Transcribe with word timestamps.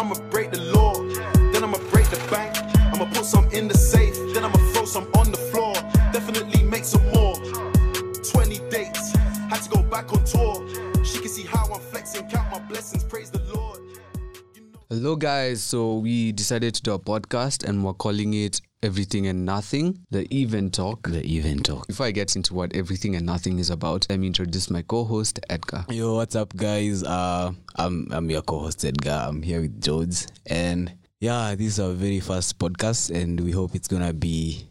I'ma 0.00 0.14
break 0.30 0.50
the 0.50 0.62
law, 0.72 0.94
then 1.52 1.62
I'ma 1.62 1.76
break 1.90 2.08
the 2.08 2.16
bank. 2.30 2.56
I'ma 2.94 3.04
put 3.12 3.26
some 3.26 3.46
in 3.50 3.68
the 3.68 3.76
safe, 3.76 4.16
then 4.32 4.44
I'ma 4.44 4.56
throw 4.72 4.86
some 4.86 5.06
on 5.12 5.30
the 5.30 5.36
floor. 5.36 5.74
Definitely 6.10 6.62
make 6.62 6.86
some 6.86 7.04
more. 7.10 7.34
20 7.34 8.70
dates, 8.70 9.12
had 9.50 9.60
to 9.60 9.68
go 9.68 9.82
back 9.82 10.10
on 10.14 10.24
tour. 10.24 10.66
She 11.04 11.18
can 11.18 11.28
see 11.28 11.42
how 11.42 11.66
I'm 11.66 11.80
flexing, 11.80 12.30
count 12.30 12.50
my 12.50 12.60
blessings, 12.60 13.04
praise 13.04 13.30
the 13.30 13.40
Lord. 13.54 13.78
Hello, 14.88 15.16
guys. 15.16 15.62
So 15.62 15.98
we 15.98 16.32
decided 16.32 16.74
to 16.76 16.82
do 16.82 16.94
a 16.94 16.98
podcast, 16.98 17.68
and 17.68 17.84
we're 17.84 17.92
calling 17.92 18.32
it 18.32 18.62
Everything 18.82 19.26
and 19.26 19.44
Nothing, 19.44 20.06
the 20.10 20.26
Even 20.34 20.70
Talk. 20.70 21.06
The 21.06 21.22
event 21.36 21.66
talk. 21.66 21.86
Before 21.86 22.06
I 22.06 22.12
get 22.12 22.34
into 22.34 22.54
what 22.54 22.74
Everything 22.74 23.14
and 23.14 23.26
Nothing 23.26 23.58
is 23.58 23.68
about, 23.68 24.06
let 24.08 24.18
me 24.18 24.26
introduce 24.28 24.70
my 24.70 24.80
co-host 24.80 25.38
Edgar. 25.50 25.84
Yo, 25.90 26.14
what's 26.14 26.34
up, 26.34 26.56
guys? 26.56 27.02
Uh, 27.02 27.52
I'm 27.76 28.08
I'm 28.10 28.30
your 28.30 28.40
co-host 28.40 28.82
Edgar. 28.86 29.26
I'm 29.28 29.42
here 29.42 29.60
with 29.60 29.82
George, 29.82 30.24
and 30.46 30.94
yeah, 31.20 31.54
this 31.54 31.74
is 31.74 31.80
our 31.80 31.92
very 31.92 32.20
first 32.20 32.58
podcast, 32.58 33.14
and 33.14 33.38
we 33.40 33.50
hope 33.50 33.74
it's 33.74 33.86
gonna 33.86 34.14
be 34.14 34.66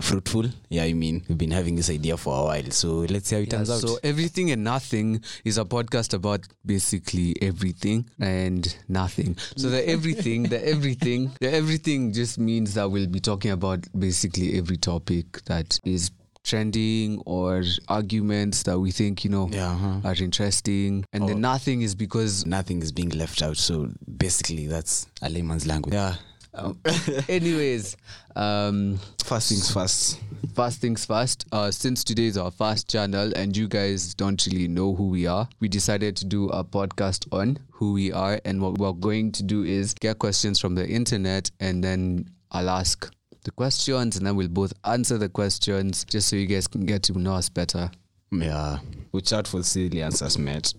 fruitful. 0.00 0.46
Yeah, 0.68 0.84
I 0.84 0.92
mean, 0.92 1.24
we've 1.28 1.38
been 1.38 1.50
having 1.50 1.76
this 1.76 1.90
idea 1.90 2.16
for 2.16 2.38
a 2.40 2.44
while, 2.44 2.70
so 2.70 3.06
let's 3.08 3.28
see 3.28 3.36
how 3.36 3.42
it 3.42 3.50
turns 3.50 3.70
out. 3.70 3.80
So 3.80 3.98
Everything 4.02 4.50
and 4.50 4.64
Nothing 4.64 5.22
is 5.44 5.58
a 5.58 5.64
podcast 5.64 6.14
about 6.14 6.46
basically 6.64 7.34
everything 7.42 8.08
and 8.20 8.76
nothing. 8.88 9.36
So 9.56 9.70
the 9.70 9.88
everything, 9.88 10.44
the 10.44 10.66
everything, 10.66 11.32
the 11.40 11.52
everything 11.52 12.12
just 12.12 12.38
means 12.38 12.74
that 12.74 12.90
we'll 12.90 13.06
be 13.06 13.20
talking 13.20 13.50
about 13.50 13.80
basically 13.98 14.58
every 14.58 14.76
topic 14.76 15.42
that 15.44 15.78
is 15.84 16.10
trending 16.44 17.20
or 17.26 17.62
arguments 17.88 18.62
that 18.62 18.78
we 18.78 18.90
think 18.90 19.22
you 19.22 19.28
know 19.28 19.48
Yeah, 19.52 19.72
uh-huh. 19.72 20.00
are 20.04 20.14
interesting 20.14 21.04
and 21.12 21.28
the 21.28 21.34
nothing 21.34 21.82
is 21.82 21.94
because 21.94 22.46
Nothing 22.46 22.80
is 22.82 22.92
being 22.92 23.10
left 23.10 23.42
out, 23.42 23.56
so 23.58 23.90
basically, 24.16 24.66
that's 24.66 25.06
a 25.20 25.28
layman's 25.28 25.66
language. 25.66 25.94
Yeah. 25.94 26.14
Um, 26.54 26.78
anyways 27.28 27.96
um 28.36 28.98
first 29.28 29.50
things 29.50 29.70
first. 29.70 30.20
First 30.54 30.80
things 30.80 31.04
first, 31.04 31.46
uh, 31.52 31.70
since 31.70 32.02
today 32.02 32.26
is 32.26 32.38
our 32.38 32.50
first 32.50 32.88
channel 32.90 33.30
and 33.36 33.56
you 33.56 33.68
guys 33.68 34.14
don't 34.14 34.44
really 34.46 34.66
know 34.68 34.94
who 34.94 35.08
we 35.08 35.26
are, 35.26 35.48
we 35.60 35.68
decided 35.68 36.16
to 36.16 36.24
do 36.24 36.48
a 36.48 36.64
podcast 36.64 37.28
on 37.30 37.58
who 37.70 37.92
we 37.92 38.10
are. 38.10 38.40
And 38.44 38.60
what 38.60 38.78
we're 38.78 38.92
going 38.92 39.32
to 39.32 39.42
do 39.42 39.64
is 39.64 39.94
get 39.94 40.18
questions 40.18 40.58
from 40.58 40.74
the 40.74 40.88
internet 40.88 41.50
and 41.60 41.84
then 41.84 42.30
I'll 42.50 42.70
ask 42.70 43.12
the 43.44 43.50
questions 43.50 44.16
and 44.16 44.26
then 44.26 44.34
we'll 44.34 44.48
both 44.48 44.72
answer 44.84 45.18
the 45.18 45.28
questions 45.28 46.04
just 46.06 46.28
so 46.28 46.36
you 46.36 46.46
guys 46.46 46.66
can 46.66 46.86
get 46.86 47.02
to 47.04 47.18
know 47.18 47.34
us 47.34 47.48
better. 47.48 47.90
Yeah. 48.32 48.78
Watch 49.12 49.26
chat 49.26 49.46
for 49.46 49.62
silly 49.62 50.02
answers, 50.02 50.38
mate. 50.38 50.74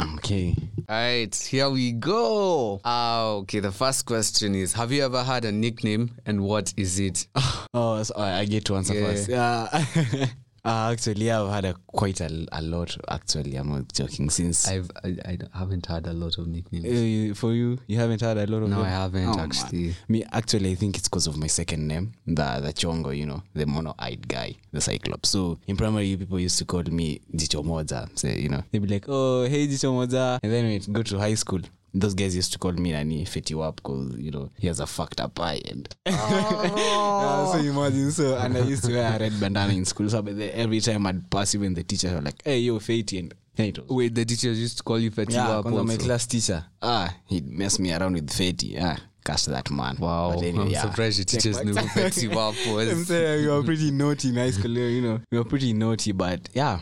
Okay. 0.00 0.54
All 0.88 0.96
right, 0.96 1.34
here 1.34 1.70
we 1.70 1.92
go. 1.92 2.80
Ah, 2.84 3.26
okay, 3.42 3.60
the 3.60 3.72
first 3.72 4.04
question 4.06 4.54
is 4.54 4.72
Have 4.74 4.92
you 4.92 5.02
ever 5.04 5.22
had 5.22 5.44
a 5.44 5.52
nickname 5.52 6.10
and 6.26 6.42
what 6.42 6.74
is 6.76 6.98
it? 6.98 7.26
Oh, 7.76 8.00
so 8.04 8.14
I 8.16 8.40
I 8.40 8.44
get 8.44 8.64
to 8.66 8.76
answer 8.76 8.94
Yeah. 8.94 9.06
first. 9.06 9.28
Yeah. 9.28 10.26
uh, 10.64 10.90
actually, 10.92 11.30
I've 11.30 11.50
had 11.50 11.64
a 11.66 11.74
quite 11.86 12.20
a, 12.20 12.46
a 12.52 12.62
lot. 12.62 12.96
Actually, 13.08 13.56
I'm 13.56 13.68
not 13.70 13.92
joking. 13.92 14.30
Since 14.30 14.66
I've, 14.68 14.90
I, 15.04 15.16
I 15.24 15.38
haven't 15.52 15.86
had 15.86 16.06
a 16.06 16.12
lot 16.12 16.38
of 16.38 16.46
nicknames. 16.46 16.86
Uh, 16.86 17.34
for 17.34 17.52
you, 17.52 17.78
you 17.86 17.98
haven't 17.98 18.20
had 18.20 18.36
a 18.38 18.46
lot 18.46 18.62
of 18.62 18.68
No, 18.70 18.76
them? 18.76 18.84
I 18.86 18.88
haven't, 18.90 19.28
oh, 19.28 19.38
actually. 19.40 19.94
Me, 20.08 20.24
actually, 20.32 20.72
I 20.72 20.74
think 20.74 20.96
it's 20.96 21.08
because 21.08 21.26
of 21.26 21.36
my 21.36 21.46
second 21.48 21.86
name, 21.86 22.12
the 22.26 22.60
the 22.62 22.72
Chongo, 22.72 23.16
you 23.16 23.26
know, 23.26 23.42
the 23.54 23.66
mono-eyed 23.66 24.26
guy, 24.26 24.54
the 24.72 24.80
Cyclops. 24.80 25.28
So 25.28 25.58
in 25.66 25.76
primary, 25.76 26.16
people 26.16 26.40
used 26.40 26.58
to 26.58 26.64
call 26.64 26.82
me 26.84 27.20
Jicho 27.34 27.62
Moza. 27.64 28.08
Say, 28.18 28.38
you 28.40 28.48
know, 28.48 28.62
they'd 28.70 28.80
be 28.80 28.88
like, 28.88 29.04
"Oh, 29.08 29.44
hey, 29.44 29.66
Jicho 29.68 29.92
Moza," 29.92 30.38
and 30.42 30.50
then 30.52 30.64
we 30.66 30.78
go 30.78 31.02
to 31.02 31.18
high 31.18 31.34
school. 31.34 31.60
Those 31.96 32.14
guys 32.14 32.34
used 32.34 32.52
to 32.52 32.58
call 32.58 32.72
me 32.72 32.90
Nani 32.90 33.24
Fetty 33.24 33.54
Wap 33.54 33.76
because 33.76 34.16
you 34.18 34.32
know 34.32 34.50
he 34.58 34.66
has 34.66 34.80
a 34.80 34.86
fucked 34.86 35.20
up 35.20 35.38
eye 35.38 35.60
and 35.70 35.88
Oh. 36.06 37.50
Uh, 37.50 37.52
so 37.52 37.58
imagine 37.58 38.10
so 38.10 38.36
and 38.36 38.56
I 38.56 38.60
used 38.60 38.84
to 38.84 38.92
wear 38.92 39.14
a 39.14 39.18
red 39.18 39.38
bandana 39.40 39.72
in 39.72 39.84
school 39.84 40.08
so 40.08 40.20
but 40.22 40.36
every 40.38 40.80
time 40.80 41.06
I'd 41.06 41.30
pass 41.30 41.54
even 41.54 41.74
the 41.74 41.84
teacher 41.84 42.12
were 42.14 42.20
like 42.20 42.42
hey 42.44 42.58
yo 42.58 42.78
Fetty 42.80 43.20
and 43.20 43.34
it 43.56 43.78
was 43.78 43.88
Wait, 43.88 44.12
the 44.14 44.24
teachers 44.24 44.58
used 44.58 44.78
to 44.78 44.82
call 44.82 44.98
you 44.98 45.12
Fetty 45.12 45.34
yeah, 45.34 45.48
Wap 45.48 45.64
kwanza 45.66 45.86
my 45.86 45.96
class 45.96 46.26
teacher. 46.26 46.64
Ah, 46.82 47.14
he'd 47.26 47.48
mess 47.48 47.78
me 47.78 47.92
around 47.94 48.14
with 48.14 48.28
Fetty. 48.28 48.76
Ah, 48.82 48.98
cast 49.24 49.46
that 49.46 49.70
man. 49.70 49.96
Wow, 50.00 50.32
But 50.34 50.42
anyway, 50.42 50.64
I'm 50.64 50.70
yeah. 50.70 50.82
surprised 50.82 51.18
your 51.18 51.24
teachers 51.26 51.62
knew 51.62 51.72
who 51.74 51.86
Fetty 52.00 52.34
Wap 52.34 52.54
I'm 52.66 53.04
saying 53.04 53.42
we 53.42 53.48
were 53.52 53.62
pretty 53.62 53.92
naughty 53.92 54.30
in 54.30 54.34
high 54.34 54.50
school, 54.50 54.72
you 54.72 55.02
know. 55.02 55.20
We 55.30 55.38
were 55.38 55.44
pretty 55.44 55.72
naughty, 55.72 56.10
but 56.10 56.48
yeah. 56.52 56.80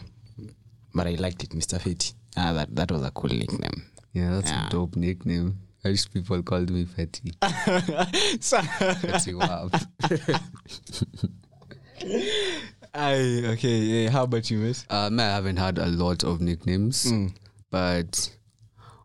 But 0.95 1.07
I 1.09 1.11
liked 1.17 1.45
it, 1.45 1.51
Mr. 1.51 1.79
Fetty. 1.79 2.15
Ah, 2.39 2.55
that, 2.55 2.75
that 2.75 2.91
was 2.91 3.03
a 3.05 3.11
cool 3.11 3.29
nickname. 3.31 3.85
Yeah, 4.13 4.31
that's 4.35 4.51
Yeah. 4.51 4.67
a 4.67 4.71
dope 4.71 4.97
nickname. 4.97 5.59
I 5.85 5.89
wish 5.89 6.11
people 6.11 6.43
called 6.43 6.71
me 6.71 6.85
Fetty. 6.85 7.33
so, 8.43 8.59
Fetty 8.59 9.35
Wap. 9.35 9.73
I, 12.95 13.43
okay, 13.55 13.79
yeah, 13.79 14.11
how 14.11 14.25
about 14.25 14.51
you, 14.51 14.59
miss? 14.59 14.85
Um, 14.91 15.19
I 15.19 15.25
haven't 15.25 15.57
had 15.57 15.79
a 15.79 15.87
lot 15.87 16.25
of 16.25 16.41
nicknames, 16.41 17.07
Mm. 17.07 17.33
but 17.71 18.31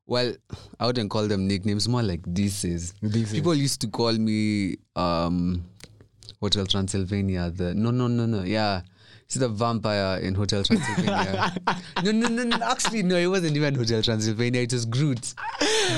well, 0.06 0.34
I 0.80 0.86
wouldn't 0.88 1.10
call 1.10 1.28
them 1.28 1.48
nicknames. 1.48 1.88
More 1.88 2.04
like 2.04 2.22
diseases. 2.34 2.94
Diseases. 3.02 3.34
People 3.34 3.56
used 3.56 3.80
to 3.82 3.88
call 3.88 4.14
me 4.14 4.76
um, 4.96 5.64
Hotel 6.42 6.66
Transylvania. 6.66 7.50
The 7.50 7.74
no, 7.76 7.92
no, 7.92 8.08
no, 8.08 8.26
no. 8.26 8.44
Yeah, 8.44 8.82
it's 9.28 9.36
the 9.36 9.50
vampire 9.50 10.20
in 10.20 10.34
Hotel 10.36 10.64
Transylvania. 10.64 11.54
no, 12.04 12.12
no, 12.12 12.28
no, 12.30 12.44
no. 12.44 12.58
Actually, 12.66 13.04
no. 13.04 13.18
It 13.18 13.28
wasn't 13.28 13.58
even 13.58 13.76
Hotel 13.76 14.02
Transylvania. 14.02 14.62
It 14.62 14.72
was 14.72 14.86
Gru. 14.86 15.16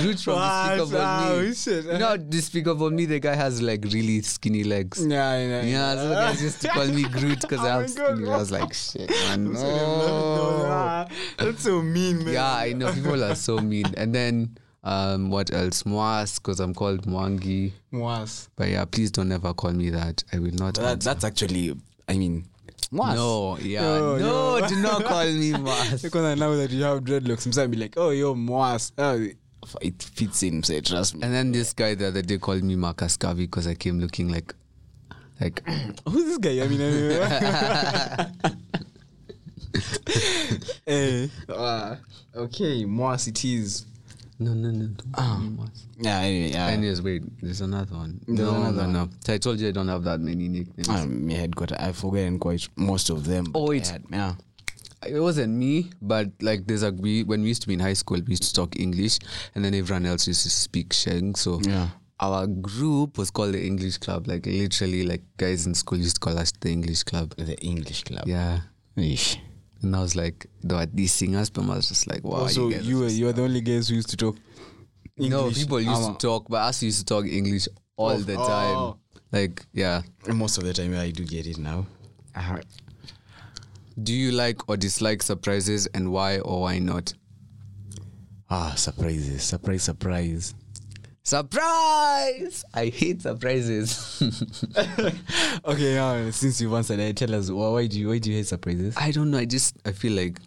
Gru 0.02 0.16
from 0.18 0.34
What? 0.36 0.78
Despicable 0.78 0.98
Oh, 1.02 1.42
Me. 1.42 1.54
shit. 1.54 1.86
You 1.86 1.98
know, 2.00 2.18
Despicable 2.18 2.90
Me. 2.90 3.06
The 3.06 3.20
guy 3.20 3.36
has 3.36 3.62
like 3.62 3.84
really 3.86 4.22
skinny 4.24 4.64
legs. 4.64 5.06
Yeah, 5.06 5.38
yeah, 5.40 5.62
Yeah, 5.62 5.96
so 5.96 6.10
guys 6.10 6.42
used 6.42 6.62
to 6.64 6.70
call 6.70 6.88
me 6.88 7.04
Gru 7.10 7.36
because 7.36 7.60
I 7.60 7.70
Oh 7.70 7.76
my 7.76 7.82
have 7.84 7.96
God, 7.96 8.16
skinny. 8.16 8.30
I 8.32 8.38
was 8.38 8.52
like, 8.52 8.74
shit, 8.74 9.10
man. 9.10 9.54
No, 9.54 9.62
No. 10.64 11.08
That's 11.38 11.64
so 11.64 11.82
mean, 11.84 12.26
man. 12.26 12.34
Yeah, 12.34 12.52
I 12.56 12.74
know 12.74 12.92
people 12.92 13.24
are 13.24 13.36
so 13.36 13.60
mean. 13.60 13.86
And 13.96 14.14
then 14.14 14.58
um, 14.84 15.30
what 15.30 15.54
else? 15.54 15.84
Moas, 15.84 16.40
because 16.40 16.60
I'm 16.60 16.74
called 16.74 17.06
Mwangi. 17.06 17.74
Was. 17.92 18.50
But 18.56 18.70
yeah, 18.70 18.86
please 18.86 19.12
don't 19.12 19.32
ever 19.32 19.54
call 19.54 19.72
me 19.72 19.90
that. 19.92 20.24
I 20.34 20.40
will 20.40 20.52
not. 20.54 20.76
That, 20.76 21.02
that's 21.02 21.24
actually, 21.24 21.76
I 22.08 22.18
mean, 22.18 22.46
was. 22.92 23.16
no, 23.16 23.58
yeah, 23.60 23.82
No, 23.82 24.18
no, 24.18 24.60
no. 24.60 24.68
do 24.68 24.76
not 24.82 25.04
call 25.06 25.26
me 25.26 25.52
Moas. 25.52 26.02
Because 26.02 26.38
now 26.40 26.56
that 26.56 26.72
you 26.72 26.84
have 26.84 27.04
dreadlocks, 27.04 27.54
some 27.54 27.72
be 27.72 27.78
like, 27.78 27.94
oh, 27.98 28.10
yo, 28.10 28.34
Moas. 28.36 28.92
Oh, 28.98 29.28
it 29.82 30.02
fits 30.02 30.44
in, 30.44 30.64
say, 30.64 30.82
trust 30.82 31.16
me. 31.16 31.22
And 31.24 31.34
then 31.34 31.52
this 31.52 31.74
guy 31.74 31.96
the 31.96 32.08
other 32.08 32.22
day 32.22 32.38
called 32.38 32.64
me 32.64 32.76
Marcus 32.76 33.18
Garvey 33.18 33.46
because 33.46 33.68
I 33.68 33.76
came 33.76 34.00
looking 34.00 34.30
like, 34.30 34.54
like, 35.40 35.64
Who's 36.08 36.26
this 36.26 36.38
guy? 36.38 36.64
I 36.64 36.68
mean, 36.68 36.82
I 36.82 38.30
hey, 40.86 41.30
uh, 41.50 41.96
okay, 42.36 42.86
Moas 42.86 43.28
it 43.28 43.44
is. 43.46 43.86
No, 44.40 44.54
no, 44.54 44.72
no, 44.72 44.88
don't 44.88 45.12
call. 45.58 45.70
Yeah, 46.00 46.20
anyway, 46.20 46.52
yeah. 46.52 46.68
Anyways, 46.68 47.02
wait, 47.02 47.24
there's 47.42 47.62
another 47.62 47.96
one. 47.96 48.22
There's 48.26 48.40
no, 48.40 48.56
another 48.56 48.88
no, 48.88 49.06
no. 49.06 49.10
So 49.26 49.34
I 49.34 49.38
told 49.38 49.60
you 49.60 49.68
I 49.68 49.72
don't 49.72 49.88
have 49.90 50.04
that 50.06 50.20
many 50.22 50.48
nicknames. 50.48 50.88
Um, 50.90 51.28
my 51.28 51.34
headquarter, 51.34 51.76
I've 51.80 51.98
forgotten 51.98 52.40
quite 52.40 52.68
most 52.78 53.10
of 53.10 53.26
them. 53.26 53.48
Oh, 53.54 53.66
I 53.66 53.70
wait. 53.70 53.88
had- 53.88 54.06
yeah. 54.12 54.36
it 55.08 55.20
wasn't 55.20 55.54
me, 55.54 55.90
but 56.02 56.30
like 56.42 56.68
there's 56.68 56.84
a 56.84 56.92
we 56.92 57.24
when 57.24 57.42
we 57.42 57.48
used 57.50 57.62
to 57.64 57.68
be 57.68 57.74
in 57.74 57.80
high 57.80 57.94
school, 57.94 58.18
we 58.26 58.32
used 58.32 58.44
to 58.44 58.54
talk 58.54 58.80
English, 58.80 59.20
and 59.56 59.64
then 59.64 59.74
everyone 59.74 60.06
else 60.06 60.28
used 60.28 60.44
to 60.44 60.50
speak 60.50 60.94
Sheng. 60.94 61.36
So 61.36 61.60
Yeah. 61.64 61.90
our 62.20 62.48
group 62.48 63.18
was 63.18 63.32
called 63.32 63.54
the 63.54 63.66
English 63.66 63.98
Club. 64.00 64.28
Like 64.28 64.46
literally, 64.46 65.04
like 65.06 65.22
guys 65.38 65.66
in 65.68 65.74
school 65.76 65.98
used 65.98 66.16
to 66.16 66.20
call 66.22 66.38
us 66.38 66.52
the 66.60 66.70
English 66.72 67.04
Club. 67.04 67.34
The 67.38 67.58
English 67.60 68.04
club. 68.06 68.24
Yeah, 68.28 68.62
Eesh. 68.98 69.38
And 69.82 69.96
I 69.96 70.02
was 70.02 70.16
like, 70.16 70.46
there 70.62 70.78
were 70.78 70.86
these 70.86 71.12
singers, 71.14 71.50
but 71.50 71.64
I 71.64 71.76
was 71.76 71.88
just 71.88 72.08
like, 72.08 72.24
wow. 72.24 72.48
So 72.48 72.68
you, 72.70 72.74
guys 72.76 72.88
you 72.88 72.98
are 72.98 73.02
were 73.02 73.08
you 73.10 73.26
were 73.26 73.34
the 73.34 73.44
only 73.44 73.62
guys 73.62 73.88
who 73.90 73.96
used 73.96 74.10
to 74.10 74.18
talk. 74.18 74.38
no 75.18 75.40
English. 75.48 75.58
people 75.58 75.80
used 75.82 76.02
Um, 76.04 76.16
to 76.16 76.28
talk, 76.28 76.48
but 76.50 76.58
us 76.58 76.82
used 76.84 77.00
to 77.00 77.06
talk 77.06 77.26
English 77.26 77.68
all 77.96 78.12
Oh, 78.12 78.18
the 78.18 78.36
oh. 78.38 78.48
time. 78.48 78.96
Like, 79.32 79.66
yeah. 79.74 80.02
Most 80.28 80.58
of 80.58 80.64
the 80.64 80.74
time, 80.74 80.96
I 80.96 81.12
do 81.12 81.24
get 81.24 81.46
it 81.46 81.58
now. 81.60 81.86
Uh, 82.36 82.58
Do 84.02 84.14
you 84.14 84.32
like 84.32 84.68
or 84.70 84.78
dislike 84.78 85.22
surprises, 85.22 85.88
and 85.94 86.12
why 86.12 86.40
or 86.40 86.62
why 86.62 86.80
not? 86.80 87.14
ah, 88.50 88.74
surprises, 88.76 89.44
surprise, 89.44 89.84
surprise. 89.84 90.56
Surprise! 91.30 92.66
I 92.74 92.88
hate 92.88 93.22
surprises. 93.22 94.20
okay, 95.64 95.94
now 95.94 96.32
since 96.32 96.60
you've 96.60 96.74
answered, 96.74 96.98
that, 96.98 97.18
tell 97.18 97.36
us 97.36 97.52
why, 97.52 97.86
do 97.86 98.00
you 98.00 98.08
why 98.08 98.18
do 98.18 98.32
you 98.32 98.38
hate 98.38 98.48
surprises? 98.48 98.96
I 98.98 99.12
don't 99.12 99.30
know. 99.30 99.38
I 99.38 99.46
just 99.46 99.78
I 99.86 99.92
feel 99.92 100.14
like 100.14 100.40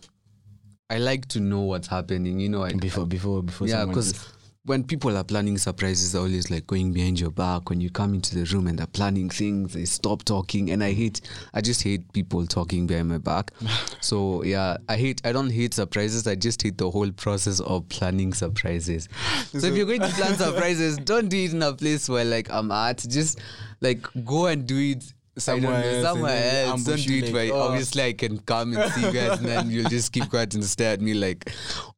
I 0.90 0.98
like 0.98 1.28
to 1.28 1.40
know 1.40 1.60
what's 1.60 1.86
happening. 1.86 2.40
You 2.40 2.48
know, 2.48 2.64
I, 2.64 2.72
Before 2.72 3.06
before 3.06 3.44
before 3.44 3.68
yeah, 3.68 3.84
because 3.84 4.28
when 4.64 4.84
people 4.84 5.16
are 5.16 5.24
planning 5.24 5.58
surprises, 5.58 6.12
they're 6.12 6.20
always 6.20 6.48
like 6.48 6.68
going 6.68 6.92
behind 6.92 7.18
your 7.18 7.32
back. 7.32 7.68
When 7.68 7.80
you 7.80 7.90
come 7.90 8.14
into 8.14 8.36
the 8.36 8.44
room 8.54 8.68
and 8.68 8.78
they're 8.78 8.86
planning 8.86 9.28
things, 9.28 9.74
they 9.74 9.84
stop 9.84 10.24
talking. 10.24 10.70
And 10.70 10.84
I 10.84 10.92
hate, 10.92 11.20
I 11.52 11.60
just 11.60 11.82
hate 11.82 12.12
people 12.12 12.46
talking 12.46 12.86
behind 12.86 13.08
my 13.08 13.18
back. 13.18 13.50
so 14.00 14.44
yeah, 14.44 14.76
I 14.88 14.96
hate, 14.96 15.20
I 15.24 15.32
don't 15.32 15.50
hate 15.50 15.74
surprises. 15.74 16.28
I 16.28 16.36
just 16.36 16.62
hate 16.62 16.78
the 16.78 16.88
whole 16.88 17.10
process 17.10 17.58
of 17.58 17.88
planning 17.88 18.32
surprises. 18.32 19.08
So 19.50 19.66
if 19.66 19.74
you're 19.74 19.86
going 19.86 20.00
to 20.00 20.08
plan 20.08 20.34
surprises, 20.36 20.96
don't 20.98 21.28
do 21.28 21.38
it 21.38 21.52
in 21.52 21.62
a 21.62 21.72
place 21.72 22.08
where 22.08 22.24
like 22.24 22.48
I'm 22.50 22.70
at. 22.70 22.98
Just 23.08 23.40
like 23.80 24.06
go 24.24 24.46
and 24.46 24.64
do 24.64 24.78
it. 24.78 25.12
I 25.34 25.40
don't 25.40 25.62
know, 25.62 25.68
Somewhere 25.70 25.94
else 25.94 26.04
somewhere 26.04 26.64
else. 26.66 26.84
Don't 26.84 27.06
do 27.06 27.14
it 27.14 27.24
like, 27.24 27.32
where 27.32 27.52
oh. 27.54 27.60
obviously 27.68 28.02
I 28.02 28.12
can 28.12 28.38
come 28.40 28.76
and 28.76 28.92
see 28.92 29.06
you 29.06 29.12
guys 29.12 29.38
and 29.38 29.48
then 29.48 29.70
you'll 29.70 29.88
just 29.88 30.12
keep 30.12 30.28
quiet 30.28 30.54
and 30.54 30.64
stare 30.64 30.92
at 30.92 31.00
me 31.00 31.14
like 31.14 31.50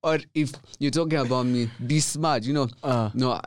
or 0.03 0.21
if 0.35 0.53
you're 0.79 0.93
talking 0.93 1.19
about 1.19 1.47
me, 1.47 1.69
be 1.85 1.99
smart, 1.99 2.45
you 2.45 2.53
know. 2.53 2.69
Uh. 2.83 3.11
no 3.15 3.41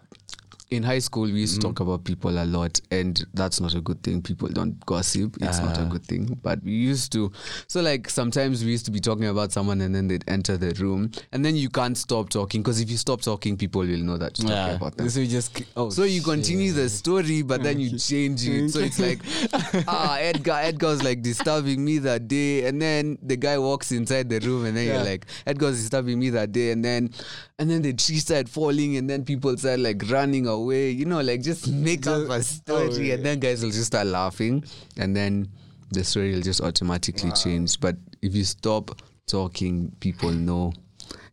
in 0.70 0.84
high 0.84 1.00
school 1.00 1.24
we 1.24 1.32
used 1.40 1.56
to 1.56 1.62
talk 1.62 1.80
about 1.80 2.04
people 2.04 2.30
a 2.32 2.46
lot 2.46 2.80
and 2.92 3.26
that's 3.34 3.62
not 3.62 3.74
a 3.74 3.80
good 3.80 4.04
thing. 4.04 4.22
People 4.22 4.50
don't 4.50 4.78
gossip. 4.86 5.38
It's 5.42 5.60
not 5.62 5.78
a 5.78 5.86
good 5.86 6.04
thing. 6.06 6.38
But 6.44 6.62
we 6.64 6.72
used 6.72 7.12
to 7.14 7.32
so 7.68 7.82
like 7.82 8.10
sometimes 8.10 8.66
we 8.66 8.72
used 8.72 8.84
to 8.86 8.92
be 8.92 9.00
talking 9.00 9.28
about 9.28 9.54
someone 9.54 9.80
and 9.80 9.96
then 9.96 10.10
they'd 10.10 10.26
enter 10.28 10.58
the 10.58 10.74
room 10.82 11.10
and 11.32 11.46
then 11.46 11.56
you 11.56 11.70
can't 11.70 11.98
stop 11.98 12.30
talking 12.30 12.62
because 12.64 12.82
if 12.82 12.90
you 12.92 12.98
stop 12.98 13.22
talking 13.22 13.56
people 13.56 13.82
will 13.82 13.98
know 13.98 14.18
that 14.18 14.38
you're 14.40 14.50
talking 14.50 14.68
Yeah. 14.72 14.76
about 14.76 14.98
them. 14.98 15.10
So 15.10 15.22
you 15.22 15.28
just 15.28 15.62
oh 15.78 15.90
So 15.90 16.04
you 16.04 16.18
shit. 16.20 16.26
continue 16.26 16.74
the 16.74 16.90
story, 16.90 17.44
but 17.44 17.64
then 17.64 17.80
you 17.80 17.98
change 17.98 18.46
it. 18.48 18.70
So 18.72 18.80
it's 18.80 19.00
like, 19.00 19.22
ah, 19.88 20.18
Edgar, 20.18 20.52
Edgar's 20.62 21.02
like 21.02 21.22
disturbing 21.22 21.84
me 21.84 22.00
that 22.00 22.28
day, 22.28 22.68
and 22.68 22.82
then 22.82 23.18
the 23.24 23.38
guy 23.38 23.58
walks 23.58 23.92
inside 23.94 24.30
the 24.30 24.40
room, 24.40 24.66
and 24.66 24.76
then 24.76 24.88
Yeah. 24.88 24.96
you're 24.96 25.06
like, 25.06 25.26
Edgar's 25.46 25.78
disturbing 25.80 26.20
me 26.20 26.30
that 26.32 26.52
day, 26.52 26.72
and 26.72 26.84
then, 26.84 27.12
and 27.60 27.70
then 27.70 27.82
the 27.82 27.94
tree 27.94 28.18
started 28.18 28.50
falling, 28.50 28.98
and 28.98 29.10
then 29.10 29.26
people 29.26 29.56
started 29.58 29.82
like 29.82 30.04
running 30.10 30.48
away. 30.48 30.92
You 30.92 31.06
know, 31.06 31.22
like 31.22 31.42
just 31.42 31.68
make 31.68 32.06
up 32.08 32.30
a 32.30 32.44
story, 32.44 32.90
oh, 32.90 33.00
yeah. 33.00 33.14
and 33.16 33.26
then 33.26 33.40
guys 33.40 33.64
will 33.64 33.72
just 33.72 33.88
start 33.88 34.08
laughing, 34.08 34.64
and 34.98 35.16
then 35.16 35.50
the 35.92 36.04
story 36.04 36.34
will 36.34 36.42
just 36.42 36.62
automatically 36.62 37.32
change. 37.32 37.80
But 37.80 37.96
if 38.22 38.36
you 38.36 38.44
stop 38.44 39.02
talking, 39.26 39.92
people 40.00 40.32
know. 40.32 40.74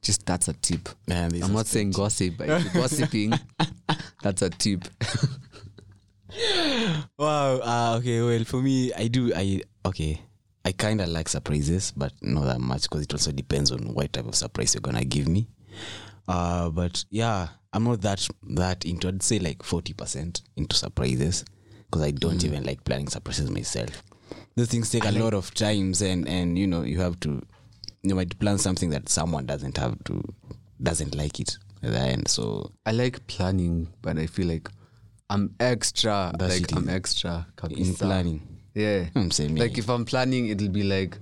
Just 0.02 0.26
that's 0.26 0.48
a 0.48 0.52
tip. 0.52 0.90
Man, 1.08 1.42
I'm 1.42 1.54
not 1.54 1.66
saying 1.66 1.92
gossip, 1.92 2.34
but 2.36 2.46
gossiping, 2.74 3.32
that's 4.22 4.42
a 4.42 4.50
tip. 4.50 4.84
Wow. 7.18 7.60
Uh, 7.62 7.96
okay. 7.98 8.20
Well, 8.22 8.44
for 8.44 8.60
me, 8.60 8.92
I 8.92 9.06
do. 9.08 9.32
I 9.34 9.62
okay. 9.86 10.20
I 10.64 10.72
kind 10.72 11.00
of 11.00 11.08
like 11.08 11.28
surprises, 11.28 11.92
but 11.94 12.12
not 12.22 12.46
that 12.46 12.60
much 12.60 12.82
because 12.82 13.02
it 13.02 13.12
also 13.12 13.32
depends 13.32 13.70
on 13.70 13.92
what 13.92 14.12
type 14.12 14.26
of 14.26 14.34
surprise 14.34 14.74
you're 14.74 14.80
gonna 14.80 15.04
give 15.04 15.28
me. 15.28 15.46
Uh, 16.26 16.70
but 16.70 17.04
yeah, 17.10 17.48
I'm 17.72 17.84
not 17.84 18.00
that 18.02 18.26
that 18.50 18.84
into. 18.84 19.08
I'd 19.08 19.22
say 19.22 19.38
like 19.38 19.62
forty 19.62 19.92
percent 19.92 20.42
into 20.56 20.76
surprises 20.76 21.44
because 21.86 22.02
I 22.02 22.10
don't 22.12 22.44
even 22.44 22.64
like 22.64 22.84
planning 22.84 23.08
surprises 23.08 23.50
myself. 23.50 24.02
Those 24.56 24.68
things 24.68 24.90
take 24.90 25.04
a 25.04 25.10
lot 25.12 25.34
of 25.34 25.52
times, 25.54 26.00
and 26.00 26.28
and 26.28 26.58
you 26.58 26.66
know 26.66 26.82
you 26.82 27.00
have 27.00 27.20
to 27.20 27.42
you 28.02 28.14
might 28.14 28.38
plan 28.38 28.58
something 28.58 28.90
that 28.90 29.08
someone 29.08 29.46
doesn't 29.46 29.76
have 29.76 30.02
to 30.04 30.22
doesn't 30.82 31.14
like 31.14 31.40
it 31.40 31.58
at 31.82 31.92
the 31.92 31.98
end. 31.98 32.28
So 32.28 32.70
I 32.86 32.92
like 32.92 33.26
planning, 33.26 33.88
but 34.02 34.18
I 34.18 34.26
feel 34.26 34.46
like 34.48 34.68
I'm 35.30 35.54
extra. 35.58 36.32
That 36.38 36.48
like 36.50 36.72
I'm 36.76 36.88
extra. 36.88 37.46
in 37.70 37.94
planning, 37.94 38.60
yeah. 38.74 39.06
I'm 39.14 39.30
saying 39.30 39.56
Like 39.56 39.78
if 39.78 39.88
I'm 39.88 40.04
planning, 40.04 40.48
it'll 40.48 40.68
be 40.68 40.82
like, 40.82 41.18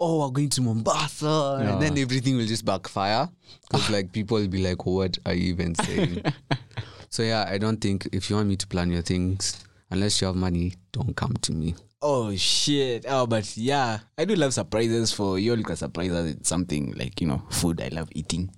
oh, 0.00 0.20
we're 0.26 0.30
going 0.32 0.48
to 0.50 0.62
Mombasa, 0.62 1.58
Yeah. 1.62 1.72
and 1.74 1.82
then 1.82 1.98
everything 1.98 2.36
will 2.36 2.46
just 2.46 2.64
backfire 2.64 3.28
because 3.62 3.90
like 3.90 4.12
people 4.12 4.38
will 4.38 4.48
be 4.48 4.62
like, 4.62 4.86
what 4.86 5.18
are 5.26 5.34
you 5.34 5.50
even 5.50 5.74
saying? 5.74 6.22
so 7.10 7.22
yeah, 7.22 7.44
I 7.48 7.58
don't 7.58 7.80
think 7.80 8.08
if 8.12 8.30
you 8.30 8.36
want 8.36 8.48
me 8.48 8.56
to 8.56 8.66
plan 8.66 8.90
your 8.90 9.02
things, 9.02 9.62
unless 9.90 10.20
you 10.20 10.26
have 10.26 10.36
money, 10.36 10.74
don't 10.92 11.14
come 11.14 11.34
to 11.42 11.52
me. 11.52 11.74
Oh 12.02 12.34
shit! 12.34 13.04
Oh, 13.06 13.26
but 13.26 13.54
yeah, 13.58 13.98
I 14.16 14.24
do 14.24 14.34
love 14.34 14.54
surprises. 14.54 15.12
For 15.12 15.38
you, 15.38 15.54
you 15.54 15.62
can 15.62 15.76
surprise 15.76 16.10
us 16.12 16.34
something 16.44 16.92
like 16.96 17.20
you 17.20 17.26
know 17.26 17.42
food. 17.50 17.82
I 17.82 17.88
love 17.88 18.08
eating. 18.12 18.50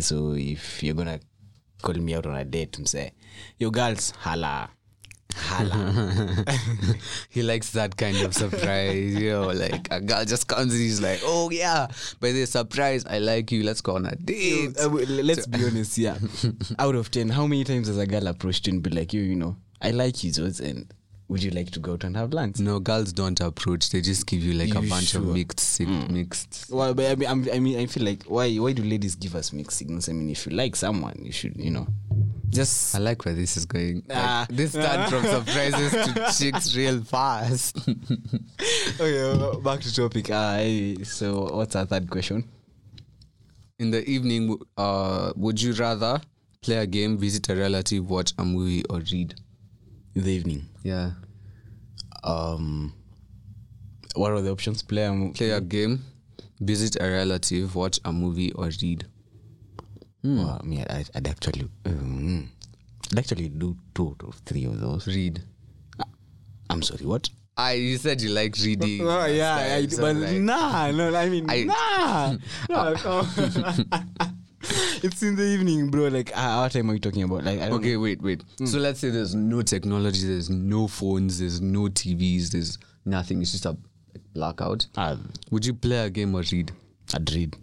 So 0.00 0.32
if 0.32 0.82
you're 0.82 0.94
gonna 0.96 1.20
call 1.80 1.94
me 1.94 2.16
out 2.16 2.26
on 2.26 2.34
a 2.34 2.44
date, 2.44 2.76
say, 2.88 3.12
"Yo, 3.56 3.70
girls, 3.70 4.10
holla, 4.18 4.68
holla." 5.36 6.44
he 7.30 7.42
likes 7.42 7.70
that 7.72 7.96
kind 7.96 8.16
of 8.22 8.34
surprise, 8.34 9.14
you 9.14 9.30
know, 9.30 9.48
like 9.48 9.88
a 9.90 10.00
girl 10.00 10.24
just 10.24 10.48
comes 10.48 10.72
and 10.72 10.80
he's 10.82 11.00
like, 11.00 11.20
oh 11.24 11.50
yeah, 11.50 11.86
by 12.20 12.32
the 12.32 12.46
surprise, 12.46 13.04
I 13.06 13.18
like 13.18 13.52
you, 13.52 13.62
let's 13.62 13.80
go 13.80 13.96
on 13.96 14.06
a 14.06 14.14
date. 14.16 14.76
Uh, 14.78 14.88
let's 14.88 15.46
be 15.46 15.64
honest. 15.64 15.98
Yeah, 15.98 16.18
out 16.78 16.94
of 16.94 17.10
ten, 17.10 17.28
how 17.28 17.46
many 17.46 17.64
times 17.64 17.88
has 17.88 17.98
a 17.98 18.06
girl 18.06 18.26
approached 18.26 18.66
you 18.66 18.72
and 18.74 18.82
be 18.82 18.90
like, 18.90 19.12
"You, 19.12 19.22
you 19.22 19.36
know, 19.36 19.56
I 19.80 19.90
like 19.90 20.22
you, 20.24 20.30
Zoz, 20.32 20.60
and 20.60 20.92
would 21.28 21.42
you 21.42 21.50
like 21.50 21.70
to 21.72 21.80
go 21.80 21.92
out 21.94 22.04
and 22.04 22.16
have 22.16 22.32
lunch?" 22.32 22.58
No, 22.58 22.78
girls 22.80 23.12
don't 23.12 23.38
approach. 23.40 23.90
They 23.90 24.00
just 24.00 24.26
give 24.26 24.42
you 24.42 24.54
like 24.54 24.74
a 24.74 24.80
You 24.82 24.88
bunch 24.88 25.14
of 25.14 25.24
mixed, 25.26 25.60
sig- 25.60 26.10
mixed. 26.10 26.66
Well, 26.70 26.94
but 26.94 27.06
I 27.10 27.14
mean, 27.34 27.48
I 27.52 27.58
mean, 27.58 27.78
I 27.78 27.86
feel 27.86 28.04
like 28.04 28.24
why 28.24 28.54
why 28.56 28.72
do 28.72 28.82
ladies 28.82 29.14
give 29.14 29.34
us 29.34 29.52
mixed 29.52 29.78
signals? 29.78 30.08
I 30.08 30.12
mean, 30.12 30.30
if 30.30 30.46
you 30.46 30.52
like 30.52 30.76
someone, 30.76 31.18
you 31.22 31.32
should, 31.32 31.56
you 31.56 31.70
know, 31.70 31.86
just 32.50 32.94
I 32.94 32.98
like 32.98 33.24
where 33.24 33.34
this 33.34 33.56
is 33.56 33.66
going. 33.66 34.02
Like, 34.08 34.18
Ah. 34.18 34.46
this 34.50 34.72
turned 34.72 35.08
from 35.10 35.24
surprises 35.24 35.90
to 35.92 36.32
chicks 36.38 36.74
real 36.76 37.02
fast. 37.02 37.76
okay, 39.00 39.60
back 39.62 39.80
to 39.80 39.94
topic. 39.94 40.30
Uh, 40.30 41.02
so 41.04 41.48
what's 41.54 41.76
our 41.76 41.86
third 41.86 42.08
question? 42.10 42.44
In 43.78 43.90
the 43.90 44.08
evening, 44.08 44.58
uh, 44.76 45.32
would 45.36 45.60
you 45.60 45.72
rather 45.74 46.20
play 46.62 46.76
a 46.76 46.86
game, 46.86 47.18
visit 47.18 47.48
a 47.50 47.54
relative, 47.54 48.08
watch 48.08 48.32
a 48.38 48.44
movie, 48.44 48.82
or 48.88 49.00
read? 49.12 49.34
In 50.14 50.22
the 50.24 50.30
evening. 50.30 50.66
Yeah, 50.82 51.10
Um, 52.24 52.94
what 54.14 54.32
are 54.32 54.40
the 54.40 54.50
options? 54.50 54.82
Play 54.82 55.04
a 55.04 55.12
mo- 55.12 55.32
play 55.32 55.50
a 55.50 55.60
game, 55.60 56.04
visit 56.60 56.96
a 57.00 57.04
relative, 57.10 57.74
watch 57.74 58.00
a 58.04 58.12
movie, 58.12 58.52
or 58.52 58.70
read. 58.82 59.06
Well, 60.22 60.58
I 60.60 60.66
mean, 60.66 60.84
I, 60.90 61.04
I'd 61.14 61.28
actually, 61.28 61.68
um, 61.84 62.50
I'd 63.12 63.18
actually 63.18 63.48
do 63.48 63.76
two 63.94 64.16
or 64.22 64.32
three 64.44 64.64
of 64.64 64.80
those. 64.80 65.06
Read. 65.06 65.42
I'm 66.68 66.82
sorry, 66.82 67.06
what? 67.06 67.28
I 67.56 67.72
you 67.74 67.96
said 67.96 68.20
you 68.20 68.30
like 68.30 68.54
reading. 68.62 69.00
Oh 69.08 69.24
yeah, 69.26 69.76
I, 69.76 69.86
so 69.86 70.02
but 70.02 70.16
like- 70.16 70.36
nah, 70.38 70.90
no, 70.90 71.14
I 71.14 71.28
mean 71.28 71.46
I- 71.48 71.64
nah, 71.64 72.36
no, 72.68 72.94
come. 72.96 73.26
it's 75.02 75.22
in 75.22 75.36
the 75.36 75.44
evening, 75.44 75.90
bro. 75.90 76.08
Like, 76.08 76.36
uh, 76.36 76.58
what 76.58 76.72
time 76.72 76.90
are 76.90 76.94
we 76.94 77.00
talking 77.00 77.22
about? 77.22 77.44
Like, 77.44 77.60
I 77.60 77.68
don't 77.68 77.78
Okay, 77.80 77.96
wait, 77.96 78.20
wait. 78.20 78.42
Hmm. 78.58 78.66
So 78.66 78.78
let's 78.78 79.00
say 79.00 79.10
there's 79.10 79.34
no 79.34 79.62
technology, 79.62 80.26
there's 80.26 80.50
no 80.50 80.86
phones, 80.88 81.38
there's 81.38 81.60
no 81.60 81.82
TVs, 81.82 82.50
there's 82.50 82.78
nothing. 83.04 83.40
It's 83.42 83.52
just 83.52 83.64
a 83.66 83.76
blackout. 84.34 84.86
know. 84.96 85.02
Uh, 85.02 85.16
Would 85.50 85.64
you 85.64 85.74
play 85.74 85.98
a 85.98 86.10
game 86.10 86.34
or 86.34 86.42
read? 86.52 86.72
I'd 87.14 87.32
read. 87.32 87.56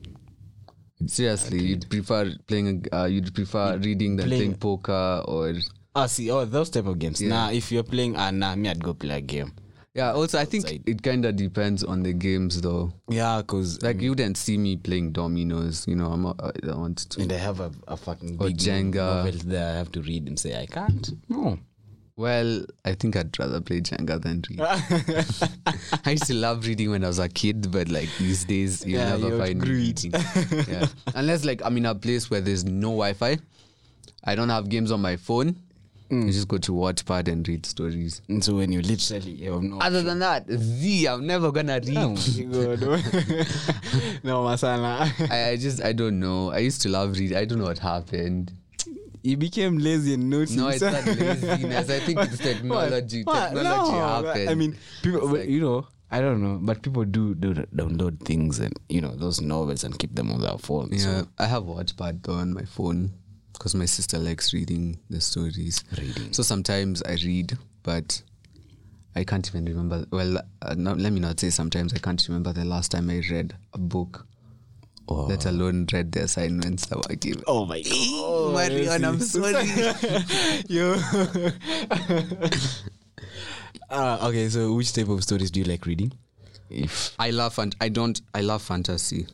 Seriously, 1.07 1.63
you'd 1.63 1.89
prefer 1.89 2.33
playing. 2.47 2.85
Uh, 2.91 3.05
you'd 3.05 3.33
prefer 3.33 3.77
reading 3.77 4.15
than 4.17 4.27
playing- 4.27 4.41
playing 4.41 4.55
poker 4.57 5.23
or 5.27 5.53
Ah, 5.95 6.07
see, 6.07 6.29
oh, 6.31 6.43
those 6.45 6.69
type 6.71 6.87
of 6.87 6.97
games. 6.97 7.21
Yeah. 7.21 7.29
Nah, 7.29 7.49
if 7.51 7.71
you're 7.71 7.83
playing, 7.83 8.15
ah, 8.15 8.31
nah, 8.31 8.55
me, 8.55 8.69
I'd 8.69 8.83
go 8.83 8.93
play 8.95 9.17
a 9.17 9.21
game. 9.21 9.51
yeah. 9.93 10.11
Also, 10.11 10.39
I 10.39 10.45
think 10.45 10.65
Outside. 10.65 10.83
it 10.87 11.03
kind 11.03 11.23
of 11.25 11.35
depends 11.35 11.83
on 11.83 12.01
the 12.01 12.13
games, 12.13 12.61
though. 12.61 12.91
Yeah, 13.09 13.43
cause 13.45 13.79
Like 13.83 14.01
you 14.01 14.09
wouldn't 14.09 14.37
see 14.37 14.57
me 14.57 14.75
playing 14.77 15.11
dominoes. 15.11 15.85
You 15.87 15.95
know, 15.95 16.07
I'm. 16.11 16.23
Not, 16.23 16.39
I 16.41 16.75
want 16.75 16.97
to. 17.11 17.21
and 17.21 17.31
I 17.31 17.37
have 17.37 17.59
a, 17.59 17.71
a 17.87 17.95
fucking 17.95 18.37
Or 18.39 18.47
big 18.47 18.57
Jenga. 18.57 18.95
novel 18.95 19.39
there 19.45 19.69
I 19.71 19.77
have 19.77 19.91
to 19.91 20.01
read 20.01 20.27
and 20.27 20.39
say 20.39 20.59
I 20.59 20.65
can't. 20.65 21.11
No. 21.29 21.59
Well, 22.15 22.65
I 22.85 22.93
think 22.93 23.15
I'd 23.15 23.37
rather 23.39 23.59
play 23.59 23.81
Jenga 23.81 24.21
than 24.21 24.43
read. 24.49 24.59
I 26.05 26.11
used 26.11 26.27
to 26.27 26.35
love 26.35 26.65
reading 26.67 26.91
when 26.91 27.03
I 27.03 27.07
was 27.07 27.17
a 27.19 27.27
kid, 27.27 27.71
but 27.71 27.89
like 27.89 28.09
these 28.19 28.45
days, 28.45 28.85
you 28.85 28.97
Yeah, 28.97 29.17
never 29.17 29.37
find 29.39 29.59
me 29.61 29.69
reading. 29.69 30.11
yeah. 30.67 30.85
Unless 31.15 31.43
like 31.43 31.61
I'm 31.65 31.75
in 31.77 31.87
a 31.87 31.95
place 31.95 32.29
where 32.29 32.39
there's 32.41 32.65
no 32.65 32.89
Wi-Fi, 32.89 33.37
I 34.23 34.35
don't 34.35 34.49
have 34.49 34.69
games 34.69 34.91
on 34.91 35.01
my 35.01 35.15
phone. 35.15 35.55
Mm. 36.11 36.27
You 36.27 36.31
just 36.33 36.47
go 36.47 36.59
to 36.59 36.71
Wattpad 36.73 37.27
and 37.29 37.47
read 37.47 37.65
stories. 37.65 38.21
And 38.29 38.43
so 38.43 38.55
when 38.57 38.71
you 38.71 38.81
literally 38.83 39.35
have 39.45 39.63
no 39.63 39.79
Other 39.79 40.03
than 40.03 40.19
that, 40.19 40.47
Z, 40.51 41.07
I'm 41.07 41.25
never 41.25 41.51
gonna 41.51 41.79
read. 41.83 41.97
Oh 41.97 42.09
my 42.09 42.75
God. 42.75 43.03
no, 44.23 44.43
masala. 44.43 45.09
I, 45.31 45.49
I 45.49 45.55
just 45.57 45.81
I 45.83 45.93
don't 45.93 46.19
know. 46.19 46.51
I 46.51 46.59
used 46.59 46.81
to 46.83 46.89
love 46.89 47.17
read. 47.17 47.33
I 47.33 47.45
don't 47.45 47.57
know 47.57 47.65
what 47.65 47.79
happened. 47.79 48.51
You 49.23 49.37
became 49.37 49.77
lazy 49.77 50.13
and 50.15 50.29
naughty. 50.29 50.55
No, 50.57 50.67
it's 50.67 50.81
not 50.81 51.05
laziness. 51.05 51.89
I 51.89 51.99
think 52.01 52.19
it's 52.19 52.37
technology. 52.49 53.23
What? 53.23 53.53
Technology 53.53 53.91
No, 53.91 53.99
happened. 54.25 54.49
I 54.49 54.55
mean, 54.55 54.75
people, 55.01 55.27
like- 55.29 55.47
you 55.47 55.61
know, 55.61 55.87
I 56.11 56.19
don't 56.19 56.43
know, 56.43 56.59
but 56.61 56.81
people 56.83 57.05
do, 57.05 57.33
do 57.33 57.53
download 57.75 58.19
things 58.19 58.59
and 58.59 58.73
you 58.89 59.01
know 59.01 59.15
those 59.15 59.41
novels 59.41 59.83
and 59.83 59.97
keep 59.97 60.13
them 60.13 60.31
on 60.31 60.41
their 60.41 60.57
phones. 60.59 61.03
Yeah, 61.05 61.21
So 61.21 61.27
I 61.39 61.45
have 61.47 61.63
Wattpad 61.63 62.21
though 62.23 62.33
on 62.35 62.53
my 62.53 62.65
phone 62.65 63.13
because 63.53 63.73
my 63.73 63.85
sister 63.85 64.19
likes 64.19 64.53
reading 64.53 64.99
the 65.09 65.21
stories. 65.21 65.83
Reading. 65.97 66.31
So 66.33 66.43
sometimes 66.43 67.01
I 67.03 67.13
read, 67.23 67.57
but 67.81 68.21
I 69.15 69.23
can't 69.23 69.47
even 69.47 69.65
remember. 69.65 70.05
Well, 70.11 70.37
uh, 70.61 70.75
no, 70.77 70.93
let 70.93 71.13
me 71.13 71.19
not 71.19 71.39
say 71.39 71.49
sometimes 71.49 71.93
I 71.93 71.97
can't 71.99 72.23
remember 72.27 72.51
the 72.53 72.65
last 72.65 72.91
time 72.91 73.09
I 73.09 73.21
read 73.31 73.55
a 73.73 73.77
book 73.79 74.27
let 75.07 75.45
alone 75.45 75.85
read 75.91 76.11
the 76.11 76.21
assignments 76.23 76.85
that 76.87 76.97
were 76.97 77.15
given. 77.15 77.43
Oh 77.47 77.65
my 77.65 77.81
god. 77.81 78.53
Marion, 78.55 79.05
I'm 79.05 79.19
sorry. 79.19 79.53
Yo. 80.67 80.95
uh, 83.89 84.17
okay, 84.29 84.49
so 84.49 84.73
which 84.73 84.93
type 84.93 85.09
of 85.09 85.23
stories 85.23 85.51
do 85.51 85.59
you 85.59 85.65
like 85.65 85.85
reading? 85.85 86.11
If 86.69 87.13
I 87.19 87.29
love 87.31 87.55
fant- 87.55 87.75
I 87.81 87.89
don't 87.89 88.19
I 88.33 88.41
love 88.41 88.61
fantasy. 88.61 89.27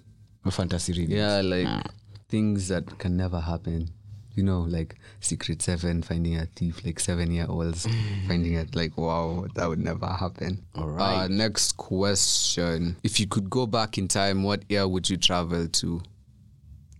fantasy 0.52 0.94
reading. 0.94 1.16
Yeah, 1.18 1.42
like 1.42 1.64
Nah. 1.66 1.84
things 2.28 2.68
that 2.70 2.98
can 2.98 3.16
never 3.16 3.40
happen. 3.40 3.90
You 4.39 4.46
know, 4.46 4.62
like 4.62 4.96
Secret 5.19 5.62
Seven, 5.62 6.01
finding 6.01 6.38
a 6.38 6.46
thief, 6.46 6.86
like 6.86 6.98
seven 7.01 7.29
year 7.29 7.46
olds 7.50 7.86
finding 8.27 8.53
it, 8.53 8.74
like, 8.74 8.98
wow, 8.98 9.46
that 9.55 9.67
would 9.67 9.79
never 9.79 10.08
happen. 10.08 10.63
All 10.75 10.88
right. 10.88 11.24
Uh, 11.24 11.27
next 11.27 11.75
question. 11.75 12.96
If 13.03 13.19
you 13.19 13.27
could 13.27 13.50
go 13.50 13.65
back 13.67 13.98
in 13.98 14.08
time, 14.08 14.43
what 14.43 14.63
year 14.69 14.88
would 14.88 15.10
you 15.10 15.17
travel 15.17 15.67
to? 15.67 16.01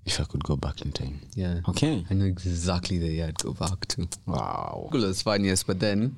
If 0.05 0.19
I 0.19 0.25
could 0.25 0.43
go 0.43 0.58
back 0.58 0.81
in 0.81 0.91
time. 0.91 1.22
Yeah. 1.34 1.62
Okay. 1.69 2.05
I 2.10 2.13
know 2.13 2.25
exactly 2.25 2.98
the 2.98 3.08
year 3.08 3.27
I'd 3.27 3.38
go 3.38 3.53
back 3.53 3.86
to. 3.88 4.10
Wow. 4.25 4.88
School 4.89 5.08
was 5.08 5.22
fun, 5.22 5.46
yes, 5.46 5.63
but 5.63 5.79
then 5.79 6.17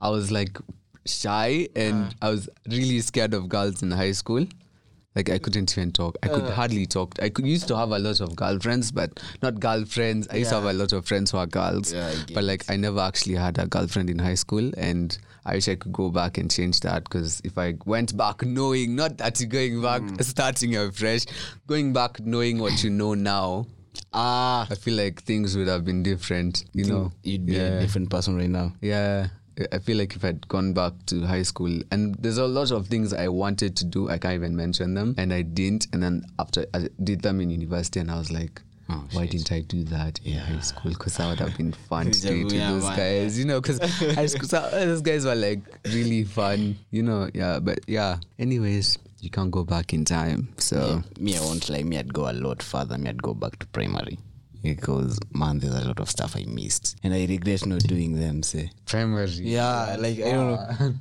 I 0.00 0.08
was 0.10 0.32
like 0.32 0.58
shy 1.06 1.68
and 1.76 2.16
I 2.20 2.30
was 2.30 2.48
really 2.68 2.98
scared 2.98 3.32
of 3.32 3.48
girls 3.48 3.80
in 3.84 3.92
high 3.92 4.10
school. 4.12 4.44
Like 5.14 5.28
I 5.28 5.38
couldn't 5.38 5.76
even 5.76 5.92
talk. 5.92 6.16
I 6.22 6.28
could 6.28 6.48
hardly 6.48 6.86
talk. 6.86 7.14
I 7.22 7.28
could 7.28 7.46
used 7.46 7.68
to 7.68 7.76
have 7.76 7.90
a 7.90 7.98
lot 7.98 8.20
of 8.20 8.34
girlfriends, 8.34 8.90
but 8.92 9.20
not 9.42 9.60
girlfriends. 9.60 10.26
I 10.30 10.36
used 10.36 10.50
to 10.50 10.56
have 10.56 10.64
a 10.64 10.72
lot 10.72 10.92
of 10.92 11.04
friends 11.06 11.30
who 11.30 11.38
are 11.38 11.46
girls. 11.46 11.92
Yeah, 11.92 12.14
but 12.32 12.44
like 12.44 12.64
I 12.70 12.76
never 12.76 13.00
actually 13.00 13.34
had 13.34 13.58
a 13.58 13.66
girlfriend 13.66 14.08
in 14.08 14.18
high 14.18 14.36
school, 14.36 14.70
and 14.76 15.16
I 15.44 15.54
wish 15.56 15.68
I 15.68 15.74
could 15.74 15.92
go 15.92 16.08
back 16.08 16.38
and 16.38 16.50
change 16.50 16.80
that. 16.80 17.04
Because 17.04 17.42
if 17.44 17.58
I 17.58 17.74
went 17.84 18.16
back 18.16 18.42
knowing, 18.42 18.96
not 18.96 19.18
that 19.18 19.38
you're 19.40 19.50
going 19.50 19.82
back 19.82 20.00
Mm. 20.02 20.24
starting 20.24 20.76
afresh, 20.76 21.26
going 21.66 21.92
back 21.92 22.18
knowing 22.20 22.58
what 22.58 22.82
you 22.82 22.88
know 22.90 23.12
now, 23.14 23.66
Ah, 24.14 24.66
I 24.70 24.74
feel 24.74 24.94
like 24.94 25.22
things 25.22 25.56
would 25.56 25.68
have 25.68 25.84
been 25.84 26.02
different. 26.02 26.64
You 26.72 26.84
know, 26.86 27.12
you'd 27.22 27.44
be 27.46 27.54
yeah. 27.54 27.76
a 27.76 27.80
different 27.80 28.08
person 28.10 28.36
right 28.36 28.48
now. 28.48 28.72
Yeah, 28.80 29.28
I 29.72 29.78
feel 29.78 29.98
like 29.98 30.16
if 30.16 30.24
I'd 30.24 30.46
gone 30.48 30.72
back 30.72 30.92
to 31.06 31.22
high 31.26 31.42
school, 31.42 31.80
and 31.90 32.14
there's 32.16 32.38
a 32.38 32.46
lot 32.46 32.70
of 32.70 32.86
things 32.86 33.12
I 33.12 33.28
wanted 33.28 33.76
to 33.76 33.84
do, 33.84 34.08
I 34.08 34.18
can't 34.18 34.34
even 34.34 34.56
mention 34.56 34.94
them, 34.94 35.14
and 35.18 35.32
I 35.32 35.42
didn't. 35.42 35.88
And 35.92 36.02
then 36.02 36.24
after 36.38 36.66
I 36.72 36.88
did 37.02 37.22
them 37.22 37.40
in 37.40 37.50
university, 37.50 38.00
and 38.00 38.10
I 38.10 38.16
was 38.18 38.30
like, 38.32 38.62
Oh, 38.88 39.04
why 39.12 39.22
shit. 39.22 39.30
didn't 39.30 39.52
I 39.52 39.60
do 39.60 39.84
that 39.84 40.20
in 40.24 40.34
high 40.38 40.58
school? 40.60 40.90
Because 40.90 41.16
that 41.16 41.28
would 41.28 41.38
have 41.38 41.56
been 41.56 41.72
fun 41.88 42.10
to 42.10 42.20
do 42.20 42.40
it 42.40 42.44
with 42.44 42.52
those 42.52 42.84
guys, 42.84 43.38
you 43.38 43.44
know. 43.44 43.60
Because 43.60 43.78
high 44.14 44.26
school, 44.26 44.48
so, 44.48 44.58
uh, 44.58 44.70
those 44.70 45.00
guys 45.00 45.24
were 45.24 45.34
like 45.34 45.60
really 45.86 46.24
fun, 46.24 46.78
you 46.90 47.02
know. 47.02 47.30
Yeah, 47.32 47.58
but 47.60 47.80
yeah. 47.86 48.18
Anyways, 48.38 48.98
you 49.20 49.30
can't 49.30 49.50
go 49.50 49.64
back 49.64 49.94
in 49.94 50.04
time, 50.04 50.48
so. 50.58 51.02
me, 51.18 51.36
I 51.36 51.40
won't 51.40 51.68
lie. 51.70 51.82
Me, 51.84 51.96
I'd 51.98 52.12
go 52.12 52.28
a 52.28 52.32
lot 52.32 52.62
further. 52.62 52.98
Me, 52.98 53.08
I'd 53.10 53.22
go 53.22 53.34
back 53.34 53.58
to 53.60 53.66
primary 53.68 54.18
because 54.62 55.18
man, 55.32 55.58
there's 55.58 55.74
a 55.74 55.86
lot 55.86 56.00
of 56.00 56.08
stuff 56.10 56.36
I 56.36 56.44
missed, 56.46 56.96
and 57.02 57.12
I 57.12 57.26
regret 57.26 57.66
not 57.66 57.80
doing 57.80 58.18
them. 58.18 58.42
Say, 58.42 58.70
Primary. 58.86 59.30
yeah, 59.30 59.96
like 59.98 60.18
I 60.20 60.32
don't 60.32 60.50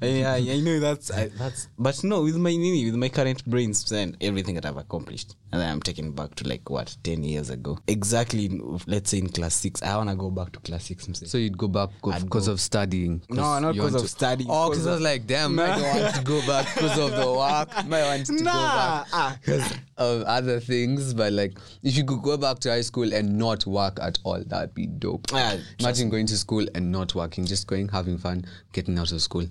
know. 0.01 0.07
yeah, 0.07 0.33
I 0.33 0.59
know 0.59 0.79
that's 0.79 1.11
I, 1.11 1.27
that's. 1.29 1.67
But 1.77 2.03
no, 2.03 2.21
with 2.23 2.37
my 2.37 2.51
with 2.51 2.95
my 2.95 3.09
current 3.09 3.45
brains, 3.45 3.83
then 3.89 4.17
everything 4.21 4.55
that 4.55 4.65
I've 4.65 4.77
accomplished, 4.77 5.35
and 5.51 5.61
I'm 5.61 5.81
taken 5.81 6.11
back 6.11 6.35
to 6.35 6.47
like 6.47 6.69
what 6.69 6.95
ten 7.03 7.23
years 7.23 7.49
ago. 7.49 7.77
Exactly. 7.87 8.49
Let's 8.87 9.11
say 9.11 9.19
in 9.19 9.29
class 9.29 9.55
six, 9.55 9.81
I 9.83 9.95
wanna 9.97 10.15
go 10.15 10.29
back 10.31 10.51
to 10.53 10.59
class 10.59 10.85
six. 10.85 11.07
I'm. 11.07 11.13
So 11.15 11.37
you'd 11.37 11.57
go 11.57 11.67
back 11.67 11.89
because 12.01 12.47
of 12.47 12.59
studying? 12.59 13.21
No, 13.29 13.59
not 13.59 13.75
you 13.75 13.81
'cause 13.81 13.91
want 13.93 14.03
of 14.03 14.09
to- 14.09 14.15
studying, 14.17 14.49
Oh, 14.49 14.67
'cause 14.69 14.77
because 14.77 14.87
I 14.87 14.91
was 14.93 15.01
like, 15.01 15.27
damn, 15.27 15.59
I 15.59 15.67
don't 15.67 16.01
want 16.01 16.15
to 16.15 16.21
go 16.23 16.39
back 16.47 16.73
because 16.73 16.97
of 16.97 17.11
the 17.11 17.27
work. 17.31 17.69
I 17.75 18.07
want 18.15 18.25
to 18.27 18.33
go 18.37 18.43
back 18.43 19.07
ah. 19.13 19.37
because 19.41 19.71
of 19.97 20.21
other 20.23 20.59
things. 20.59 21.13
But 21.13 21.33
like, 21.33 21.57
if 21.83 21.95
you 21.97 22.05
could 22.05 22.21
go 22.21 22.37
back 22.37 22.59
to 22.59 22.69
high 22.69 22.81
school 22.81 23.13
and 23.13 23.37
not 23.37 23.50
work 23.67 23.99
at 24.01 24.19
all, 24.23 24.43
that'd 24.45 24.73
be 24.73 24.87
dope. 24.87 25.27
Ah, 25.33 25.57
Imagine 25.79 26.09
going 26.09 26.25
to 26.27 26.37
school 26.37 26.65
and 26.75 26.91
not 26.91 27.13
working, 27.15 27.45
just 27.45 27.67
going, 27.67 27.87
having 27.89 28.17
fun, 28.17 28.45
getting 28.73 28.97
out 28.97 29.11
of 29.11 29.21
school, 29.21 29.45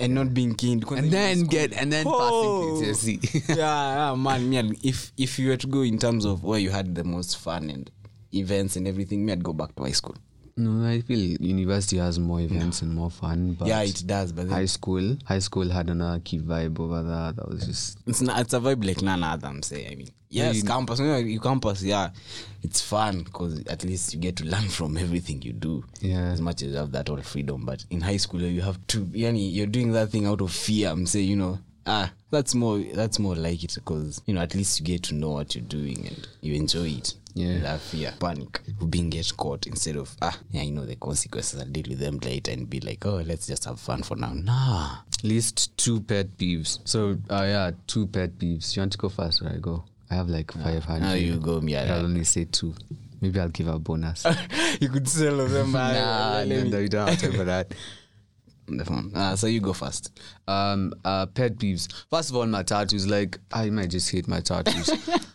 and 0.00 0.14
not 0.14 0.32
being 0.34 0.54
keen. 0.54 0.82
and 0.96 1.10
then 1.10 1.44
get 1.44 1.72
and 1.74 1.92
then 1.92 2.04
Oh. 2.08 2.78
passing 2.80 3.18
KCSE. 3.20 3.48
yeah, 3.56 4.10
yeah, 4.10 4.14
man, 4.14 4.52
I'd- 4.52 4.78
if 4.82 5.12
if 5.16 5.38
you 5.38 5.48
were 5.50 5.56
to 5.58 5.66
go 5.66 5.82
in 5.82 5.98
terms 5.98 6.24
of 6.24 6.42
where 6.44 6.58
you 6.58 6.70
had 6.70 6.94
the 6.94 7.04
most 7.04 7.36
fun 7.36 7.68
and 7.70 7.90
events 8.34 8.76
and 8.76 8.88
everything, 8.88 9.24
me, 9.26 9.32
I'd 9.32 9.44
go 9.44 9.52
back 9.52 9.74
to 9.76 9.82
high 9.82 9.92
school. 9.92 10.16
No, 10.56 10.86
I 10.88 11.00
feel 11.00 11.18
university 11.18 11.96
has 11.98 12.18
more 12.18 12.40
events 12.40 12.82
and 12.82 12.94
more 12.94 13.10
fun. 13.10 13.54
But 13.54 13.68
yeah, 13.68 13.80
it 13.82 14.02
does, 14.06 14.32
but 14.32 14.48
high 14.48 14.66
school, 14.66 15.16
high 15.24 15.38
school 15.38 15.68
had 15.68 15.88
another 15.90 16.20
key 16.20 16.38
vibe 16.40 16.78
over 16.78 17.02
that. 17.02 17.36
That 17.36 17.48
was 17.48 17.66
just 17.66 17.98
it's 18.06 18.20
not 18.20 18.40
it's 18.40 18.52
a 18.52 18.60
vibe 18.60 18.84
like 18.86 19.02
none 19.02 19.22
other. 19.24 19.46
I'm 19.48 19.62
saying. 19.62 19.92
I 19.92 19.94
mean, 19.94 20.08
yes, 20.28 20.56
you- 20.56 20.64
campus. 20.64 20.98
You, 21.00 21.06
know, 21.06 21.16
you 21.16 21.40
campus, 21.40 21.82
yeah, 21.82 22.10
it's 22.62 22.80
fun 22.80 23.22
because 23.22 23.64
at 23.66 23.84
least 23.84 24.12
you 24.14 24.20
get 24.20 24.36
to 24.36 24.44
learn 24.44 24.68
from 24.68 24.96
everything 24.96 25.42
you 25.42 25.52
do. 25.52 25.84
Yeah. 26.00 26.30
as 26.32 26.40
much 26.40 26.62
as 26.62 26.72
you 26.72 26.76
have 26.76 26.92
that 26.92 27.08
all 27.08 27.20
freedom, 27.22 27.64
but 27.64 27.84
in 27.90 28.00
high 28.00 28.18
school 28.18 28.40
you 28.42 28.60
have 28.62 28.84
to. 28.88 29.04
Yani, 29.06 29.52
you're 29.52 29.66
doing 29.66 29.92
that 29.92 30.10
thing 30.10 30.26
out 30.26 30.40
of 30.40 30.52
fear. 30.52 30.90
I'm 30.90 31.06
saying, 31.06 31.28
you 31.28 31.36
know. 31.36 31.58
Ah, 31.86 32.12
that's 32.30 32.54
more. 32.54 32.78
That's 32.78 33.18
more 33.18 33.34
like 33.34 33.64
it 33.64 33.74
because 33.74 34.22
you 34.26 34.34
know 34.34 34.40
at 34.40 34.54
least 34.54 34.78
you 34.80 34.86
get 34.86 35.02
to 35.04 35.14
know 35.14 35.30
what 35.30 35.54
you're 35.54 35.64
doing 35.64 36.06
and 36.06 36.28
you 36.40 36.54
enjoy 36.54 36.88
it. 36.88 37.14
Yeah. 37.34 37.54
Without 37.54 37.80
fear, 37.80 38.12
panic, 38.20 38.60
being 38.90 39.08
get 39.08 39.34
caught 39.36 39.66
instead 39.66 39.96
of 39.96 40.14
ah, 40.20 40.38
yeah, 40.50 40.62
you 40.62 40.72
know 40.72 40.84
the 40.84 40.96
consequences. 40.96 41.60
I'll 41.60 41.66
deal 41.66 41.84
with 41.88 41.98
them 41.98 42.18
later 42.18 42.50
and 42.52 42.68
be 42.68 42.80
like, 42.80 43.04
oh, 43.06 43.22
let's 43.26 43.46
just 43.46 43.64
have 43.64 43.80
fun 43.80 44.02
for 44.02 44.16
now. 44.16 44.32
Nah, 44.34 44.98
least 45.22 45.76
two 45.78 46.00
pet 46.00 46.36
peeves. 46.36 46.80
So, 46.84 47.16
uh, 47.30 47.42
yeah, 47.44 47.70
two 47.86 48.06
pet 48.06 48.38
peeves. 48.38 48.76
You 48.76 48.82
want 48.82 48.92
to 48.92 48.98
go 48.98 49.08
first 49.08 49.40
or 49.42 49.48
I 49.48 49.56
go? 49.56 49.84
I 50.10 50.14
have 50.16 50.28
like 50.28 50.52
500. 50.52 51.00
now 51.00 51.14
you 51.14 51.36
go, 51.38 51.60
me. 51.60 51.74
I'll 51.74 52.04
only 52.04 52.24
say 52.24 52.44
two. 52.44 52.74
Maybe 53.22 53.40
I'll 53.40 53.48
give 53.48 53.68
a 53.68 53.78
bonus. 53.78 54.26
you 54.80 54.88
could 54.90 55.08
sell 55.08 55.36
them. 55.46 55.72
nah, 55.72 55.88
let 56.38 56.48
no, 56.48 56.64
me- 56.64 56.70
no, 56.70 56.78
you 56.80 56.88
don't 56.88 57.08
have 57.08 57.18
time 57.18 57.32
for 57.32 57.44
that. 57.44 57.72
on 58.68 58.76
the 58.76 58.84
phone. 58.84 59.12
Ah, 59.14 59.34
so 59.34 59.46
you 59.46 59.60
go 59.60 59.72
first. 59.72 60.20
Um, 60.48 60.92
uh, 61.04 61.26
pet 61.26 61.56
peeves. 61.56 61.92
First 62.10 62.30
of 62.30 62.36
all, 62.36 62.46
my 62.46 62.62
tattoos. 62.62 63.06
Like, 63.06 63.38
I 63.52 63.70
might 63.70 63.90
just 63.90 64.10
hate 64.10 64.28
my 64.28 64.40
tattoos. 64.40 64.90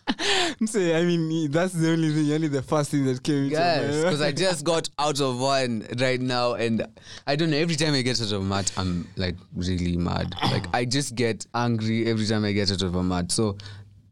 I'm 0.60 0.66
saying, 0.66 0.96
I 0.96 1.04
mean, 1.04 1.50
that's 1.50 1.72
the 1.72 1.90
only 1.90 2.12
thing, 2.12 2.32
only 2.32 2.48
the 2.48 2.62
first 2.62 2.90
thing 2.90 3.04
that 3.04 3.22
came 3.22 3.44
into 3.44 3.50
Yes, 3.50 4.02
because 4.02 4.20
I 4.20 4.32
just 4.32 4.64
got 4.64 4.88
out 4.98 5.20
of 5.20 5.38
one 5.38 5.86
right 5.98 6.20
now, 6.20 6.54
and 6.54 6.86
I 7.26 7.36
don't 7.36 7.50
know. 7.50 7.56
Every 7.56 7.76
time 7.76 7.94
I 7.94 8.02
get 8.02 8.20
out 8.20 8.32
of 8.32 8.40
a 8.40 8.44
mat, 8.44 8.72
I'm 8.76 9.06
like 9.16 9.36
really 9.54 9.96
mad. 9.96 10.34
Like 10.42 10.64
I 10.74 10.84
just 10.84 11.14
get 11.14 11.46
angry 11.54 12.06
every 12.10 12.26
time 12.26 12.44
I 12.44 12.52
get 12.52 12.72
out 12.72 12.82
of 12.82 12.94
a 12.94 13.02
mat. 13.02 13.30
So 13.30 13.56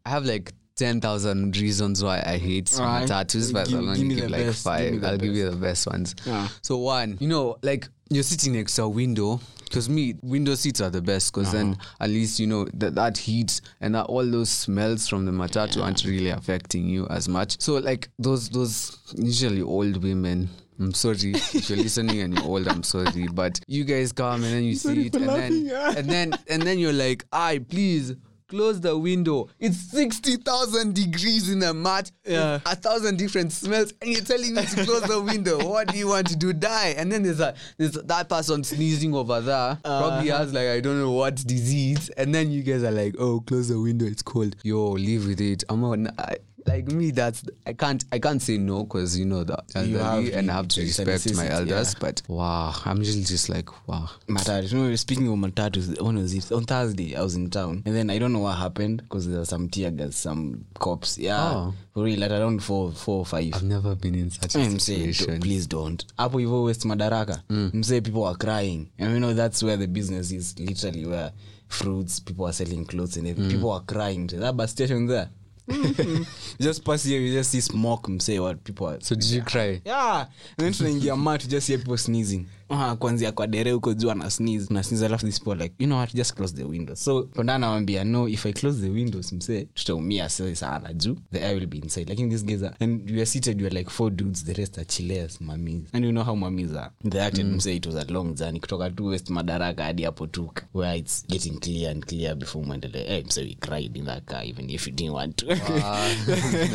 I 0.04 0.10
have 0.10 0.24
like 0.24 0.52
ten 0.76 1.00
thousand 1.00 1.56
reasons 1.56 2.04
why 2.04 2.22
I 2.24 2.36
hate 2.38 2.70
my 2.78 2.84
Alright. 2.84 3.08
tattoos, 3.08 3.52
but 3.52 3.68
Give- 3.68 3.78
I'm 3.78 3.84
give 3.86 3.90
only 3.90 4.04
me 4.04 4.14
give 4.16 4.30
like 4.30 4.46
best, 4.46 4.62
five. 4.64 5.00
the 5.00 5.08
I'll 5.08 5.18
give 5.18 5.34
you 5.34 5.50
the 5.50 5.56
best 5.56 5.86
ones. 5.86 6.14
Yeah. 6.24 6.48
So 6.62 6.76
one, 6.78 7.16
you 7.20 7.28
know, 7.28 7.56
like 7.62 7.88
you're 8.10 8.22
sitting 8.22 8.52
next 8.52 8.76
to 8.76 8.82
a 8.84 8.88
window. 8.88 9.40
Because 9.64 9.88
me, 9.88 10.14
window 10.22 10.54
seats 10.54 10.80
are 10.80 10.90
the 10.90 11.02
best. 11.02 11.32
Because 11.34 11.50
then 11.50 11.72
Uh-huh. 11.72 12.04
at 12.04 12.10
least 12.10 12.38
you 12.38 12.46
know 12.46 12.66
that 12.74 12.94
that 12.94 13.18
heat 13.18 13.60
and 13.80 13.94
that 13.96 14.04
all 14.04 14.24
those 14.24 14.48
smells 14.48 15.08
from 15.08 15.24
the 15.24 15.32
matatu 15.32 15.82
aren't 15.82 16.04
really 16.04 16.30
affecting 16.30 16.86
you 16.88 17.06
as 17.08 17.28
much. 17.28 17.60
So 17.60 17.74
like 17.78 18.08
those 18.18 18.48
those 18.50 18.96
usually 19.16 19.62
old 19.62 20.02
women. 20.04 20.48
I'm 20.78 20.92
sorry 20.92 21.32
if 21.32 21.70
you're 21.70 21.78
listening 21.78 22.20
and 22.20 22.34
you're 22.34 22.44
old. 22.44 22.68
I'm 22.68 22.82
sorry, 22.82 23.28
but 23.32 23.58
you 23.66 23.82
guys 23.84 24.12
come 24.12 24.44
and 24.44 24.52
then 24.52 24.62
you 24.62 24.74
see 24.84 25.06
it, 25.06 25.16
and 25.16 25.26
then 25.26 25.70
and 25.96 26.06
then 26.08 26.32
and 26.50 26.62
then 26.62 26.78
you're 26.78 26.92
like, 26.92 27.24
"I 27.32 27.58
please." 27.60 28.14
Close 28.48 28.80
the 28.80 28.96
window. 28.96 29.48
It's 29.58 29.76
sixty 29.76 30.36
thousand 30.36 30.94
degrees 30.94 31.50
in 31.50 31.58
the 31.58 31.74
mat. 31.74 32.12
Yeah. 32.24 32.60
a 32.64 32.76
thousand 32.76 33.18
different 33.18 33.50
smells, 33.50 33.92
and 34.00 34.10
you're 34.10 34.20
telling 34.22 34.54
me 34.54 34.64
to 34.64 34.84
close 34.84 35.02
the 35.02 35.20
window. 35.20 35.66
What 35.68 35.88
do 35.92 35.98
you 35.98 36.06
want 36.08 36.28
to 36.28 36.36
do? 36.36 36.52
Die? 36.52 36.94
And 36.96 37.10
then 37.10 37.24
there's 37.24 37.40
a 37.40 37.54
there's 37.76 37.92
that 37.92 38.28
person 38.28 38.62
sneezing 38.62 39.14
over 39.14 39.40
there. 39.40 39.56
Uh-huh. 39.84 40.08
Probably 40.08 40.30
has 40.30 40.52
like 40.52 40.68
I 40.68 40.80
don't 40.80 41.00
know 41.00 41.10
what 41.10 41.34
disease. 41.36 42.08
And 42.10 42.32
then 42.34 42.52
you 42.52 42.62
guys 42.62 42.84
are 42.84 42.92
like, 42.92 43.16
oh, 43.18 43.40
close 43.40 43.68
the 43.68 43.80
window. 43.80 44.06
It's 44.06 44.22
cold. 44.22 44.54
Yo, 44.62 44.90
live 44.92 45.26
with 45.26 45.40
it. 45.40 45.64
I'm 45.68 45.82
on. 45.82 46.08
I, 46.18 46.36
like 46.66 46.86
me, 46.88 47.10
that's 47.10 47.44
I 47.66 47.72
can't 47.72 48.04
I 48.12 48.18
can't 48.18 48.40
say 48.42 48.58
no 48.58 48.84
because 48.84 49.18
you 49.18 49.24
know 49.24 49.44
that 49.44 49.64
You 49.86 49.98
have- 49.98 50.24
and 50.34 50.50
I 50.50 50.54
have 50.54 50.68
to 50.68 50.80
respect 50.80 51.34
my 51.36 51.48
elders. 51.48 51.92
yeah. 51.94 51.98
But 52.00 52.22
wow, 52.28 52.74
I'm 52.84 52.98
usually 52.98 53.24
just 53.24 53.48
like 53.48 53.68
wow. 53.88 54.08
Matatus. 54.28 54.72
You 54.72 54.78
know, 54.78 54.94
speaking 54.96 55.28
of 55.28 55.38
matatus, 55.38 56.00
when 56.00 56.16
was 56.16 56.34
it? 56.34 56.50
On 56.52 56.64
Thursday, 56.64 57.14
I 57.16 57.22
was 57.22 57.34
in 57.36 57.50
town, 57.50 57.82
and 57.86 57.94
then 57.94 58.10
I 58.10 58.18
don't 58.18 58.32
know 58.32 58.40
what 58.40 58.56
happened 58.58 59.02
because 59.02 59.28
there 59.28 59.38
was 59.38 59.48
some 59.48 59.68
tear 59.68 59.90
gas, 59.90 60.16
some 60.16 60.64
cops. 60.78 61.18
Yeah, 61.18 61.50
Oh. 61.54 61.74
for 61.94 62.04
real, 62.04 62.22
at 62.24 62.32
around 62.32 62.62
four, 62.62 62.92
four 62.92 63.18
or 63.20 63.26
five. 63.26 63.52
I've 63.54 63.62
never 63.62 63.94
been 63.94 64.14
in 64.14 64.30
such 64.30 64.54
a 64.56 64.60
I'm 64.60 64.78
saying, 64.78 65.12
situation. 65.12 65.40
please 65.40 65.66
don't. 65.66 66.04
Hapo 66.18 66.38
hivyo 66.40 66.64
West 66.64 66.82
Madaraka, 66.84 67.42
mm. 67.48 67.72
I'm 67.74 67.82
saying 67.82 68.02
people 68.02 68.24
are 68.24 68.36
crying, 68.36 68.90
and 68.98 69.12
you 69.12 69.20
know 69.20 69.34
that's 69.34 69.62
where 69.62 69.76
the 69.76 69.86
business 69.86 70.32
is. 70.32 70.58
Literally, 70.58 71.06
where 71.06 71.32
fruits, 71.68 72.20
people 72.20 72.46
are 72.46 72.52
selling 72.52 72.84
clothes, 72.84 73.16
and 73.16 73.26
everything. 73.26 73.50
Mm. 73.50 73.54
people 73.54 73.70
are 73.72 73.80
crying. 73.82 74.26
That 74.28 74.56
bus 74.56 74.70
station 74.72 75.06
there. 75.06 75.28
Mm-hmm. 75.68 76.22
just 76.62 76.84
pass 76.84 77.04
here, 77.04 77.20
you 77.20 77.32
just 77.32 77.50
see 77.50 77.60
smoke. 77.60 78.06
I'm 78.08 78.20
saying 78.20 78.42
what 78.42 78.62
people 78.62 78.88
are. 78.88 79.00
So 79.00 79.14
did 79.14 79.24
you 79.24 79.42
cry? 79.42 79.80
Yeah, 79.84 80.26
and 80.58 80.66
then 80.66 80.72
tunaingia 80.72 81.20
mat, 81.20 81.44
you 81.44 81.50
just 81.50 81.68
hear 81.68 81.78
people 81.78 81.96
sneezing. 81.96 82.48
Ah, 82.70 82.96
kwanzia 82.96 83.32
kwa 83.32 83.46
dere 83.46 83.70
huko 83.72 83.94
juu 83.94 84.10
ana 84.10 84.30
sneeze. 84.30 84.74
Na 84.74 84.82
sneeze 84.82 85.06
alafu 85.06 85.26
this 85.26 85.40
people 85.40 85.62
like 85.62 85.74
you 85.78 85.86
know 85.86 85.98
what 85.98 86.14
just 86.14 86.34
close 86.34 86.54
the 86.54 86.64
windows. 86.64 87.04
So 87.04 87.22
konda 87.22 87.58
nawambia 87.58 88.04
no 88.04 88.28
if 88.28 88.46
i 88.46 88.52
close 88.52 88.80
the 88.80 88.88
windows 88.90 89.32
msee 89.32 89.64
tutaumia 89.74 90.28
sasa 90.28 90.56
sana 90.56 90.92
juu. 90.92 91.16
The 91.32 91.38
air 91.40 91.54
will 91.56 91.66
be 91.66 91.78
inside. 91.78 92.08
Lakini 92.08 92.30
this 92.30 92.44
guys 92.44 92.62
are 92.62 92.76
and 92.80 93.10
we 93.10 93.16
are 93.16 93.26
seated 93.26 93.60
we 93.60 93.66
are 93.66 93.78
like 93.78 93.90
four 93.90 94.10
dudes 94.12 94.44
the 94.44 94.52
rest 94.52 94.78
are 94.78 94.84
chileas 94.84 95.40
mamis 95.40 95.82
and 95.92 96.04
you 96.04 96.10
know 96.10 96.24
how 96.24 96.36
mamis 96.36 96.70
are. 96.76 96.90
They 97.10 97.20
acted 97.20 97.46
msee 97.46 97.76
it 97.76 97.86
was 97.86 97.94
a 97.94 98.04
long 98.12 98.34
journey. 98.34 98.60
Kutoka 98.60 98.90
tu 98.90 99.06
west 99.06 99.30
madaraka 99.30 99.84
hadi 99.84 100.02
hapo 100.02 100.26
tuka 100.26 100.66
where 100.74 100.98
it's 100.98 101.26
getting 101.28 101.58
clear 101.60 101.90
and 101.90 102.06
clear 102.06 102.34
before 102.34 102.66
muendelee. 102.66 103.04
Hey, 103.04 103.22
msee 103.22 103.40
we 103.44 103.54
cried 103.54 103.96
in 103.96 104.04
that 104.04 104.24
car 104.24 104.44
even 104.46 104.70
if 104.70 104.86
you 104.86 104.92
didn't 104.92 105.14
want 105.14 105.36
to. 105.36 105.46
Wow. 105.46 105.56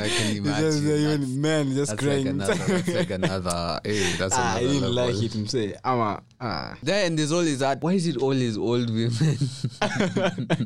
I 0.04 0.10
can 0.18 0.38
imagine. 0.38 0.86
That's- 0.86 1.28
man 1.28 1.74
just 1.76 1.92
That's 1.92 2.04
like 2.04 2.26
another, 2.30 2.56
that's 2.56 2.88
like 2.88 3.12
another, 3.16 3.80
hey, 3.84 4.04
that's 4.18 4.36
another 4.36 4.60
I 4.60 4.60
didn't 4.74 4.92
level. 4.96 5.14
like 5.16 5.26
it 5.26 5.32
mse 5.36 5.78
ama 5.84 6.22
ah. 6.40 6.76
Then 6.84 7.16
there's 7.16 7.32
always 7.32 7.60
that. 7.60 7.82
Why 7.82 7.94
is 7.94 8.08
it 8.08 8.18
always 8.18 8.58
old 8.58 8.90
women? 8.90 9.38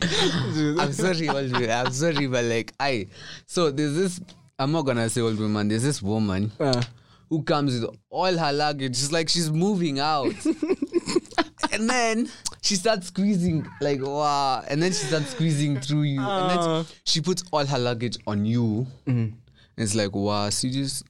I'm 0.00 0.92
sorry, 0.92 1.28
old 1.28 1.52
women. 1.52 1.70
I'm 1.70 1.92
sorry, 1.92 2.26
but 2.26 2.44
like, 2.44 2.72
I. 2.78 3.06
So 3.46 3.70
there's 3.70 3.94
this. 3.94 4.20
I'm 4.58 4.72
not 4.72 4.82
gonna 4.82 5.08
say 5.08 5.20
old 5.20 5.38
woman. 5.38 5.68
There's 5.68 5.82
this 5.82 6.02
woman 6.02 6.52
Ah. 6.60 6.86
who 7.28 7.42
comes 7.42 7.80
with 7.80 7.90
all 8.10 8.36
her 8.36 8.52
luggage. 8.52 8.96
She's 8.96 9.12
like 9.12 9.28
she's 9.28 9.50
moving 9.50 9.98
out, 9.98 10.32
and 11.72 11.88
then 11.90 12.28
she 12.62 12.76
starts 12.76 13.08
squeezing 13.08 13.66
like 13.80 14.00
wow, 14.00 14.62
and 14.68 14.82
then 14.82 14.92
she 14.92 15.04
starts 15.06 15.30
squeezing 15.30 15.80
through 15.80 16.02
you, 16.02 16.20
and 16.20 16.50
then 16.50 16.86
she 17.04 17.20
puts 17.20 17.42
all 17.52 17.64
her 17.66 17.78
luggage 17.78 18.16
on 18.26 18.44
you. 18.44 18.86
It's 19.76 19.94
like 19.94 20.14
wow, 20.14 20.44
you 20.46 20.70
just 20.70 21.04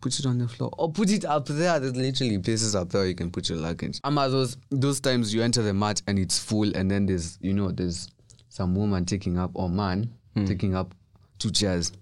put 0.00 0.18
it 0.18 0.26
on 0.26 0.38
the 0.38 0.48
floor 0.48 0.70
or 0.78 0.90
put 0.90 1.10
it 1.10 1.24
up 1.24 1.46
there. 1.46 1.78
There's 1.78 1.96
literally 1.96 2.38
places 2.38 2.74
up 2.74 2.90
there 2.90 3.06
you 3.06 3.14
can 3.14 3.30
put 3.30 3.48
your 3.48 3.58
luggage. 3.58 4.00
Ama 4.04 4.28
those 4.28 4.56
those 4.70 5.00
times 5.00 5.32
you 5.34 5.42
enter 5.42 5.62
the 5.62 5.74
mat 5.74 6.02
and 6.06 6.18
it's 6.18 6.38
full, 6.38 6.74
and 6.76 6.90
then 6.90 7.06
there's 7.06 7.38
you 7.40 7.52
know 7.52 7.70
there's 7.70 8.08
some 8.48 8.74
woman 8.74 9.04
taking 9.04 9.38
up 9.38 9.50
or 9.54 9.68
man 9.68 10.10
taking 10.46 10.74
up 10.74 10.94
two 11.38 11.50
chairs. 11.50 11.92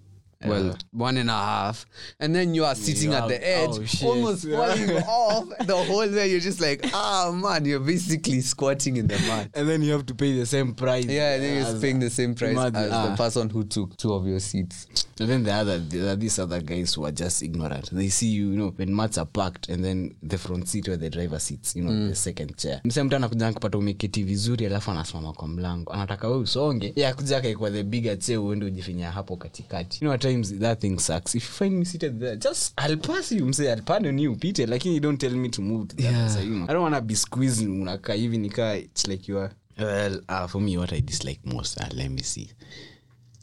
Well, 0.46 0.76
one 0.92 1.16
and 1.16 1.28
a 1.28 1.32
half, 1.32 1.84
and 2.20 2.32
then 2.32 2.54
you 2.54 2.64
are 2.64 2.76
sitting 2.76 3.12
at 3.12 3.24
are- 3.24 3.28
the 3.28 3.44
edge, 3.44 4.04
oh, 4.04 4.06
almost 4.08 4.48
falling 4.48 4.90
off 5.02 5.48
the 5.66 5.76
whole 5.76 6.08
way. 6.08 6.30
You're 6.30 6.38
just 6.38 6.60
like, 6.60 6.88
ah, 6.94 7.32
man, 7.34 7.64
you're 7.64 7.80
basically 7.80 8.40
squatting 8.42 8.98
in 8.98 9.08
the 9.08 9.18
mat. 9.26 9.50
and 9.54 9.68
then 9.68 9.82
you 9.82 9.90
have 9.90 10.06
to 10.06 10.14
pay 10.14 10.38
the 10.38 10.46
same 10.46 10.74
price 10.76 11.06
Yeah, 11.06 11.34
I 11.36 11.40
think 11.40 11.60
it's 11.60 11.70
as- 11.70 11.80
paying 11.80 11.98
the 11.98 12.08
same 12.08 12.36
price 12.36 12.56
as 12.56 12.72
the 12.72 12.88
ah. 12.92 13.16
person 13.16 13.50
who 13.50 13.64
took 13.64 13.96
two 13.96 14.12
of 14.12 14.28
your 14.28 14.38
seats. 14.38 15.07
And 15.20 15.28
then 15.28 15.42
the 15.44 15.52
other, 15.52 15.78
the, 15.78 16.16
these 16.16 16.38
other 16.42 16.60
guys 16.60 16.94
who 16.94 17.04
are 17.06 17.12
just 17.12 17.42
ignorant. 17.42 17.90
They 17.92 18.08
see 18.08 18.28
you, 18.28 18.50
you 18.50 18.56
know, 18.56 18.72
when 18.76 18.94
mats 18.94 19.18
are 19.18 19.26
packed 19.26 19.68
and 19.68 19.84
then 19.84 20.14
the 20.22 20.38
front 20.38 20.68
seat 20.68 20.86
where 20.88 20.96
the 20.96 21.10
driver 21.10 21.38
sits, 21.40 21.74
you 21.76 21.82
know, 21.82 22.08
the 22.08 22.14
second 22.14 22.56
chair. 22.56 22.80
Mse 22.84 23.02
mtu 23.02 23.16
anakuja 23.16 23.52
kupata 23.52 23.78
umeketi 23.78 24.22
vizuri 24.22 24.66
alafu 24.66 24.90
anasimama 24.90 25.32
kwa 25.32 25.48
mlango. 25.48 25.92
Anataka 25.92 26.28
wewe 26.28 26.40
usonge. 26.40 26.92
Yeah, 26.96 27.12
akuja 27.12 27.36
akaekwa 27.38 27.70
the 27.70 27.82
bigger 27.82 28.18
chair 28.18 28.38
uende 28.38 28.66
ujifinya 28.66 29.10
hapo 29.10 29.36
katikati. 29.36 29.96
You 29.96 30.00
know, 30.00 30.12
at 30.12 30.20
times 30.22 30.54
that 30.58 30.80
thing 30.80 30.98
sucks. 30.98 31.34
If 31.34 31.44
you 31.44 31.50
find 31.66 31.78
me 31.78 31.84
seated 31.84 32.20
there, 32.20 32.36
just 32.36 32.80
I'll 32.80 32.96
pass 32.98 33.32
you. 33.32 33.46
Mse, 33.46 33.60
I'll 33.72 33.82
pardon 33.82 34.18
you, 34.18 34.32
upite. 34.32 34.66
Lakini 34.66 34.94
you 34.94 35.00
don't 35.00 35.20
tell 35.20 35.34
me 35.36 35.48
to 35.48 35.62
move 35.62 35.88
to 35.88 35.96
that 35.96 36.04
Yeah. 36.12 36.28
side. 36.30 36.44
You 36.48 36.54
know, 36.56 36.64
I 36.64 36.72
don't 36.72 36.82
want 36.82 36.94
to 36.94 37.00
be 37.02 37.16
squeezing. 37.16 37.82
Unakaa 37.82 38.14
hivi 38.14 38.38
nikaa, 38.38 38.76
it's 38.76 39.06
like 39.08 39.32
you 39.32 39.38
are. 39.38 39.52
Well, 39.78 40.20
uh, 40.28 40.46
for 40.48 40.60
me, 40.60 40.76
what 40.78 40.92
I 40.92 41.00
dislike 41.00 41.40
most, 41.44 41.78
uh, 41.80 41.86
let 41.94 42.10
me 42.10 42.22
see. 42.22 42.48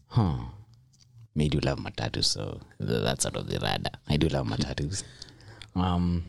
Huh. 0.08 0.40
Me 1.36 1.50
do 1.50 1.60
love 1.60 1.80
matatu, 1.80 2.24
so 2.24 2.62
that's 2.80 3.26
out 3.26 3.36
of 3.36 3.48
the 3.48 3.60
radar. 3.60 3.92
I 4.08 4.16
do 4.18 4.30
love 4.30 4.48
matatus. 4.48 5.04
Um, 5.76 6.24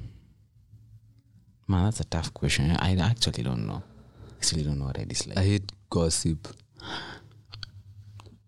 man, 1.69 1.85
that's 1.85 2.01
a 2.01 2.05
tough 2.05 2.35
question. 2.35 2.73
I 2.73 2.97
actually 2.97 3.45
don't 3.45 3.67
know. 3.67 3.83
I 3.85 4.37
actually, 4.39 4.65
don't 4.65 4.79
know 4.79 4.87
what 4.87 4.99
I 4.99 5.05
dislike. 5.05 5.39
I 5.39 5.45
hate 5.45 5.73
gossip. 5.91 6.49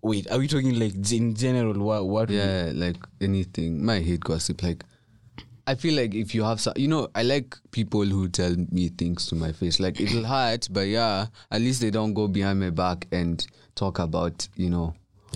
Wait, 0.03 0.31
are 0.31 0.39
we 0.39 0.49
talking 0.49 0.79
like 0.79 0.95
in 1.13 1.35
general? 1.35 1.75
What? 1.75 2.07
What? 2.07 2.31
Yeah, 2.31 2.73
like 2.75 2.97
anything. 3.21 3.89
I 3.89 4.01
hate 4.01 4.21
gossip. 4.21 4.63
Like, 4.63 4.85
I 5.67 5.75
feel 5.77 5.95
like 5.95 6.15
if 6.15 6.35
you 6.35 6.43
have 6.45 6.61
some, 6.61 6.75
you 6.77 6.89
know, 6.89 7.09
I 7.15 7.23
like 7.23 7.57
people 7.71 8.05
who 8.05 8.29
tell 8.29 8.55
me 8.71 8.89
things 8.89 9.27
to 9.29 9.35
my 9.35 9.53
face. 9.53 9.79
Like 9.79 10.01
it'll 10.01 10.25
hurt, 10.25 10.69
but 10.71 10.89
yeah, 10.89 11.27
at 11.51 11.61
least 11.61 11.81
they 11.81 11.91
don't 11.91 12.15
go 12.15 12.27
behind 12.27 12.61
my 12.61 12.71
back 12.71 13.07
and 13.13 13.45
talk 13.75 13.99
about, 13.99 14.49
you 14.57 14.71
know, 14.71 14.95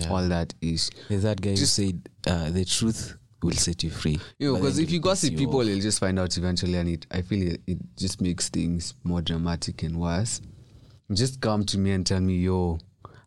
all 0.09 0.27
that 0.27 0.53
is. 0.61 0.89
That 1.09 1.41
guy 1.41 1.55
Just- 1.55 1.77
who 1.77 1.85
said 1.85 2.09
uh, 2.27 2.49
the 2.51 2.65
truth 2.65 3.17
will 3.41 3.51
set 3.51 3.83
you 3.83 3.89
free. 3.89 4.19
You 4.39 4.53
know, 4.53 4.59
because 4.59 4.79
if 4.79 4.89
you 4.91 4.99
gossip 4.99 5.35
people, 5.35 5.63
you'll 5.65 5.81
just 5.81 5.99
find 5.99 6.17
out 6.19 6.37
eventually, 6.37 6.75
and 6.75 6.89
it. 6.89 7.05
I 7.11 7.21
feel 7.21 7.53
it, 7.53 7.61
it 7.67 7.77
just 7.97 8.21
makes 8.21 8.49
things 8.49 8.93
more 9.03 9.21
dramatic 9.21 9.83
and 9.83 9.99
worse. 9.99 10.41
Just 11.11 11.41
come 11.41 11.65
to 11.65 11.77
me 11.77 11.91
and 11.91 12.05
tell 12.05 12.21
me, 12.21 12.37
yo, 12.37 12.79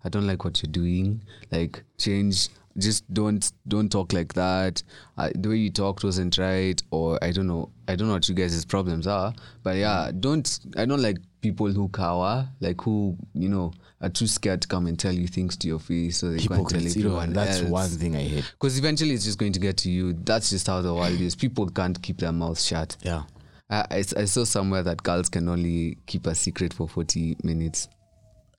I 0.05 0.09
don't 0.09 0.27
like 0.27 0.45
what 0.45 0.63
you're 0.63 0.73
doing. 0.73 1.23
Like, 1.51 1.85
change. 1.99 2.49
Just 2.79 3.11
don't 3.13 3.53
don't 3.69 3.91
talk 3.91 4.13
like 4.13 4.35
that. 4.35 4.83
I, 5.17 5.33
the 5.35 5.49
way 5.49 5.57
you 5.57 5.71
talked 5.71 6.05
wasn't 6.05 6.37
right, 6.37 6.83
or 6.91 7.19
I 7.23 7.31
don't 7.33 7.47
know. 7.47 7.71
I 7.89 7.97
don't 7.97 8.09
know 8.09 8.15
what 8.15 8.29
you 8.29 8.35
guys' 8.35 8.65
problems 8.67 9.07
are, 9.07 9.33
but 9.63 9.77
yeah, 9.77 10.11
don't. 10.19 10.61
I 10.77 10.85
don't 10.85 11.01
like 11.01 11.17
people 11.51 11.71
who 11.71 11.89
cower, 11.89 12.49
like 12.61 12.81
who 12.83 13.17
you 13.35 13.49
know 13.49 13.73
are 14.01 14.09
too 14.09 14.27
scared 14.27 14.63
to 14.63 14.69
come 14.69 14.87
and 14.87 14.99
tell 14.99 15.13
you 15.13 15.27
things 15.27 15.57
to 15.57 15.69
your 15.69 15.79
face, 15.79 16.19
so 16.19 16.31
they 16.31 16.39
can't 16.39 16.49
tell 16.49 16.59
Hypocrites, 16.59 16.97
you 16.97 17.05
know, 17.05 17.17
everyone 17.17 17.33
that's 17.33 17.61
else. 17.61 17.71
one 17.71 17.89
thing 17.89 18.17
I 18.17 18.23
hate. 18.23 18.45
Because 18.53 18.79
eventually 18.79 19.13
it's 19.13 19.25
just 19.25 19.39
going 19.39 19.53
to 19.53 19.61
get 19.61 19.77
to 19.79 19.91
you. 19.91 20.13
That's 20.13 20.51
just 20.51 20.67
how 20.67 20.83
the 20.83 20.93
world 20.93 21.21
is. 21.21 21.35
People 21.35 21.69
can't 21.69 22.01
keep 22.03 22.19
their 22.19 22.33
mouths 22.33 22.65
shut. 22.67 22.97
Yeah. 23.03 23.23
I, 23.71 23.87
I, 23.91 23.99
I 23.99 24.25
saw 24.27 24.45
somewhere 24.45 24.83
that 24.83 25.03
girls 25.03 25.29
can 25.29 25.49
only 25.49 25.99
keep 26.07 26.27
a 26.27 26.35
secret 26.35 26.75
for 26.75 26.89
40 26.89 27.39
minutes. 27.43 27.89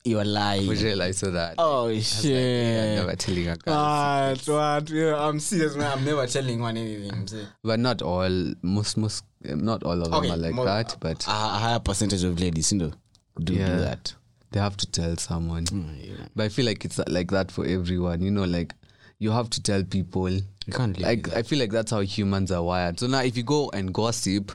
You're 0.07 0.23
lying. 0.25 0.67
Which 0.67 0.83
I 0.83 1.11
saw 1.11 1.29
that. 1.31 1.55
Oh 1.57 1.93
shit! 1.99 2.99
I'm 2.99 3.05
never 3.05 3.15
telling 3.15 3.47
a 3.49 3.55
girl. 3.57 3.75
What? 3.75 4.47
What? 4.47 4.89
Yeah, 4.89 5.15
I'm 5.27 5.39
serious, 5.39 5.75
man. 5.75 5.91
I'm 5.97 6.05
never 6.05 6.25
telling 6.27 6.59
one 6.61 6.77
anything. 6.77 7.11
I'm. 7.11 7.25
But 7.63 7.79
not 7.79 8.01
all, 8.01 8.53
most, 8.61 8.97
most, 8.97 9.25
not 9.43 9.83
all 9.83 10.01
of 10.01 10.11
them 10.11 10.31
are 10.31 10.37
like 10.37 10.53
more- 10.53 10.65
that. 10.65 10.95
But 10.99 11.25
a, 11.27 11.31
a 11.31 11.33
higher 11.33 11.79
percentage 11.79 12.23
of 12.23 12.39
ladies, 12.39 12.71
you 12.71 12.77
know, 12.79 12.91
do 13.39 13.53
yeah, 13.53 13.67
do 13.67 13.79
that. 13.81 14.13
they 14.51 14.59
have 14.59 14.77
to 14.77 14.87
tell 14.87 15.15
someone. 15.17 15.65
Mm, 15.65 16.07
yeah. 16.07 16.25
But 16.35 16.43
I 16.45 16.49
feel 16.49 16.65
like 16.65 16.85
it's 16.85 16.99
like 17.07 17.31
that 17.31 17.51
for 17.51 17.65
everyone. 17.65 18.21
You 18.21 18.31
know, 18.31 18.45
like 18.45 18.73
you 19.19 19.31
have 19.31 19.49
to 19.51 19.61
tell 19.61 19.83
people. 19.83 20.31
You 20.67 20.73
can't 20.73 20.99
like 20.99 21.33
I 21.33 21.43
feel 21.43 21.59
like 21.59 21.71
that's 21.71 21.91
how 21.91 22.01
humans 22.01 22.51
are 22.51 22.61
wired. 22.61 22.99
So 22.99 23.07
now 23.07 23.21
if 23.21 23.37
you 23.37 23.43
go 23.43 23.69
and 23.73 23.93
gossip, 23.93 24.51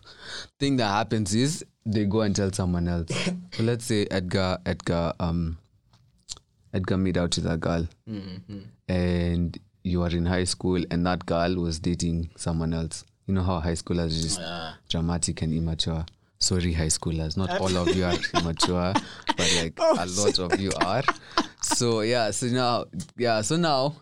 thing 0.61 0.77
that 0.77 0.89
happens 0.89 1.35
is 1.35 1.65
they 1.87 2.05
go 2.05 2.21
and 2.21 2.37
tell 2.37 2.53
someone 2.53 2.87
else. 2.87 3.09
so 3.53 3.63
let's 3.63 3.87
say 3.87 4.07
Edgar 4.11 4.59
Edgar 4.67 5.15
um 5.19 5.57
Edgar 6.75 6.99
made 6.99 7.17
out 7.17 7.35
with 7.37 7.47
a 7.47 7.57
girl 7.57 7.89
and 8.89 9.59
you 9.85 10.03
are 10.03 10.11
in 10.11 10.27
high 10.27 10.45
school 10.45 10.83
and 10.91 11.05
that 11.07 11.25
girl 11.27 11.55
was 11.57 11.79
dating 11.79 12.31
someone 12.37 12.75
else. 12.75 13.05
You 13.27 13.35
know 13.35 13.43
how 13.43 13.61
high 13.61 13.73
schoolers 13.73 14.07
are 14.07 14.23
just 14.23 14.41
dramatic 14.91 15.41
and 15.43 15.55
immature. 15.55 16.05
Sorry, 16.39 16.73
high 16.73 16.87
schoolers. 16.87 17.37
Not 17.37 17.59
all 17.61 17.75
of 17.77 17.95
you 17.97 18.05
are 18.05 18.15
immature, 18.35 18.93
but 19.37 19.55
like 19.63 19.79
a 19.79 20.07
lot 20.07 20.39
of 20.39 20.61
you 20.61 20.73
are. 20.85 21.03
So 21.63 22.01
yeah, 22.03 22.31
so 22.33 22.47
now 22.49 22.85
yeah, 23.17 23.41
so 23.43 23.57
now 23.57 23.95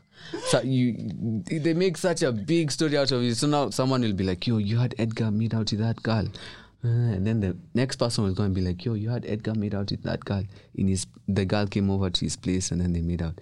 so 0.46 0.60
you 0.62 0.94
they 1.44 1.74
make 1.74 1.96
such 1.96 2.22
a 2.22 2.32
big 2.32 2.70
story 2.70 2.96
out 2.96 3.10
of 3.12 3.22
it. 3.22 3.34
So 3.36 3.46
now 3.46 3.70
someone 3.70 4.02
will 4.02 4.12
be 4.12 4.24
like, 4.24 4.46
"Yo, 4.46 4.58
you 4.58 4.78
had 4.78 4.94
Edgar 4.98 5.30
meet 5.30 5.54
out 5.54 5.70
with 5.70 5.80
that 5.80 6.02
girl," 6.02 6.26
Uh, 6.82 6.88
and 6.88 7.26
then 7.26 7.40
the 7.40 7.56
next 7.74 7.96
person 7.96 8.24
will 8.24 8.34
go 8.34 8.42
and 8.42 8.54
be 8.54 8.60
like, 8.62 8.84
"Yo, 8.84 8.94
you 8.94 9.10
had 9.10 9.26
Edgar 9.26 9.54
meet 9.54 9.74
out 9.74 9.90
with 9.90 10.02
that 10.04 10.24
girl." 10.24 10.44
In 10.74 10.88
his, 10.88 11.06
the 11.28 11.44
girl 11.44 11.66
came 11.66 11.90
over 11.90 12.08
to 12.10 12.20
his 12.24 12.36
place 12.36 12.70
and 12.70 12.80
then 12.80 12.92
they 12.92 13.02
made 13.02 13.22
out. 13.22 13.38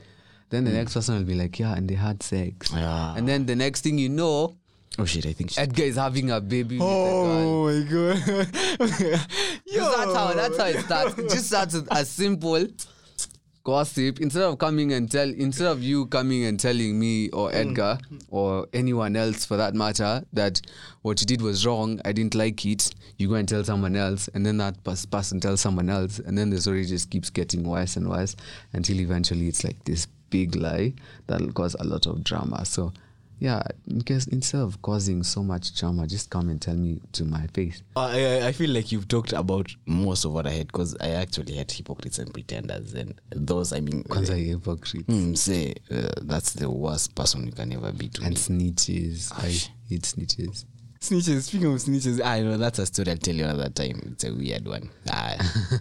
Then 0.51 0.64
the 0.64 0.73
next 0.73 0.95
person 0.95 1.17
will 1.17 1.25
be 1.25 1.35
like, 1.35 1.59
"Yeah," 1.59 1.75
and 1.75 1.88
they 1.88 1.95
had 1.95 2.23
sex. 2.23 2.73
Yeah. 2.73 3.14
And 3.17 3.29
then 3.29 3.47
the 3.47 3.55
next 3.55 3.83
thing 3.83 3.99
you 3.99 4.09
know, 4.09 4.57
Oh 5.01 5.05
shit! 5.05 5.27
I 5.27 5.33
think. 5.33 5.57
Edgar 5.57 5.85
is 5.85 5.97
having 5.97 6.33
a 6.33 6.41
baby 6.41 6.79
with 6.79 6.88
the 6.88 7.55
my 7.64 7.81
god! 7.88 8.49
Just 9.73 9.97
that's 9.97 10.14
how 10.14 10.33
that's 10.35 10.59
how 10.59 10.67
it 10.67 10.85
starts. 10.85 11.19
It 11.19 11.31
just 11.31 11.47
starts 11.47 11.77
as 11.91 12.09
simple 12.11 12.67
gossip. 13.68 14.18
Instead 14.18 14.44
of 14.44 14.59
coming 14.59 14.94
and 14.94 15.11
tell, 15.11 15.28
instead 15.28 15.66
of 15.66 15.83
you 15.83 16.07
coming 16.07 16.44
and 16.46 16.59
telling 16.59 16.98
me 16.98 17.28
or 17.31 17.50
mm. 17.50 17.54
Edgar 17.54 17.98
or 18.31 18.66
anyone 18.72 19.14
else 19.14 19.44
for 19.44 19.59
that 19.59 19.74
matter 19.74 20.24
that 20.33 20.62
what 21.02 21.20
you 21.20 21.26
did 21.26 21.42
was 21.42 21.66
wrong, 21.66 22.00
I 22.07 22.12
didn't 22.12 22.35
like 22.35 22.64
it. 22.64 22.94
You 23.18 23.28
go 23.28 23.35
and 23.35 23.46
tell 23.46 23.62
someone 23.64 23.94
else, 23.94 24.28
and 24.33 24.46
then 24.46 24.57
that 24.57 24.83
pers- 24.85 25.04
person 25.04 25.38
tells 25.38 25.61
someone 25.61 25.90
else, 25.90 26.18
and 26.18 26.38
then 26.38 26.48
the 26.48 26.61
story 26.62 26.87
just 26.87 27.11
keeps 27.11 27.28
getting 27.28 27.62
worse 27.62 27.96
and 27.96 28.09
worse 28.09 28.37
until 28.72 29.00
eventually 29.00 29.48
it's 29.48 29.64
like 29.64 29.85
this 29.85 30.07
big 30.31 30.57
lie 30.57 30.94
that'll 31.26 31.52
cause 31.52 31.76
a 31.78 31.85
lot 31.85 32.07
of 32.07 32.24
drama. 32.24 32.64
So. 32.64 32.92
Yeah, 33.40 33.62
in 33.87 34.01
case 34.03 34.27
instead 34.27 34.61
of 34.61 34.83
causing 34.83 35.22
so 35.22 35.42
much 35.44 35.74
drama, 35.79 36.07
just 36.07 36.29
come 36.29 36.48
and 36.48 36.61
tell 36.61 36.74
me 36.74 37.01
to 37.12 37.24
my 37.24 37.46
face. 37.48 37.83
I, 37.96 38.24
I- 38.38 38.46
I 38.48 38.53
feel 38.53 38.70
like 38.70 38.90
you've 38.90 39.07
talked 39.09 39.33
about 39.33 39.70
most 39.87 40.24
of 40.24 40.33
what 40.33 40.46
I 40.46 40.51
had 40.51 40.66
because 40.68 40.96
I 41.01 41.11
actually 41.11 41.55
had 41.55 41.70
hypocrites 41.70 42.18
and 42.18 42.33
pretenders, 42.33 42.94
and 42.94 43.20
those 43.31 43.72
I 43.72 43.81
mean, 43.81 44.03
Kwanza 44.05 44.37
hypocrite. 44.37 45.07
mm, 45.07 45.37
say 45.38 45.74
uh, 45.90 46.09
that's 46.22 46.53
the 46.55 46.68
worst 46.70 47.14
person 47.14 47.46
you 47.46 47.53
can 47.53 47.72
ever 47.72 47.92
be 47.92 48.09
to 48.09 48.22
and 48.24 48.31
me. 48.31 48.37
snitches. 48.72 49.33
I 49.33 49.51
hate 49.88 50.03
snitches. 50.03 50.64
Snitches. 51.00 51.42
Speaking 51.42 51.68
of 51.68 51.74
snitches, 51.74 52.20
I 52.24 52.40
know 52.42 52.56
that's 52.56 52.80
a 52.80 52.87
story 52.87 53.11
I'll 53.12 53.16
tell 53.18 53.34
you 53.34 53.44
another 53.44 53.68
time. 53.68 54.00
It's 54.12 54.24
a 54.24 54.32
weird 54.34 54.66
one. 54.66 54.90
Ah. 55.08 55.37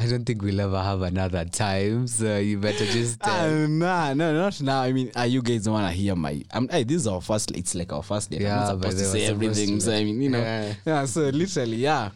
I 0.00 0.06
don't 0.08 0.24
think 0.24 0.42
we'll 0.42 0.60
ever 0.60 0.82
have 0.82 1.02
another 1.02 1.44
time, 1.44 2.06
so 2.08 2.36
you 2.38 2.58
better 2.58 2.84
just. 2.86 3.24
Uh, 3.24 3.30
Uh, 3.30 3.66
nah, 3.68 4.12
no, 4.14 4.32
not 4.34 4.60
now. 4.60 4.80
I 4.82 4.92
mean, 4.92 5.12
uh, 5.16 5.22
you 5.22 5.40
guys 5.40 5.64
don't 5.64 5.80
to 5.80 5.90
hear 5.90 6.16
my. 6.16 6.42
I'm, 6.50 6.68
hey, 6.68 6.82
this 6.82 6.96
is 7.02 7.06
our 7.06 7.20
first. 7.20 7.52
It's 7.52 7.74
like 7.76 7.92
our 7.92 8.02
first 8.02 8.30
day. 8.30 8.38
Yeah, 8.38 8.70
I'm 8.70 8.78
but 8.80 8.90
supposed 8.90 8.98
to 8.98 9.04
say 9.04 9.26
everything. 9.26 9.78
So 9.80 9.92
I 9.92 10.02
mean, 10.04 10.20
you 10.20 10.30
know, 10.30 10.38
Yeah. 10.40 10.74
yeah. 10.84 11.04
So 11.04 11.20
literally, 11.28 11.76
yeah, 11.76 12.10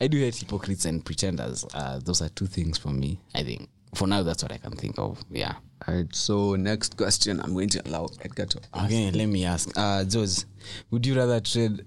I 0.00 0.08
do 0.08 0.18
hate 0.18 0.36
hypocrites 0.36 0.84
and 0.84 1.02
pretenders. 1.04 1.64
Uh, 1.72 2.00
those 2.04 2.20
are 2.20 2.28
two 2.28 2.46
things 2.46 2.76
for 2.76 2.88
me. 2.88 3.18
I 3.34 3.42
think 3.44 3.68
for 3.94 4.06
now, 4.06 4.22
that's 4.22 4.42
what 4.42 4.52
I 4.52 4.58
can 4.58 4.72
think 4.72 4.98
of. 4.98 5.24
Yeah. 5.30 5.54
All 5.86 5.94
right. 5.94 6.14
So 6.14 6.56
next 6.56 6.96
question, 6.96 7.40
I'm 7.40 7.52
going 7.52 7.68
to 7.70 7.82
allow 7.88 8.08
Edgar 8.22 8.46
to. 8.46 8.60
Ask. 8.72 8.86
Okay, 8.86 9.10
let 9.10 9.26
me 9.26 9.44
ask. 9.44 9.70
Uh, 9.76 10.04
Joes, 10.04 10.46
would 10.90 11.06
you 11.06 11.16
rather 11.16 11.40
trade 11.40 11.84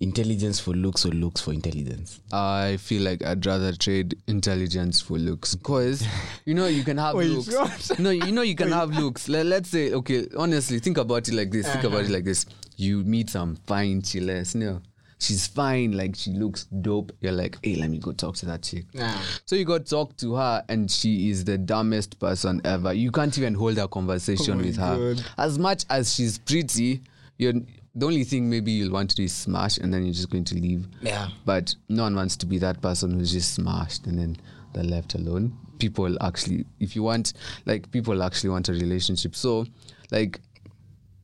intelligence 0.00 0.60
for 0.60 0.72
looks 0.72 1.04
or 1.04 1.10
looks 1.10 1.40
for 1.40 1.52
intelligence? 1.52 2.20
I 2.32 2.76
feel 2.78 3.02
like 3.02 3.24
I'd 3.24 3.44
rather 3.44 3.72
trade 3.72 4.16
intelligence 4.26 5.00
for 5.00 5.18
looks 5.18 5.54
because 5.54 6.06
you 6.44 6.54
know 6.54 6.66
you 6.66 6.84
can 6.84 6.98
have 6.98 7.16
Wait, 7.16 7.28
looks. 7.28 7.54
what? 7.54 7.98
No, 7.98 8.10
you 8.10 8.32
know 8.32 8.42
you 8.42 8.54
can 8.54 8.72
have 8.80 8.90
looks. 8.90 9.28
Let, 9.28 9.46
let's 9.46 9.68
say 9.68 9.92
okay, 9.92 10.26
honestly, 10.36 10.78
think 10.78 10.98
about 10.98 11.28
it 11.28 11.34
like 11.34 11.50
this. 11.50 11.68
Think 11.68 11.84
about 11.84 12.04
it 12.04 12.10
like 12.10 12.24
this. 12.24 12.46
You 12.76 12.98
meet 13.04 13.30
some 13.30 13.56
fine 13.66 14.02
chillers, 14.02 14.54
no. 14.54 14.80
She's 15.20 15.48
fine, 15.48 15.92
like 15.92 16.14
she 16.14 16.30
looks 16.30 16.66
dope. 16.66 17.12
You're 17.20 17.32
like, 17.32 17.58
hey, 17.62 17.74
let 17.74 17.90
me 17.90 17.98
go 17.98 18.12
talk 18.12 18.36
to 18.36 18.46
that 18.46 18.62
chick. 18.62 18.84
Nah. 18.94 19.18
So 19.46 19.56
you 19.56 19.64
go 19.64 19.78
talk 19.78 20.16
to 20.18 20.36
her, 20.36 20.64
and 20.68 20.88
she 20.90 21.28
is 21.30 21.44
the 21.44 21.58
dumbest 21.58 22.20
person 22.20 22.60
ever. 22.64 22.92
You 22.92 23.10
can't 23.10 23.36
even 23.36 23.54
hold 23.54 23.78
a 23.78 23.88
conversation 23.88 24.60
Oh 24.60 24.64
with 24.64 24.76
her. 24.76 25.14
God. 25.14 25.24
As 25.36 25.58
much 25.58 25.84
as 25.90 26.14
she's 26.14 26.38
pretty, 26.38 27.02
you're 27.36 27.54
the 27.94 28.06
only 28.06 28.22
thing 28.22 28.48
maybe 28.48 28.70
you'll 28.70 28.92
want 28.92 29.10
to 29.10 29.16
do 29.16 29.24
is 29.24 29.32
smash, 29.32 29.78
and 29.78 29.92
then 29.92 30.04
you're 30.04 30.14
just 30.14 30.30
going 30.30 30.44
to 30.44 30.54
leave. 30.54 30.86
Yeah. 31.02 31.30
But 31.44 31.74
no 31.88 32.04
one 32.04 32.14
wants 32.14 32.36
to 32.36 32.46
be 32.46 32.58
that 32.58 32.80
person 32.80 33.18
who's 33.18 33.32
just 33.32 33.54
smashed 33.54 34.06
and 34.06 34.16
then 34.18 34.36
they're 34.72 34.84
left 34.84 35.16
alone. 35.16 35.56
People 35.80 36.16
actually, 36.22 36.64
if 36.78 36.94
you 36.94 37.02
want, 37.02 37.32
like, 37.66 37.90
people 37.90 38.22
actually 38.22 38.50
want 38.50 38.68
a 38.68 38.72
relationship. 38.72 39.34
So, 39.34 39.66
like, 40.12 40.38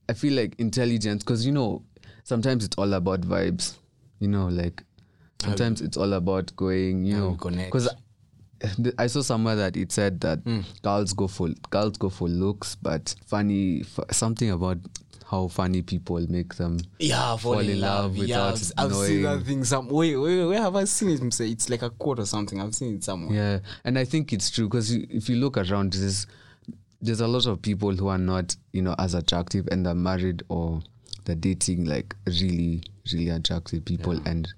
I 0.08 0.14
feel 0.14 0.32
like 0.32 0.58
intelligence, 0.58 1.22
because, 1.22 1.46
you 1.46 1.52
know, 1.52 1.84
sometimes 2.24 2.64
it's 2.64 2.76
all 2.76 2.92
about 2.94 3.20
vibes. 3.20 3.76
You 4.20 4.28
know, 4.28 4.46
like, 4.46 4.82
sometimes 5.40 5.80
it's 5.80 5.96
all 5.96 6.12
about 6.12 6.54
going, 6.56 7.04
you 7.04 7.16
know, 7.16 7.36
because 7.36 7.88
I 8.98 9.06
saw 9.06 9.20
somewhere 9.22 9.56
that 9.56 9.76
it 9.76 9.92
said 9.92 10.20
that 10.20 10.40
hmm. 10.40 10.60
girls 10.82 11.12
go 11.12 11.28
for 11.28 11.48
girls 11.70 11.96
go 11.96 12.08
for 12.08 12.28
looks, 12.28 12.74
but 12.76 13.14
funny 13.26 13.82
f- 13.82 14.14
something 14.14 14.50
about 14.50 14.78
how 15.30 15.48
funny 15.48 15.82
people 15.82 16.24
make 16.28 16.54
them 16.54 16.78
Yeah, 16.98 17.36
fall 17.36 17.58
in 17.58 17.80
love 17.80 18.16
Yeah, 18.16 18.50
without 18.50 18.54
I've, 18.78 18.92
I've 18.92 18.96
seen 18.96 19.22
that 19.22 19.42
thing. 19.44 19.64
Some 19.64 19.88
wait, 19.88 20.16
wait, 20.16 20.44
where 20.44 20.60
have 20.60 20.76
I 20.76 20.84
seen 20.84 21.10
it? 21.10 21.40
It's 21.40 21.68
like 21.68 21.82
a 21.82 21.90
quote 21.90 22.20
or 22.20 22.26
something. 22.26 22.60
I've 22.60 22.74
seen 22.74 22.96
it 22.96 23.04
somewhere. 23.04 23.34
Yeah, 23.34 23.58
and 23.84 23.98
I 23.98 24.04
think 24.04 24.32
it's 24.32 24.50
true 24.50 24.68
because 24.68 24.92
if 24.92 25.28
you 25.28 25.36
look 25.36 25.56
around, 25.56 25.94
there's 25.94 26.26
there's 27.00 27.20
a 27.20 27.26
lot 27.28 27.46
of 27.46 27.60
people 27.60 27.94
who 27.94 28.08
are 28.08 28.18
not 28.18 28.56
you 28.72 28.82
know 28.82 28.94
as 28.98 29.14
attractive 29.14 29.68
and 29.70 29.86
are 29.86 29.94
married 29.94 30.42
or 30.48 30.82
they're 31.24 31.34
dating 31.34 31.84
like 31.84 32.14
really 32.26 32.82
really 33.12 33.28
attractive 33.30 33.84
people 33.84 34.20
and 34.26 34.52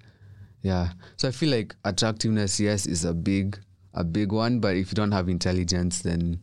yeah. 0.61 0.89
So 1.17 1.27
I 1.27 1.31
feel 1.31 1.49
like 1.49 1.75
attractiveness, 1.85 2.59
yes, 2.59 2.85
is 2.85 3.05
a 3.05 3.13
big 3.13 3.57
a 3.93 4.03
big 4.03 4.31
one, 4.31 4.59
but 4.59 4.75
if 4.75 4.91
you 4.91 4.95
don't 4.95 5.11
have 5.11 5.29
intelligence, 5.29 6.01
then 6.01 6.39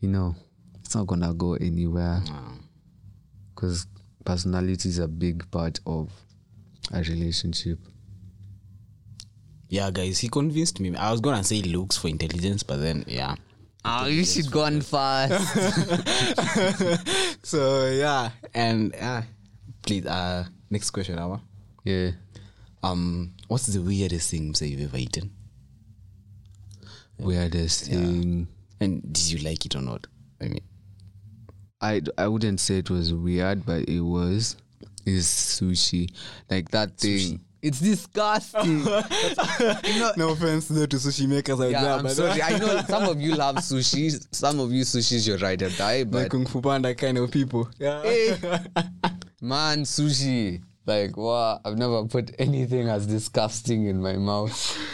you 0.00 0.08
know 0.08 0.34
it's 0.82 0.94
not 0.94 1.06
gonna 1.06 1.34
go 1.34 1.54
anywhere 1.54 2.22
because 3.54 3.86
personality 4.24 4.88
is 4.88 4.98
a 4.98 5.08
big 5.08 5.48
part 5.50 5.78
of 5.86 6.10
a 6.92 7.02
relationship. 7.02 7.78
Yeah, 9.68 9.90
guys, 9.92 10.18
he 10.18 10.28
convinced 10.28 10.80
me. 10.80 10.96
I 10.96 11.10
was 11.12 11.20
gonna 11.20 11.44
say 11.44 11.62
looks 11.62 11.96
for 11.96 12.08
intelligence, 12.08 12.62
but 12.62 12.80
then 12.80 13.04
yeah. 13.06 13.36
Oh, 13.84 14.06
you 14.06 14.24
should 14.24 14.50
go 14.50 14.64
on 14.64 14.80
fast. 14.80 15.56
So 17.42 17.86
yeah, 17.86 18.30
and 18.54 18.94
uh, 18.96 19.22
please, 19.82 20.06
uh, 20.06 20.44
next 20.70 20.90
question, 20.90 21.18
Ama. 21.18 21.40
yeah. 21.84 22.10
Um, 22.82 23.34
what's 23.48 23.66
the 23.66 23.80
weirdest 23.80 24.30
thing 24.30 24.54
say 24.54 24.66
you've 24.68 24.82
ever 24.82 24.96
eaten? 24.96 25.32
Weirdest 27.18 27.86
thing. 27.86 28.48
And 28.80 29.02
did 29.02 29.30
you 29.30 29.38
like 29.46 29.66
it 29.66 29.76
or 29.76 29.82
not? 29.82 30.06
I 30.40 30.44
mean, 30.44 30.62
I, 31.80 32.00
I 32.16 32.28
wouldn't 32.28 32.60
say 32.60 32.78
it 32.78 32.88
was 32.88 33.12
weird, 33.12 33.66
but 33.66 33.88
it 33.88 34.00
was. 34.00 34.56
Is 35.06 35.26
sushi 35.26 36.10
like 36.50 36.70
that 36.70 36.96
thing? 36.98 37.40
It's 37.62 37.80
disgusting. 37.80 38.84
no 40.16 40.30
offense 40.30 40.68
though 40.68 40.86
to 40.86 40.96
sushi 40.96 41.26
makers 41.26 41.60
out 41.60 41.70
yeah, 41.70 41.96
I'm 41.96 42.08
sorry. 42.08 42.40
I 42.42 42.58
know 42.58 42.80
some 42.82 43.04
of 43.04 43.20
you 43.20 43.34
love 43.34 43.56
sushi. 43.56 44.26
Some 44.34 44.60
of 44.60 44.72
you 44.72 44.84
sushi's 44.84 45.26
your 45.26 45.36
ride 45.38 45.62
or 45.62 45.70
die, 45.70 45.98
like 45.98 46.10
but 46.10 46.30
Kung 46.30 46.46
Fu 46.46 46.60
Panda 46.62 46.94
kind 46.94 47.18
of 47.18 47.30
people. 47.30 47.68
Yeah. 47.78 48.02
man, 49.40 49.82
sushi. 49.82 50.62
Like 50.86 51.16
wow, 51.16 51.60
I've 51.64 51.78
never 51.78 52.04
put 52.06 52.34
anything 52.38 52.88
as 52.88 53.06
disgusting 53.06 53.86
in 53.86 54.02
my 54.02 54.14
mouth. 54.14 54.78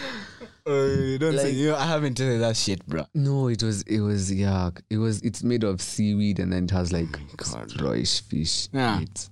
Uh, 0.66 1.16
don't 1.18 1.38
say 1.38 1.50
you. 1.50 1.68
know, 1.68 1.76
I 1.76 1.86
haven't 1.86 2.14
tasted 2.16 2.40
that 2.40 2.56
shit, 2.56 2.84
bro. 2.86 3.06
No, 3.14 3.46
it 3.46 3.62
was 3.62 3.82
it 3.82 4.00
was 4.00 4.32
yuck. 4.32 4.80
It 4.90 4.98
was 4.98 5.22
it's 5.22 5.44
made 5.44 5.62
of 5.62 5.80
seaweed 5.80 6.40
and 6.40 6.52
then 6.52 6.64
it 6.64 6.72
has 6.72 6.92
like 6.92 7.12
God. 7.36 7.68
rawish 7.78 8.22
fish. 8.22 8.68
Yeah. 8.72 9.00
it. 9.00 9.30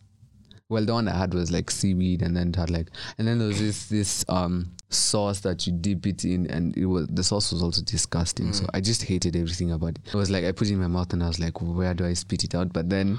Well, 0.69 0.85
the 0.85 0.93
one 0.93 1.09
I 1.09 1.17
had 1.17 1.35
was 1.35 1.51
like 1.51 1.73
seaweed 1.73 2.23
and 2.23 2.37
then 2.37 2.51
it 2.51 2.57
had 2.57 2.71
like 2.71 2.89
and 3.19 3.27
then 3.27 3.41
there 3.41 3.49
was 3.49 3.59
this 3.59 3.87
this 3.89 4.25
um 4.29 4.71
sauce 4.91 5.41
that 5.41 5.67
you 5.67 5.73
dip 5.73 6.07
it 6.07 6.25
in 6.25 6.47
and 6.47 6.77
it 6.77 6.87
was 6.87 7.09
the 7.09 7.25
sauce 7.25 7.51
was 7.51 7.65
also 7.65 7.83
disgusting. 7.83 8.53
So 8.53 8.67
I 8.73 8.81
just 8.81 9.03
hated 9.03 9.35
everything 9.35 9.73
about 9.73 9.99
it. 9.99 10.01
It 10.07 10.15
was 10.15 10.31
like 10.31 10.45
I 10.45 10.53
put 10.53 10.69
it 10.69 10.75
in 10.75 10.81
my 10.81 10.87
mouth 10.87 11.13
and 11.13 11.23
I 11.23 11.27
was 11.27 11.41
like, 11.41 11.61
where 11.61 11.95
do 11.95 12.07
I 12.07 12.13
spit 12.13 12.45
it 12.45 12.55
out? 12.55 12.73
But 12.73 12.91
then 12.91 13.19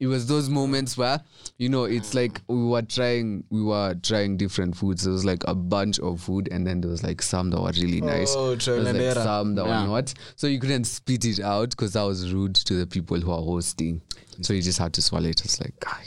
it 0.00 0.06
was 0.08 0.26
those 0.26 0.48
moments 0.50 0.96
where 0.98 1.20
you 1.56 1.68
know 1.68 1.84
it's 1.84 2.14
like 2.14 2.40
we 2.48 2.64
were 2.64 2.82
trying 2.82 3.44
we 3.50 3.62
were 3.62 3.94
trying 4.02 4.36
different 4.36 4.76
foods 4.76 5.04
there 5.04 5.12
was 5.12 5.24
like 5.24 5.42
a 5.46 5.54
bunch 5.54 5.98
of 6.00 6.20
food 6.20 6.48
and 6.50 6.66
then 6.66 6.80
there 6.80 6.90
was 6.90 7.02
like 7.04 7.22
some 7.22 7.48
that 7.50 7.60
were 7.60 7.70
really 7.80 8.00
nice 8.00 8.34
Oh, 8.36 8.54
there 8.56 8.74
was 8.80 8.92
like 8.92 9.12
some 9.24 9.54
that 9.54 9.64
Yeah. 9.66 9.82
were 9.82 9.88
not 9.88 10.12
so 10.36 10.46
you 10.48 10.58
couldn't 10.58 10.84
spit 10.84 11.24
it 11.24 11.40
out 11.40 11.70
because 11.70 11.92
that 11.92 12.02
was 12.02 12.32
rude 12.32 12.54
to 12.56 12.74
the 12.74 12.86
people 12.86 13.20
who 13.20 13.30
are 13.30 13.40
hosting 13.42 14.02
so 14.42 14.52
you 14.52 14.62
just 14.62 14.78
had 14.80 14.92
to 14.94 15.02
swallow 15.02 15.28
it 15.28 15.44
it's 15.44 15.60
like 15.60 15.78
guy 15.78 16.04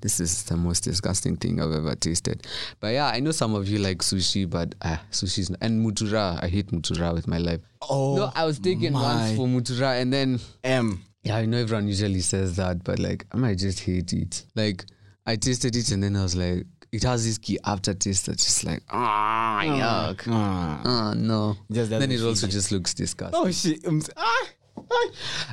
this 0.00 0.20
is 0.20 0.44
the 0.44 0.56
most 0.56 0.84
disgusting 0.84 1.36
thing 1.36 1.60
I've 1.60 1.72
ever 1.72 1.94
tasted. 1.94 2.46
But 2.80 2.88
yeah, 2.88 3.06
I 3.06 3.18
know 3.18 3.30
some 3.32 3.54
of 3.54 3.66
you 3.66 3.78
like 3.78 3.98
sushi, 3.98 4.48
but 4.48 4.74
uh, 4.82 4.98
sushi's 5.10 5.48
not, 5.48 5.58
and 5.62 5.84
mutura. 5.84 6.38
I 6.42 6.48
hate 6.48 6.66
mutura 6.70 7.14
with 7.14 7.26
my 7.26 7.38
life. 7.38 7.60
Oh, 7.88 8.14
no, 8.14 8.32
I 8.34 8.44
was 8.44 8.58
taken 8.58 8.92
once 8.92 9.34
for 9.36 9.46
mutura, 9.48 10.00
and 10.00 10.12
then 10.12 10.38
M. 10.62 11.02
yeah, 11.26 11.36
I 11.38 11.44
know 11.44 11.58
everyone 11.58 11.88
usually 11.88 12.20
says 12.20 12.54
that, 12.56 12.84
but 12.84 13.00
like 13.00 13.26
I 13.32 13.36
might 13.36 13.58
just 13.58 13.80
hate 13.80 14.12
it. 14.12 14.44
Like 14.54 14.84
I 15.26 15.34
tasted 15.34 15.74
it 15.74 15.90
and 15.90 16.02
then 16.02 16.14
I 16.14 16.22
was 16.22 16.36
like, 16.36 16.66
it 16.92 17.02
has 17.02 17.24
this 17.26 17.36
key 17.36 17.58
aftertaste 17.64 18.26
that's 18.26 18.44
just 18.44 18.64
like 18.64 18.82
ah 18.90 19.60
yuck. 19.64 20.22
Ah. 20.28 20.80
Ah 20.84 21.14
no. 21.16 21.56
Just 21.70 21.90
then 21.90 22.12
it 22.12 22.22
also 22.22 22.46
it. 22.46 22.50
just 22.50 22.70
looks 22.70 22.94
disgusting. 22.94 23.40
Oh 23.40 23.50
shit. 23.50 23.84
Um, 23.86 24.00
ah. 24.16 24.46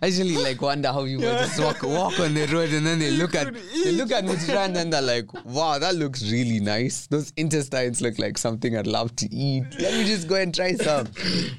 I 0.01 0.07
usually 0.07 0.37
like 0.37 0.61
wonder 0.61 0.91
how 0.91 1.05
people 1.05 1.21
just 1.23 1.59
walk 1.59 1.81
walk 1.83 2.19
on 2.19 2.33
the 2.33 2.45
road 2.47 2.71
and 2.71 2.85
then 2.85 2.99
they 2.99 3.11
look 3.11 3.35
at 3.35 3.45
could 3.45 3.55
they 3.83 3.91
look 3.91 4.11
at 4.11 4.25
Mutura 4.25 4.65
and 4.65 4.75
then 4.75 4.89
they're 4.89 5.01
like, 5.01 5.31
wow, 5.45 5.79
that 5.79 5.95
looks 5.95 6.29
really 6.31 6.59
nice. 6.59 7.07
Those 7.07 7.31
intestines 7.37 8.01
look 8.01 8.19
like 8.19 8.37
something 8.37 8.77
I'd 8.77 8.87
love 8.87 9.15
to 9.17 9.33
eat. 9.33 9.63
Let 9.79 9.93
me 9.93 10.05
just 10.05 10.27
go 10.27 10.35
and 10.35 10.53
try 10.53 10.73
some. 10.73 11.07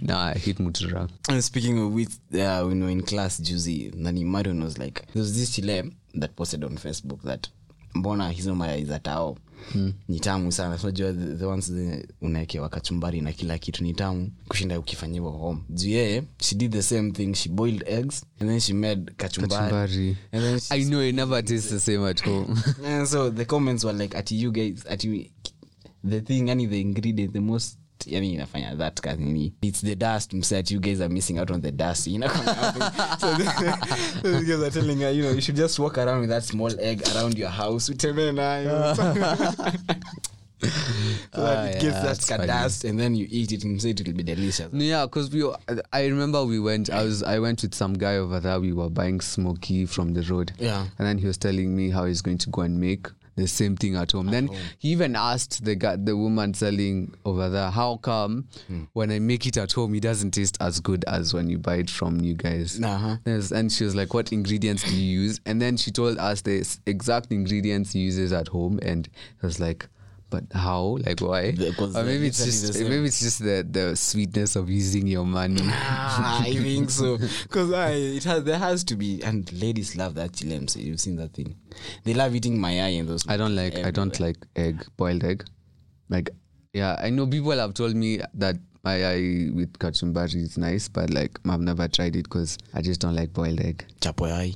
nah, 0.01 0.27
I 0.29 0.35
hate 0.35 0.59
Mutura. 0.59 1.09
And 1.29 1.43
speaking 1.43 1.79
of 1.81 1.93
which, 1.93 2.11
uh, 2.35 2.67
you 2.69 2.75
know, 2.75 2.87
in 2.89 3.03
class, 3.03 3.39
Juicy, 3.39 3.93
Nani 3.95 4.25
Marion 4.25 4.63
was 4.63 4.79
like, 4.79 5.07
there 5.13 5.21
was 5.21 5.37
this 5.39 5.55
chile 5.55 5.93
that 6.15 6.37
posted 6.37 6.65
on 6.65 6.77
Facebook 6.77 7.23
that 7.23 7.49
mbona 7.95 8.31
hizo 8.31 8.55
mayai 8.55 8.85
za 8.85 8.99
tao 8.99 9.37
ni 10.09 10.21
tamu 10.21 10.53
sana. 10.53 10.79
Sinajua 10.79 11.13
the, 11.13 11.35
the 11.37 11.45
ones 11.45 11.73
unaekewa 12.21 12.69
kachumbari 12.69 13.21
na 13.21 13.33
kila 13.33 13.59
kitu 13.59 13.85
ni 13.85 13.95
tamu 13.95 14.31
kushinda 14.49 14.79
ukifanyiwa 14.79 15.31
home. 15.33 15.61
Juu 15.71 15.89
yeye 15.91 16.23
she 16.41 16.55
did 16.55 16.73
the 16.73 16.83
same 16.83 17.11
thing. 17.13 17.35
She 17.35 17.49
boiled 17.49 17.83
eggs 17.87 18.25
and 18.41 18.51
then 18.51 18.61
she 18.61 18.73
made 18.75 19.13
kachumbari, 19.17 19.71
Kachumbari. 19.71 20.17
and 20.33 20.43
then 20.43 20.61
she, 20.61 20.75
I 20.75 20.85
know 20.85 21.01
it 21.03 21.15
never 21.15 21.43
tastes 21.45 21.71
the 21.71 21.81
same 21.81 22.05
at 22.07 22.21
home. 22.25 22.57
and 22.85 23.09
so 23.09 23.31
the 23.31 23.45
comments 23.45 23.85
were 23.85 23.93
like 23.99 24.15
at 24.19 24.31
you 24.31 24.53
guys 24.53 24.85
ati 24.91 25.31
the 26.05 26.21
thing 26.21 26.51
any 26.51 26.67
the 26.67 26.81
ingredient 26.81 27.33
the 27.33 27.41
most 27.41 27.79
yani 28.07 28.33
inafanya 28.35 28.77
that 28.77 29.01
kanini 29.01 29.53
it's 29.63 29.81
the 29.81 29.95
dust 29.95 30.33
mse 30.35 30.59
ati 30.59 30.75
you 30.75 30.81
guys 30.81 31.01
are 31.01 31.09
missing 31.15 31.39
out 31.39 31.51
on 31.51 31.63
the 31.63 31.73
dust 31.73 32.07
you 32.07 32.19
know 32.19 32.29
so 33.21 33.35
the, 33.35 33.45
so 34.23 34.41
the 34.41 34.45
guys 34.45 34.61
are 34.63 34.71
telling 34.71 34.97
her 35.03 35.11
you 35.11 35.23
know 35.23 35.31
you 35.33 35.41
should 35.41 35.57
just 35.57 35.79
walk 35.79 35.99
around 35.99 36.21
with 36.21 36.31
that 36.31 36.43
small 36.45 36.71
egg 36.81 37.03
around 37.15 37.39
your 37.39 37.51
house 37.51 37.89
utembee 37.93 38.33
nayo 38.33 38.95
so 41.35 41.43
that 41.43 41.59
Ah, 41.59 41.65
it 41.67 41.83
yeah, 41.83 42.03
that's 42.03 42.27
that 42.29 42.47
dust 42.47 42.85
and 42.85 42.99
then 42.99 43.15
you 43.15 43.27
eat 43.31 43.53
it 43.53 43.65
and 43.65 43.81
say 43.83 43.91
it 43.91 44.07
will 44.07 44.15
be 44.15 44.23
delicious 44.23 44.69
yeah, 44.73 45.05
because 45.05 45.31
we. 45.31 45.43
were- 45.45 45.59
I 45.93 46.07
remember 46.07 46.43
we 46.45 46.59
went. 46.59 46.89
I 46.91 47.03
was. 47.05 47.23
I 47.23 47.39
went 47.39 47.61
with 47.63 47.75
some 47.75 47.95
guy 47.95 48.17
over 48.17 48.41
there. 48.41 48.59
We 48.61 48.73
were 48.73 48.89
buying 48.89 49.21
smoky 49.21 49.85
from 49.85 50.15
the 50.15 50.23
road. 50.23 50.53
Yeah. 50.59 50.87
And 50.99 51.07
then 51.07 51.19
he 51.19 51.27
was 51.27 51.37
telling 51.37 51.77
me 51.77 51.91
how 51.91 52.07
he's 52.07 52.23
going 52.23 52.39
to 52.39 52.51
go 52.51 52.63
and 52.63 52.81
make 52.81 53.09
the 53.37 53.47
same 53.47 53.77
thing 53.77 53.97
at 53.97 54.13
home. 54.13 54.27
then 54.27 54.49
he 54.79 54.91
even 54.91 55.17
asked 55.17 55.65
the 55.65 55.75
guy, 55.75 55.97
the 55.97 56.17
woman 56.17 56.55
selling 56.55 57.15
over 57.25 57.49
there, 57.49 57.71
how 57.71 57.97
come 57.97 58.49
when 58.93 59.11
I 59.11 59.19
make 59.19 59.47
it 59.47 59.57
at 59.57 59.73
home, 59.73 59.95
it 59.95 60.01
doesn't 60.03 60.33
taste 60.33 60.57
as 60.61 60.81
good 60.81 61.05
as 61.07 61.35
when 61.35 61.49
you 61.49 61.59
buy 61.59 61.77
it 61.77 61.91
from 61.91 62.21
you 62.21 62.35
guys? 62.35 62.81
Uh-huh. 62.83 63.17
And 63.25 63.73
she 63.73 63.85
was 63.85 63.95
like, 63.95 64.15
"What 64.15 64.33
ingredients 64.33 64.83
do 64.85 64.95
you 64.95 65.21
use?" 65.23 65.41
And 65.47 65.61
then 65.61 65.77
she 65.77 65.91
told 65.91 66.19
us 66.19 66.43
the 66.43 66.65
exact 66.87 67.33
ingredients 67.33 67.93
he 67.93 68.01
uses 68.01 68.33
at 68.33 68.49
home, 68.49 68.79
and 68.83 69.09
I 69.43 69.47
was 69.47 69.59
like, 69.61 69.89
"But 70.31 70.45
how? 70.53 70.99
Like 71.05 71.21
why? 71.21 71.53
Because 71.53 71.97
Or 71.97 72.03
maybe 72.05 72.27
it's 72.29 72.45
just 72.45 72.75
maybe 72.81 73.05
it's 73.07 73.21
just 73.21 73.39
the 73.39 73.67
the 73.69 73.95
sweetness 73.97 74.57
of 74.57 74.69
using 74.71 75.07
your 75.07 75.25
money." 75.25 75.61
Ah, 75.63 76.43
I 76.43 76.53
think 76.63 76.91
so. 76.91 77.19
Because 77.19 77.73
I 77.73 77.91
it 77.93 78.25
has 78.25 78.45
there 78.45 78.59
has 78.59 78.85
to 78.85 78.97
be 78.97 79.23
and 79.23 79.51
ladies 79.53 79.97
love 79.97 80.15
that 80.17 80.33
chilems. 80.33 80.77
You've 80.77 81.01
seen 81.01 81.17
that 81.17 81.35
thing. 81.35 81.57
They 82.05 82.15
love 82.15 82.35
eating 82.35 82.59
my 82.61 82.83
eye 82.83 82.95
and 82.99 83.09
those. 83.09 83.27
I 83.29 83.37
don't 83.37 83.55
like 83.55 83.79
I 83.79 83.91
don't 83.91 84.19
like 84.21 84.37
egg 84.57 84.85
boiled 84.97 85.25
egg. 85.25 85.45
Like 86.09 86.31
yeah, 86.73 86.97
I 87.01 87.11
know 87.11 87.27
people 87.27 87.53
have 87.53 87.75
told 87.75 87.95
me 87.95 88.21
that 88.35 88.57
my 88.83 89.05
eye 89.07 89.49
with 89.55 89.73
kachumbari 89.79 90.43
is 90.43 90.59
nice, 90.59 90.89
but 90.89 91.11
like 91.11 91.39
I've 91.49 91.61
never 91.61 91.89
tried 91.89 92.17
it 92.17 92.25
because 92.25 92.59
I 92.75 92.83
just 92.83 93.01
don't 93.01 93.15
like 93.15 93.33
boiled 93.33 93.61
egg. 93.61 93.85
chapo 94.01 94.31
eye. 94.31 94.55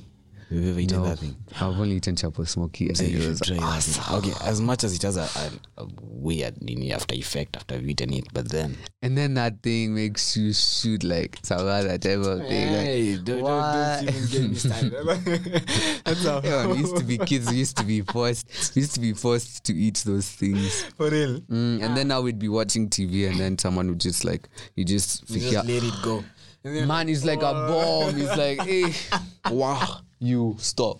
Have 0.49 0.57
you 0.57 0.71
ever 0.71 0.79
eaten 0.79 0.97
No, 0.97 1.05
that 1.09 1.19
thing? 1.19 1.35
I've 1.55 1.79
only 1.79 1.97
eaten 1.97 2.15
chapo 2.15 2.47
smoky. 2.47 2.87
And 2.87 2.97
So 2.97 3.03
you 3.03 3.19
should 3.21 3.29
was 3.29 3.39
try 3.41 3.57
that 3.57 3.63
awesome. 3.63 4.21
thing. 4.21 4.31
Okay, 4.31 4.45
as 4.45 4.59
much 4.61 4.83
as 4.83 4.95
it 4.95 5.01
has 5.03 5.15
a, 5.17 5.29
a, 5.77 5.83
a 5.83 5.87
weird 6.01 6.59
nini 6.61 6.91
after 6.91 7.13
effect 7.13 7.55
after 7.55 7.75
you've 7.75 7.87
eaten 7.89 8.13
it, 8.13 8.25
but 8.33 8.49
then 8.49 8.75
And 9.03 9.15
then 9.15 9.35
that 9.35 9.61
thing 9.61 9.93
makes 9.93 10.35
you 10.35 10.51
shoot 10.53 11.03
like 11.03 11.39
Savara 11.43 11.99
type 12.01 12.17
of 12.19 12.39
thing. 12.39 12.67
Hey, 12.67 13.15
Like, 13.17 13.25
don't, 13.25 13.43
don't, 13.43 14.05
don't 14.05 14.15
even 14.15 14.29
get 14.29 14.49
me 14.49 14.55
started. 14.55 14.91
That's 16.05 16.23
how. 16.25 16.41
Yeah, 16.43 16.65
we 16.67 16.77
used 16.79 16.97
to 16.97 17.03
be 17.03 17.17
kids. 17.19 17.49
We 17.51 17.57
used 17.57 17.77
to 17.77 17.83
be 17.83 18.01
forced. 18.01 18.73
We 18.75 18.81
used 18.81 18.95
to 18.95 18.99
be 19.01 19.13
forced 19.13 19.63
to 19.65 19.73
eat 19.75 20.01
those 20.05 20.27
things. 20.29 20.83
For 20.97 21.09
real. 21.11 21.41
Mm, 21.41 21.83
and 21.83 21.95
then 21.95 22.07
now 22.07 22.21
we'd 22.21 22.39
be 22.39 22.49
watching 22.49 22.89
TV, 22.89 23.29
and 23.29 23.39
then 23.39 23.57
someone 23.59 23.87
would 23.89 23.99
just 23.99 24.25
like 24.25 24.49
you 24.75 24.83
just, 24.83 25.29
You 25.29 25.39
just 25.41 25.67
let 25.67 25.83
it 25.83 25.93
go. 26.01 26.23
Man, 26.63 27.07
it's 27.07 27.23
like 27.23 27.39
a 27.39 27.53
bomb. 27.69 28.17
It's 28.19 28.35
like, 28.35 28.59
hey, 28.61 28.93
wow, 29.51 30.01
you 30.19 30.55
stop. 30.59 30.99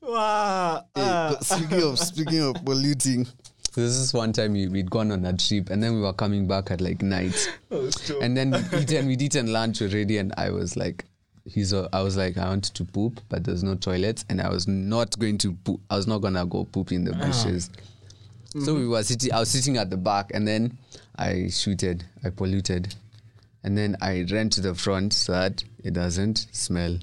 wow. 0.00 0.84
ah. 0.96 1.36
speaking 1.40 1.82
of 1.82 1.98
speaking 1.98 2.40
of 2.40 2.64
polluting, 2.64 3.26
this 3.74 3.96
is 3.96 4.12
one 4.12 4.32
time 4.32 4.52
we, 4.52 4.68
we'd 4.68 4.90
gone 4.90 5.10
on 5.12 5.24
a 5.24 5.36
trip, 5.36 5.70
and 5.70 5.82
then 5.82 5.94
we 5.94 6.00
were 6.00 6.12
coming 6.12 6.46
back 6.46 6.70
at 6.70 6.80
like 6.80 7.02
night, 7.02 7.52
and 8.22 8.36
then 8.36 8.50
we'd 8.50 8.90
eaten 8.90 9.06
we'd 9.06 9.22
eaten 9.22 9.52
lunch 9.52 9.82
already, 9.82 10.18
and 10.18 10.32
I 10.36 10.50
was 10.50 10.76
like. 10.76 11.04
He's 11.46 11.72
a, 11.72 11.88
I 11.92 12.02
was 12.02 12.18
like 12.18 12.36
I 12.36 12.50
wanted 12.50 12.74
to 12.74 12.84
poop, 12.84 13.18
but 13.30 13.42
there's 13.42 13.64
no 13.64 13.74
toilet 13.74 14.24
and 14.28 14.42
I 14.42 14.50
was 14.50 14.68
not 14.68 15.18
going 15.18 15.38
to 15.38 15.54
poop. 15.64 15.80
I 15.88 15.96
was 15.96 16.06
not 16.06 16.18
gonna 16.18 16.44
go 16.44 16.64
poop 16.64 16.92
in 16.92 17.02
the 17.02 17.12
bushes. 17.14 17.70
So 18.58 18.74
we 18.74 18.88
were 18.88 19.02
sitting. 19.04 19.32
I 19.32 19.38
was 19.38 19.48
sitting 19.48 19.76
at 19.76 19.90
the 19.90 19.96
back, 19.96 20.32
and 20.34 20.46
then 20.46 20.76
I 21.16 21.48
shooted. 21.50 22.04
I 22.24 22.30
polluted, 22.30 22.94
and 23.62 23.78
then 23.78 23.96
I 24.02 24.26
ran 24.30 24.50
to 24.50 24.60
the 24.60 24.74
front 24.74 25.12
so 25.12 25.32
that 25.32 25.62
it 25.84 25.94
doesn't 25.94 26.46
smell. 26.50 26.98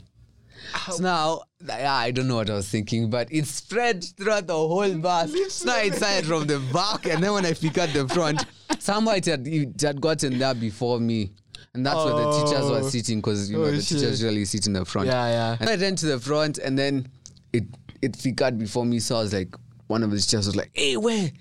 So 0.91 1.03
now, 1.03 1.41
yeah, 1.65 1.93
I 1.93 2.11
don't 2.11 2.27
know 2.27 2.35
what 2.35 2.49
I 2.49 2.53
was 2.55 2.67
thinking, 2.69 3.09
but 3.09 3.31
it 3.31 3.45
spread 3.45 4.03
throughout 4.03 4.47
the 4.47 4.53
whole 4.53 4.97
bus. 4.97 5.31
So 5.53 5.65
now 5.65 5.77
it 5.79 5.93
started 5.95 6.25
from 6.25 6.45
the 6.47 6.59
back, 6.73 7.05
and 7.07 7.21
then 7.23 7.33
when 7.33 7.45
I 7.45 7.53
pick 7.53 7.77
at 7.77 7.93
the 7.93 8.07
front, 8.07 8.45
somehow 8.79 9.11
it 9.13 9.25
had, 9.25 9.47
it 9.47 9.79
had 9.81 9.99
gotten 10.01 10.37
there 10.39 10.53
before 10.53 10.99
me. 10.99 11.31
And 11.73 11.85
that's 11.85 11.95
where 11.97 12.13
the 12.15 12.23
oh. 12.27 12.45
teachers 12.45 12.69
were 12.71 12.77
Oh. 12.79 12.89
sitting 12.89 13.19
because 13.19 13.51
you 13.51 13.57
know 13.57 13.63
Oh, 13.65 13.71
the 13.71 13.81
shit. 13.81 13.97
teachers 13.99 14.21
usually 14.21 14.45
sit 14.45 14.65
in 14.67 14.73
the 14.73 14.83
front. 14.85 15.07
Yeah, 15.07 15.27
yeah. 15.27 15.57
And 15.59 15.69
I 15.69 15.75
ran 15.75 15.95
to 15.97 16.05
the 16.07 16.19
front, 16.19 16.57
and 16.57 16.77
then 16.77 17.07
it 17.53 17.65
it 18.01 18.15
figured 18.15 18.57
before 18.57 18.85
me. 18.85 18.99
So 18.99 19.17
I 19.17 19.19
was 19.21 19.33
like, 19.33 19.55
one 19.87 20.03
of 20.03 20.11
the 20.11 20.17
teachers 20.17 20.47
was 20.47 20.55
like, 20.55 20.71
"Hey, 20.73 20.97
where?" 20.97 21.31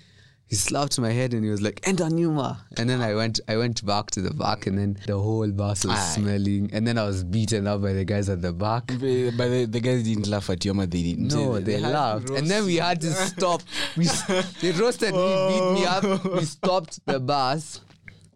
He 0.48 0.54
slapped 0.54 0.98
my 1.00 1.10
head 1.10 1.34
and 1.34 1.42
he 1.44 1.50
was 1.50 1.60
like, 1.60 1.80
"Enter 1.88 2.08
Numa." 2.08 2.64
And 2.76 2.88
then 2.88 3.00
I 3.00 3.14
went, 3.16 3.40
I 3.48 3.56
went 3.56 3.84
back 3.84 4.12
to 4.12 4.22
the 4.22 4.32
back, 4.32 4.68
and 4.68 4.78
then 4.78 4.96
the 5.06 5.18
whole 5.18 5.50
bus 5.50 5.84
was 5.84 5.98
Aye. 5.98 6.14
smelling. 6.14 6.70
And 6.72 6.86
then 6.86 6.98
I 6.98 7.04
was 7.04 7.24
beaten 7.24 7.66
up 7.66 7.82
by 7.82 7.92
the 7.92 8.04
guys 8.04 8.28
at 8.28 8.42
the 8.42 8.52
back. 8.52 8.86
But 8.86 9.00
the, 9.00 9.66
the 9.68 9.80
guys 9.80 10.04
didn't 10.04 10.28
laugh 10.28 10.48
at 10.50 10.64
but 10.64 10.90
they 10.90 11.02
didn't. 11.02 11.34
No, 11.34 11.58
they, 11.58 11.80
had 11.80 11.92
laughed, 11.92 12.30
and 12.30 12.46
then 12.46 12.64
we 12.64 12.76
had 12.76 13.00
to 13.00 13.12
stop. 13.12 13.62
We 13.96 14.04
they 14.60 14.70
roasted 14.70 15.14
me, 15.14 15.48
beat 15.48 15.72
me 15.72 15.84
up. 15.84 16.24
We 16.24 16.44
stopped 16.44 17.04
the 17.06 17.18
bus, 17.18 17.80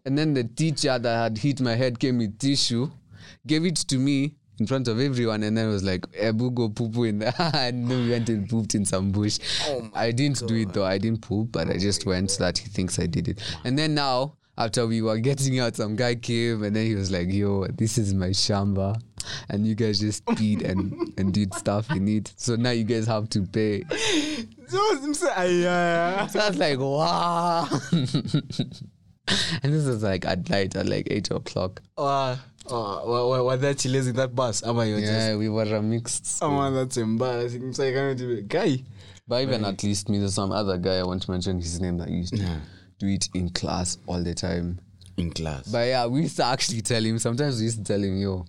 and 0.05 0.17
then 0.17 0.33
the 0.33 0.43
teacher 0.43 0.99
that 0.99 1.17
had 1.23 1.37
hit 1.37 1.61
my 1.61 1.75
head 1.75 1.97
came 1.97 2.17
with 2.17 2.37
tissue, 2.37 2.91
gave 3.47 3.65
it 3.65 3.77
to 3.77 3.97
me 3.97 4.35
in 4.61 4.67
front 4.67 4.87
of 4.87 4.99
everyone, 4.99 5.41
and 5.43 5.57
then 5.57 5.67
was 5.69 5.83
like, 5.83 6.05
"Ebu 6.15 6.51
go 6.51 6.69
poo 6.69 6.89
poo 6.89 7.03
in 7.03 7.19
there," 7.19 7.33
and 7.37 7.89
then 7.89 8.03
we 8.03 8.09
went 8.11 8.29
and 8.29 8.47
pooped 8.47 8.75
in 8.75 8.85
some 8.85 9.11
bush. 9.11 9.39
I 9.93 10.11
didn't 10.11 10.47
do 10.47 10.55
it 10.55 10.71
though. 10.71 10.85
I 10.85 10.97
didn't 10.99 11.21
poop, 11.21 11.51
but 11.51 11.69
I 11.69 11.77
just 11.77 12.05
went 12.05 12.31
so 12.31 12.43
that 12.43 12.59
he 12.59 12.69
thinks 12.69 12.99
I 12.99 13.07
did 13.07 13.27
it. 13.27 13.41
And 13.65 13.77
then 13.77 13.95
now. 13.95 14.35
After 14.57 14.85
we 14.85 15.01
were 15.01 15.17
getting 15.17 15.59
out, 15.59 15.77
some 15.77 15.95
guy 15.95 16.13
came 16.13 16.61
and 16.61 16.75
then 16.75 16.85
he 16.85 16.93
was 16.93 17.09
like, 17.09 17.31
"Yo, 17.31 17.65
this 17.67 17.97
is 17.97 18.13
my 18.13 18.27
shamba, 18.27 19.01
and 19.49 19.65
you 19.65 19.75
guys 19.75 19.99
just 19.99 20.23
peed 20.25 20.61
and 20.63 20.93
and 21.17 21.33
did 21.33 21.53
stuff 21.53 21.89
in 21.89 22.07
it. 22.07 22.33
So 22.35 22.57
now 22.57 22.71
you 22.71 22.83
guys 22.83 23.07
have 23.07 23.29
to 23.29 23.43
pay." 23.43 23.85
So. 24.67 24.77
So 25.13 25.29
I 26.39 26.49
was 26.49 26.57
like, 26.57 26.79
wow. 26.79 27.67
and 29.63 29.73
this 29.73 29.85
is 29.85 30.03
like 30.03 30.25
at 30.25 30.49
night 30.49 30.75
at 30.75 30.87
like 30.87 31.07
eight 31.11 31.29
o'clock. 31.31 31.81
Uh, 31.97 32.37
uh, 32.69 33.01
were, 33.05 33.27
were, 33.27 33.43
were 33.43 33.57
there 33.57 33.73
chiles 33.73 34.07
in 34.07 34.15
that 34.15 34.35
bus? 34.35 34.63
Am 34.63 34.77
I 34.79 34.87
just? 34.91 35.03
Yeah, 35.03 35.35
we 35.35 35.49
were 35.49 35.63
a 35.63 35.81
mixed. 35.81 36.39
Oh 36.41 36.51
man, 36.51 36.73
that's 36.73 36.97
embarrassing. 36.97 37.73
Saying, 37.73 37.95
I 37.95 37.99
can't 37.99 38.21
even. 38.21 38.47
Guy. 38.47 38.83
But 39.27 39.43
even 39.43 39.63
at 39.65 39.81
least 39.83 40.09
me, 40.09 40.19
there's 40.19 40.33
some 40.35 40.51
other 40.51 40.77
guy 40.77 40.97
I 40.97 41.03
want 41.03 41.21
to 41.23 41.31
mention 41.31 41.57
his 41.59 41.79
name 41.79 41.97
that 41.99 42.09
used 42.09 42.35
to 42.35 42.41
Yeah. 42.41 42.59
do 42.99 43.07
it 43.07 43.29
in 43.33 43.49
class 43.49 43.97
all 44.07 44.21
the 44.21 44.33
time. 44.33 44.79
In 45.17 45.31
class. 45.31 45.67
But 45.67 45.87
yeah, 45.87 46.05
we 46.07 46.21
used 46.23 46.37
to 46.37 46.45
actually 46.45 46.81
tell 46.81 47.03
him. 47.03 47.17
Sometimes 47.19 47.57
we 47.59 47.65
used 47.65 47.77
to 47.77 47.83
tell 47.83 48.01
him, 48.01 48.17
yo, 48.17 48.45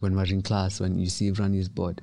when 0.00 0.14
we're 0.16 0.24
in 0.24 0.42
class, 0.42 0.80
when 0.80 0.98
you 0.98 1.06
see 1.08 1.28
everyone 1.28 1.54
is 1.54 1.68
bored, 1.68 2.00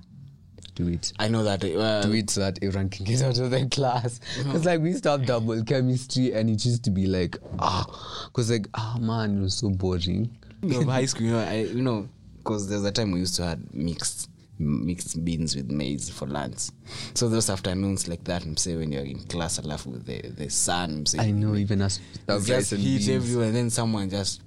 it. 0.88 1.14
I 1.20 1.28
know 1.28 1.44
that. 1.44 1.64
Uh, 1.64 2.02
do 2.02 2.14
it 2.14 2.30
so 2.30 2.42
that 2.42 2.60
everyone 2.62 2.90
can 2.90 3.06
get 3.06 3.22
out 3.22 3.38
of 3.38 3.52
the 3.52 3.66
class. 3.68 4.20
It's 4.38 4.66
like 4.66 4.82
we 4.82 4.90
used 4.90 5.04
to 5.04 5.12
have 5.12 5.26
double 5.26 5.64
chemistry 5.64 6.34
and 6.34 6.50
it 6.50 6.64
used 6.66 6.84
to 6.86 6.92
be 6.92 7.08
like, 7.08 7.38
ah, 7.60 7.86
because 8.28 8.52
like, 8.52 8.68
ah, 8.74 8.98
man, 9.00 9.38
it 9.38 9.42
was 9.42 9.56
so 9.56 9.70
boring. 9.70 10.36
of 10.64 10.86
high 10.86 11.06
school, 11.06 11.28
you 11.28 11.32
know, 11.32 11.40
I, 11.40 11.56
you 11.62 11.82
know, 11.82 12.08
because 12.38 12.70
there's 12.70 12.84
a 12.84 12.92
time 12.92 13.12
we 13.12 13.20
used 13.20 13.36
to 13.36 13.44
have 13.44 13.74
mixed 13.74 14.30
mixed 14.62 15.26
beans 15.26 15.56
with 15.56 15.72
maize 15.72 16.10
for 16.10 16.28
lunch. 16.28 16.70
So 17.16 17.28
those 17.28 17.50
afternoons 17.50 18.08
like 18.08 18.24
that, 18.26 18.44
I'm 18.44 18.58
saying 18.58 18.78
when 18.78 18.92
you're 18.92 19.04
in 19.04 19.20
class, 19.20 19.60
I 19.60 19.64
laugh 19.64 19.86
with 19.86 20.06
the 20.06 20.22
the 20.22 20.50
sun. 20.50 21.06
I 21.18 21.32
know, 21.32 21.56
even 21.56 21.82
as 21.82 22.00
just 22.46 22.74
heat 22.74 23.10
everywhere, 23.10 23.48
and 23.48 23.56
then 23.56 23.70
someone 23.70 24.10
just 24.10 24.42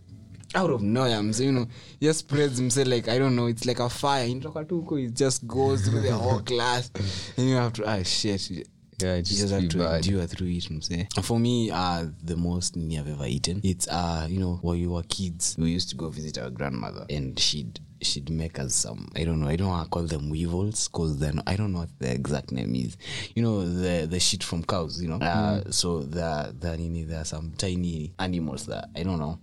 out 0.55 0.71
of 0.71 0.83
nowhere, 0.83 1.17
I'm 1.17 1.33
saying, 1.33 1.55
you 1.55 1.61
know, 1.61 1.67
just 2.01 2.21
spreads 2.21 2.59
himself 2.59 2.89
like 2.89 3.09
I 3.09 3.19
don't 3.19 3.37
know, 3.37 3.47
it's 3.47 3.67
like 3.67 3.81
a 3.81 3.89
fire. 3.89 4.25
In 4.27 4.41
Tokatuko, 4.41 5.07
it 5.07 5.15
just 5.15 5.47
goes 5.47 5.87
through 5.87 6.01
the 6.01 6.13
whole 6.13 6.41
class, 6.53 6.91
and 7.37 7.49
you 7.49 7.57
have 7.57 7.73
to 7.75 7.85
ah 7.87 8.03
shit. 8.03 8.69
Yeah, 9.03 9.19
just 9.19 9.41
just 9.41 9.53
have 9.53 9.69
to 9.69 9.79
bad. 9.79 10.07
endure 10.07 10.27
through 10.27 10.49
it. 10.49 10.71
I'm 10.71 10.81
saying. 10.81 11.09
For 11.23 11.39
me, 11.39 11.71
uh, 11.71 12.07
the 12.23 12.37
most 12.37 12.77
nini 12.77 12.99
I've 12.99 13.09
ever 13.09 13.27
eaten, 13.27 13.61
it's 13.65 13.89
uh, 13.89 14.27
you 14.31 14.39
know, 14.39 14.59
when 14.63 14.79
you 14.79 14.91
were 14.91 15.03
kids, 15.03 15.57
we 15.59 15.71
used 15.73 15.91
to 15.91 15.97
go 15.97 16.11
visit 16.11 16.39
our 16.39 16.51
grandmother, 16.51 17.05
and 17.11 17.39
she'd 17.39 17.81
she'd 18.03 18.31
make 18.31 18.59
us 18.61 18.75
some. 18.75 19.09
I 19.17 19.25
don't 19.25 19.41
know. 19.41 19.49
I 19.49 19.57
don't 19.57 19.69
want 19.69 19.85
to 19.85 19.91
call 19.91 20.05
them 20.05 20.31
weevils, 20.31 20.87
cause 20.89 21.19
then 21.19 21.43
I 21.47 21.57
don't 21.57 21.73
know 21.73 21.81
what 21.81 21.99
the 21.99 22.13
exact 22.13 22.53
name 22.53 22.75
is. 22.77 22.97
You 23.35 23.43
know, 23.43 23.69
the 23.69 24.07
the 24.07 24.21
shit 24.21 24.45
from 24.45 24.63
cows. 24.63 25.03
You 25.03 25.09
know. 25.09 25.17
Uh, 25.17 25.71
so 25.71 26.01
the 26.01 26.55
the 26.57 26.77
nini, 26.77 27.03
there 27.03 27.23
are 27.23 27.25
some 27.25 27.53
tiny 27.59 28.13
animals 28.21 28.67
that 28.67 28.91
I 28.95 29.03
don't 29.03 29.19
know. 29.19 29.41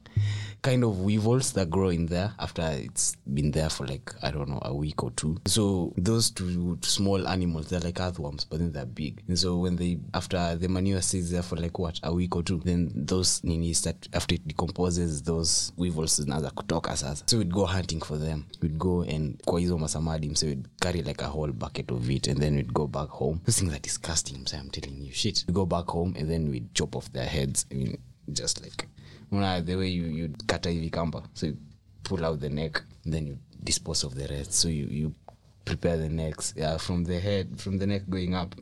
Kind 0.61 0.83
of 0.83 0.99
weevils 0.99 1.53
that 1.53 1.71
grow 1.71 1.89
in 1.89 2.05
there 2.05 2.33
after 2.37 2.61
it's 2.61 3.15
been 3.33 3.49
there 3.49 3.69
for 3.69 3.87
like 3.87 4.13
I 4.21 4.29
don't 4.29 4.47
know 4.47 4.59
a 4.61 4.75
week 4.75 5.03
or 5.03 5.09
two. 5.11 5.37
So 5.47 5.91
those 5.97 6.29
two 6.29 6.77
small 6.81 7.27
animals 7.27 7.69
they're 7.69 7.79
like 7.79 7.99
earthworms, 7.99 8.45
but 8.45 8.59
then 8.59 8.71
they're 8.71 8.85
big. 8.85 9.23
And 9.27 9.39
so 9.39 9.57
when 9.57 9.75
they 9.75 9.97
after 10.13 10.55
the 10.55 10.67
manure 10.67 11.01
stays 11.01 11.31
there 11.31 11.41
for 11.41 11.55
like 11.55 11.79
what 11.79 11.99
a 12.03 12.13
week 12.13 12.35
or 12.35 12.43
two, 12.43 12.61
then 12.63 12.91
those 12.93 13.43
nini 13.43 13.73
start 13.73 14.07
after 14.13 14.35
it 14.35 14.47
decomposes, 14.47 15.23
those 15.23 15.71
weevils 15.77 16.21
zinaanza 16.21 16.51
kutoka 16.51 16.95
sasa. 16.95 17.23
So 17.25 17.39
we'd 17.39 17.51
go 17.51 17.65
hunting 17.65 18.01
for 18.01 18.17
them. 18.17 18.45
We'd 18.61 18.77
go 18.77 19.01
and 19.01 19.41
kwa 19.45 19.59
hizo 19.59 19.77
masamadi, 19.79 20.37
so 20.37 20.45
we'd 20.45 20.67
carry 20.79 21.01
like 21.01 21.23
a 21.23 21.27
whole 21.27 21.51
bucket 21.51 21.89
of 21.89 22.07
it, 22.07 22.27
and 22.27 22.39
then 22.39 22.55
we'd 22.55 22.73
go 22.73 22.85
back 22.85 23.09
home. 23.09 23.41
Those 23.45 23.59
things 23.59 23.73
are 23.73 23.79
disgusting. 23.79 24.45
So 24.45 24.57
I'm 24.57 24.69
telling 24.69 25.01
you, 25.01 25.11
shit. 25.11 25.43
We 25.47 25.53
go 25.55 25.65
back 25.65 25.87
home 25.87 26.13
and 26.17 26.29
then 26.29 26.51
we'd 26.51 26.73
chop 26.75 26.95
off 26.95 27.11
their 27.13 27.25
heads. 27.25 27.65
I 27.71 27.75
mean, 27.75 27.97
just 28.31 28.61
like 28.61 28.87
Una, 29.31 29.61
the 29.61 29.75
way 29.75 29.89
you 29.89 30.07
you 30.07 30.29
kata 30.45 30.69
hivi 30.69 30.89
kamba 30.89 31.23
so 31.33 31.45
you 31.47 31.57
pull 32.03 32.25
out 32.25 32.39
the 32.39 32.49
neck 32.49 32.83
then 33.05 33.27
you 33.27 33.37
dispose 33.63 34.07
of 34.07 34.15
the 34.15 34.27
rest. 34.27 34.53
So 34.53 34.69
you 34.69 34.87
you 34.87 35.13
prepare 35.65 35.97
the 35.97 36.09
necks 36.09 36.53
yeah 36.57 36.77
from 36.77 37.05
the 37.05 37.19
head 37.19 37.47
from 37.57 37.79
the 37.79 37.85
neck 37.87 38.01
going 38.09 38.35
up. 38.35 38.55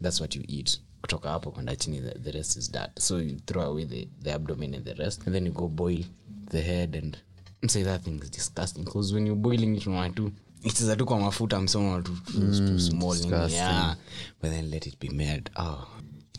That's 0.00 0.20
what 0.20 0.36
you 0.36 0.44
eat. 0.48 0.80
Kutoka 1.02 1.30
hapo 1.30 1.50
kwenda 1.50 1.76
chini 1.76 2.00
the, 2.00 2.18
the 2.18 2.32
rest 2.32 2.56
is 2.56 2.70
that. 2.70 2.90
So 2.98 3.18
you 3.18 3.38
throw 3.46 3.62
away 3.62 3.84
the, 3.84 4.08
the 4.22 4.32
abdomen 4.32 4.74
and 4.74 4.84
the 4.84 4.94
rest 4.94 5.26
and 5.26 5.34
then 5.34 5.46
you 5.46 5.52
go 5.52 5.68
boil 5.68 6.04
the 6.50 6.60
head 6.62 6.94
and 6.94 7.16
say 7.70 7.82
that 7.82 8.02
thing 8.02 8.20
is 8.22 8.30
disgusting 8.30 8.84
because 8.84 9.12
when 9.14 9.26
you're 9.26 9.36
boiling 9.36 9.76
it 9.76 9.86
one 9.86 10.12
two 10.12 10.32
icheza 10.64 10.96
tu 10.96 11.06
kwa 11.06 11.20
mafuta 11.20 11.60
msomo 11.60 12.02
too, 12.02 12.16
too 12.32 12.78
small 12.78 13.16
yeah. 13.50 13.96
but 14.42 14.50
then 14.50 14.70
let 14.70 14.86
it 14.86 14.98
be 15.00 15.08
made 15.08 15.50
oh 15.56 15.86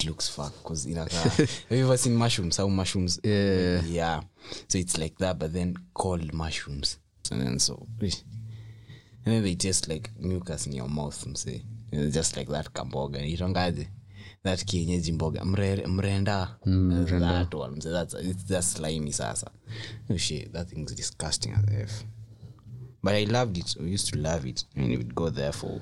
it 0.03 0.07
looks 0.07 0.27
fuck 0.29 0.53
because 0.63 0.85
inakaa 0.85 1.29
have 1.69 1.77
you 1.77 1.85
ever 1.85 1.97
seen 1.97 2.15
mushrooms? 2.15 2.57
How 2.57 2.67
mushrooms 2.67 3.19
Yeah. 3.23 3.81
yeah. 3.85 4.21
So 4.67 4.77
it's 4.77 4.97
like 4.97 5.17
that 5.19 5.39
but 5.39 5.53
then 5.53 5.75
called 5.93 6.33
mushrooms. 6.33 6.97
And 7.31 7.41
then 7.41 7.59
so 7.59 7.87
and 8.01 9.35
then 9.35 9.43
they 9.43 9.55
taste 9.55 9.87
like 9.87 10.09
mucus 10.19 10.65
in 10.67 10.73
your 10.73 10.87
mouth 10.89 11.25
mse 11.25 11.61
It's 11.91 12.15
just 12.15 12.35
like 12.37 12.47
that 12.49 12.73
kamboga. 12.73 13.19
Itongaje 13.19 13.87
that 14.43 14.59
kienyeji 14.65 15.13
mboga. 15.13 15.41
Mre- 15.43 15.85
mrenda. 15.85 16.47
Mm, 16.65 17.19
that 17.19 17.53
one 17.53 17.75
mse 17.75 17.91
that's 17.91 18.13
it's 18.15 18.43
that 18.45 18.63
slimy 18.63 19.11
sasa. 19.11 19.51
Oh 20.09 20.17
shit 20.17 20.51
that 20.53 20.69
thing's 20.69 20.93
disgusting 20.95 21.53
as 21.53 21.65
f. 21.73 22.03
But 23.03 23.15
i 23.15 23.23
loved 23.23 23.57
it. 23.57 23.75
We 23.79 23.89
used 23.91 24.13
to 24.13 24.19
love 24.19 24.45
it. 24.45 24.63
I 24.75 24.79
mean, 24.81 24.97
we'd 24.97 25.15
go 25.15 25.29
there 25.29 25.51
for 25.51 25.81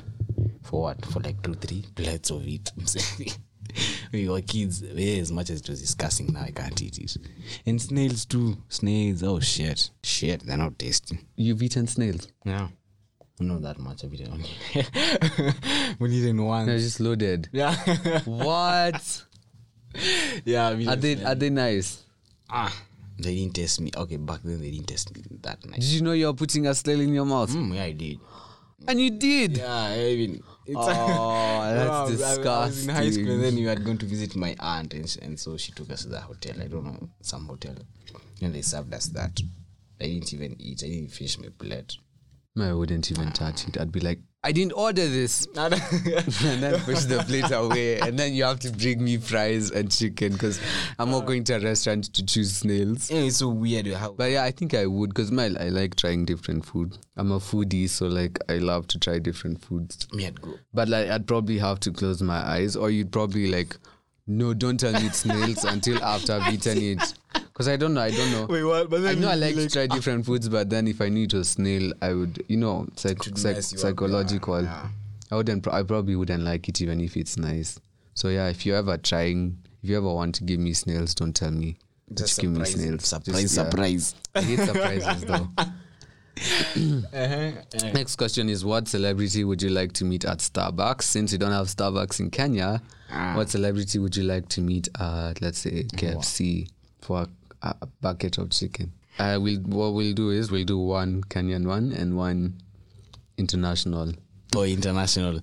for 0.63 0.82
what? 0.84 1.05
For 1.05 1.19
like 1.21 1.41
two 1.41 1.53
three 1.55 1.84
plates 1.95 2.29
of 2.32 2.47
it 2.47 2.71
we 4.13 4.27
were 4.27 4.41
kids 4.41 4.82
yeah, 4.82 5.19
as 5.21 5.32
much 5.32 5.49
as 5.49 5.62
it 5.62 5.69
was 5.69 5.82
disgusting 5.82 6.34
now 6.34 6.41
i 6.41 6.51
can't 6.51 6.82
eat 6.82 6.97
it 6.97 7.17
and 7.65 7.82
snails 7.82 8.25
too 8.25 8.58
snails 8.69 9.21
oh 9.23 9.39
shit 9.39 9.89
shit 10.03 10.41
they're 10.45 10.58
not 10.58 10.77
tasty 10.79 11.19
You've 11.36 11.62
eaten 11.63 11.88
snails. 11.88 12.27
yeah 12.45 12.67
not 13.41 13.62
that 13.62 13.79
much 13.79 14.03
of 14.03 14.13
it 14.13 14.27
only 14.29 14.49
we 15.99 16.10
eaten 16.12 16.43
one 16.43 16.65
They're 16.65 16.77
just 16.77 16.99
loaded. 16.99 17.47
yeah 17.53 17.73
what? 18.25 19.23
yeah 20.45 20.69
Are 20.71 20.95
they 20.95 21.15
smell 21.15 21.27
are 21.32 21.36
they 21.36 21.49
nice? 21.49 22.03
ah 22.49 22.73
they 23.17 23.36
didn't 23.36 23.55
taste 23.55 23.82
me 23.82 23.91
okay 23.95 24.17
back 24.17 24.39
then 24.43 24.60
they 24.62 24.71
didn't 24.71 24.88
taste 24.88 25.13
me 25.15 25.21
that 25.41 25.65
nice 25.65 25.79
Did 25.79 25.86
you 25.91 26.01
know 26.01 26.12
you're 26.13 26.34
putting 26.34 26.67
a 26.67 26.75
snail 26.75 26.99
in 27.01 27.13
your 27.13 27.25
mouth? 27.25 27.49
mm, 27.51 27.75
yeah 27.75 27.84
i 27.84 27.91
did 27.91 28.19
And 28.88 28.99
you 28.99 29.12
did. 29.12 29.58
yeah 29.58 29.73
i 29.91 30.15
mean 30.15 30.43
it's 30.69 30.77
Oh, 30.79 31.62
that's 31.73 32.21
I 32.23 32.34
I 32.36 32.65
was 32.65 32.84
in 32.84 32.89
high 32.89 33.10
school 33.10 33.25
disgusting. 33.25 33.29
and 33.29 33.43
then 33.43 33.58
you 33.58 33.67
had 33.67 33.84
gone 33.84 33.97
to 33.97 34.05
visit 34.05 34.36
my 34.36 34.55
aunt 34.60 34.93
and, 34.93 35.17
and 35.21 35.39
so 35.39 35.58
she 35.58 35.71
took 35.71 35.89
us 35.91 36.03
to 36.03 36.10
the 36.10 36.21
hotel. 36.21 36.55
I 36.62 36.67
don't 36.67 36.86
know 36.86 37.10
some 37.21 37.45
hotel. 37.47 37.75
And 38.41 38.53
they 38.53 38.62
served 38.62 38.93
us 38.93 39.08
that. 39.08 39.39
I 40.01 40.05
didn't 40.05 40.34
even 40.34 40.55
eat. 40.60 40.82
I 40.84 40.88
didn't 40.88 41.10
finish 41.12 41.38
my 41.39 41.49
plate. 41.58 41.97
I 42.60 42.73
wouldn't 42.73 43.12
even 43.12 43.32
touch 43.32 43.67
it. 43.67 43.77
I'd 43.79 43.91
be 43.91 43.99
like, 43.99 44.19
I 44.41 44.54
didn't 44.54 44.71
order 44.73 45.06
this. 45.06 45.47
and 45.56 45.73
then 46.63 46.80
push 46.82 47.04
the 47.04 47.23
plate 47.28 47.52
away. 47.52 47.99
And 47.99 48.17
then 48.17 48.34
you 48.34 48.45
have 48.45 48.60
to 48.62 48.71
bring 48.71 49.04
me 49.04 49.17
fries 49.17 49.69
and 49.69 49.91
chicken 49.91 50.34
because 50.34 50.62
I'm 50.97 51.12
not 51.12 51.23
uh. 51.23 51.25
going 51.25 51.43
to 51.45 51.56
a 51.56 51.60
restaurant 51.60 52.13
to 52.13 52.25
choose 52.25 52.56
snails. 52.56 53.12
Yeah, 53.12 53.19
it's 53.19 53.38
so 53.38 53.49
weird 53.49 53.88
how 53.88 54.13
But 54.13 54.32
yeah, 54.32 54.43
I 54.43 54.52
think 54.52 54.73
I 54.73 54.86
would 54.86 55.10
because 55.10 55.32
my 55.32 55.45
I 55.60 55.69
like 55.69 55.95
trying 55.95 56.23
different 56.23 56.65
food. 56.65 56.97
I'm 57.17 57.32
a 57.32 57.39
foodie, 57.39 57.89
so 57.89 58.08
like 58.08 58.39
I 58.47 58.60
love 58.60 58.88
to 58.88 58.99
try 58.99 59.19
different 59.19 59.62
foods. 59.62 60.08
me 60.13 60.23
had 60.23 60.41
go 60.41 60.54
But 60.73 60.88
like 60.88 61.10
I'd 61.10 61.28
probably 61.28 61.58
have 61.58 61.82
to 61.82 61.91
close 61.91 62.21
my 62.21 62.38
eyes, 62.38 62.78
or 62.78 62.89
you'd 62.89 63.12
probably 63.12 63.52
like, 63.52 63.75
no, 64.25 64.54
don't 64.54 64.80
tell 64.80 64.93
me 64.93 65.08
it's 65.08 65.19
snails 65.19 65.63
until 65.65 66.02
after 66.02 66.34
I've 66.34 66.54
eaten 66.54 66.78
it. 66.78 67.13
Because 67.60 67.74
I 67.74 67.76
don't 67.76 67.93
know, 67.93 68.00
I 68.00 68.12
don't 68.12 68.32
know. 68.32 68.67
what 68.69 68.89
but 68.89 69.06
I 69.06 69.15
know 69.15 69.28
I 69.30 69.36
like 69.36 69.54
to 69.56 69.69
try 69.69 69.86
different 69.95 70.26
foods, 70.26 70.48
but 70.48 70.69
then 70.69 70.88
if 70.88 71.02
I 71.02 71.10
knew 71.10 71.26
it 71.26 71.34
was 71.34 71.50
snail, 71.50 71.91
I 72.02 72.13
would, 72.13 72.41
you 72.48 72.56
know, 72.56 72.88
psych- 72.95 73.22
psych- 73.36 73.58
you 73.58 73.62
psychological. 73.62 74.63
yeah, 74.63 74.84
yeah. 74.84 74.89
I 75.30 75.36
wouldn't. 75.36 75.63
pro- 75.63 75.74
I 75.74 75.84
probably 75.84 76.15
wouldn't 76.15 76.41
like 76.41 76.69
it 76.69 76.82
even 76.82 77.02
if 77.02 77.17
it's 77.17 77.36
nice. 77.36 77.78
So 78.13 78.30
yeah, 78.30 78.48
if 78.48 78.65
you're 78.65 78.78
ever 78.78 78.95
trying, 78.98 79.58
if 79.84 79.89
you 79.89 79.98
ever 79.98 80.08
want 80.08 80.36
to 80.36 80.45
give 80.45 80.58
me 80.62 80.72
snails, 80.72 81.13
don't 81.13 81.36
tell 81.36 81.52
me. 81.52 81.78
Just, 82.13 82.39
give 82.39 82.50
me 82.50 82.63
snails. 82.63 83.04
surprise 83.04 83.41
Just- 83.41 83.58
yeah. 83.58 83.69
surprise 83.69 84.15
I 84.34 84.41
hate 84.41 84.60
surprises 84.60 85.22
though. 85.26 85.50
Uh-huh, 86.41 87.12
uh-huh. 87.13 87.91
Next 87.91 88.15
question 88.15 88.48
is 88.48 88.63
what 88.63 88.88
celebrity 88.88 89.43
would 89.43 89.62
you 89.62 89.72
like 89.72 89.91
to 89.93 90.06
meet 90.06 90.24
at 90.24 90.38
Starbucks? 90.38 91.02
Since 91.02 91.34
you 91.34 91.38
don't 91.38 91.52
have 91.52 91.67
Starbucks 91.67 92.22
in 92.22 92.30
Kenya, 92.32 92.82
ah. 93.12 93.34
what 93.36 93.50
celebrity 93.50 94.00
would 94.00 94.15
you 94.15 94.24
like 94.24 94.48
to 94.50 94.62
meet 94.62 94.88
at 94.98 95.41
let's 95.41 95.60
say 95.60 95.84
KFC 95.84 96.69
for 97.02 97.28
a, 97.62 97.88
bucket 98.02 98.38
of 98.38 98.50
chicken? 98.52 98.93
Uh, 99.17 99.38
we'll 99.41 99.60
what 99.62 99.93
we'll 99.93 100.13
do 100.13 100.30
is 100.30 100.50
we'll 100.52 100.65
do 100.65 100.78
one 100.80 101.24
Kenyan 101.26 101.65
one 101.67 101.91
and 101.91 102.15
one 102.15 102.56
international. 103.38 104.13
or 104.56 104.65
international 104.65 105.39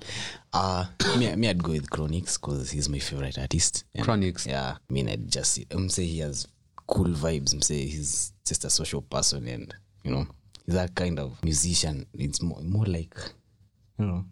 uh 0.52 0.84
me, 1.16 1.34
me 1.36 1.48
i'd 1.48 1.62
go 1.62 1.70
with 1.72 1.88
Chronixx 1.90 2.40
because 2.40 2.70
he's 2.72 2.88
my 2.88 2.98
favorite 2.98 3.38
artist 3.38 3.84
And, 3.94 4.04
Chronixx. 4.06 4.46
yeah 4.46 4.76
i 4.88 4.92
mean 4.92 5.08
i'd 5.08 5.30
just 5.30 5.60
um, 5.74 5.88
say 5.88 6.04
he 6.04 6.18
has 6.20 6.46
cool 6.88 7.06
vibes 7.08 7.54
um, 7.54 7.62
say 7.62 7.86
he's 7.86 8.32
just 8.44 8.64
a 8.64 8.70
social 8.70 9.02
person 9.02 9.46
and 9.46 9.72
you 10.02 10.10
know 10.10 10.26
he's 10.64 10.74
that 10.74 10.94
kind 10.96 11.18
of 11.20 11.40
musician 11.44 12.06
it's 12.14 12.42
more, 12.42 12.60
more 12.62 12.84
like 12.86 13.14
you 13.98 14.06
know 14.06 14.24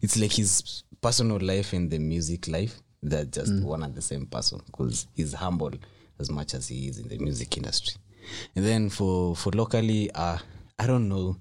it's 0.00 0.16
like 0.18 0.32
his 0.32 0.84
personal 1.00 1.38
life 1.38 1.72
and 1.72 1.90
the 1.90 1.98
music 1.98 2.46
life 2.48 2.80
they're 3.02 3.24
just 3.24 3.62
one 3.64 3.82
and 3.82 3.94
the 3.94 4.02
same 4.02 4.26
person 4.26 4.60
because 4.66 5.06
he's 5.14 5.34
humble 5.34 5.72
as 6.18 6.30
much 6.30 6.54
as 6.54 6.68
he 6.68 6.88
is 6.88 6.98
in 6.98 7.08
the 7.08 7.18
music 7.18 7.56
industry 7.56 7.94
and 8.54 8.64
then 8.64 8.88
for 8.88 9.34
for 9.36 9.50
locally 9.52 10.10
uh 10.14 10.38
i 10.78 10.86
don't 10.86 11.08
know 11.08 11.36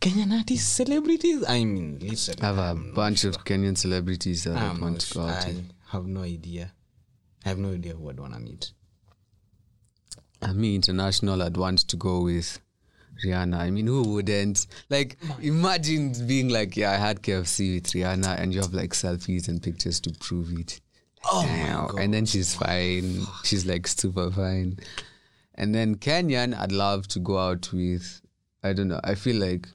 kenyan 0.00 0.32
artists 0.36 0.68
celebrities 0.68 1.44
i 1.48 1.64
mean 1.64 1.98
literally 2.00 2.42
I 2.42 2.46
have 2.46 2.58
a 2.58 2.70
I'm 2.70 2.94
bunch 2.94 3.24
of 3.24 3.44
Kenyan 3.44 3.76
celebrities 3.76 4.44
that 4.44 4.56
I 4.56 4.68
I'm 4.68 4.80
want 4.80 5.00
to 5.00 5.14
go 5.14 5.22
out 5.22 5.46
I 5.46 5.54
have 5.90 6.06
no 6.06 6.22
idea. 6.22 6.72
I 7.44 7.48
have 7.48 7.58
no 7.58 7.72
idea 7.72 7.94
who 7.94 8.10
I'd 8.10 8.20
want 8.20 8.34
to 8.34 8.40
meet. 8.40 8.70
I 10.40 10.52
mean, 10.52 10.76
international 10.76 11.42
I'd 11.42 11.56
want 11.56 11.80
to 11.80 11.96
go 11.96 12.22
with 12.22 12.60
Rihanna. 13.24 13.58
I 13.58 13.70
mean, 13.70 13.86
who 13.88 14.02
wouldn't? 14.14 14.66
Like, 14.88 15.18
imagine 15.42 16.14
being 16.26 16.48
like, 16.48 16.76
yeah, 16.76 16.92
I 16.92 16.96
had 16.96 17.22
KFC 17.22 17.74
with 17.74 17.92
Rihanna, 17.92 18.38
and 18.38 18.54
you 18.54 18.60
have 18.60 18.72
like 18.72 18.90
selfies 18.90 19.48
and 19.48 19.62
pictures 19.62 20.00
to 20.00 20.12
prove 20.20 20.52
it. 20.58 20.80
Oh 21.24 21.96
And 21.98 22.12
then 22.12 22.26
she's 22.26 22.54
fine. 22.54 23.22
She's 23.44 23.66
like 23.66 23.86
super 23.86 24.30
fine. 24.30 24.78
And 25.54 25.74
then 25.74 25.96
Kenyan, 25.96 26.58
I'd 26.58 26.72
love 26.72 27.06
to 27.08 27.18
go 27.18 27.38
out 27.38 27.72
with. 27.72 28.20
I 28.62 28.72
don't 28.72 28.88
know. 28.88 29.00
I 29.04 29.14
feel 29.14 29.36
like 29.36 29.68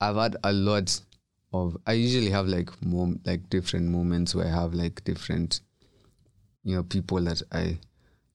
I've 0.00 0.16
had 0.16 0.36
a 0.44 0.52
lot 0.52 1.00
of. 1.52 1.76
I 1.86 1.92
usually 1.92 2.30
have 2.30 2.46
like 2.46 2.70
mom, 2.84 3.20
like 3.24 3.48
different 3.50 3.86
moments 3.86 4.34
where 4.34 4.46
I 4.46 4.50
have 4.50 4.74
like 4.74 5.04
different, 5.04 5.60
you 6.64 6.74
know, 6.74 6.82
people 6.82 7.20
that 7.22 7.42
I 7.52 7.78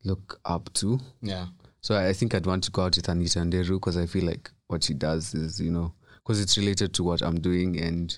look 0.04 0.40
up 0.46 0.72
to. 0.76 1.00
Yeah. 1.22 1.48
So 1.82 1.98
I 1.98 2.14
think 2.14 2.34
I'd 2.34 2.46
want 2.46 2.64
to 2.66 2.72
go 2.72 2.84
out 2.84 2.96
with 2.96 3.10
Anita 3.10 3.40
Nderu 3.40 3.72
because 3.72 3.98
I 3.98 4.06
feel 4.06 4.26
like 4.26 4.50
what 4.68 4.84
she 4.84 4.94
does 4.94 5.34
is, 5.34 5.60
you 5.60 5.72
know, 5.72 5.94
because 6.18 6.42
it's 6.42 6.58
related 6.58 6.94
to 6.94 7.04
what 7.04 7.22
I'm 7.22 7.40
doing 7.40 7.80
and 7.80 8.18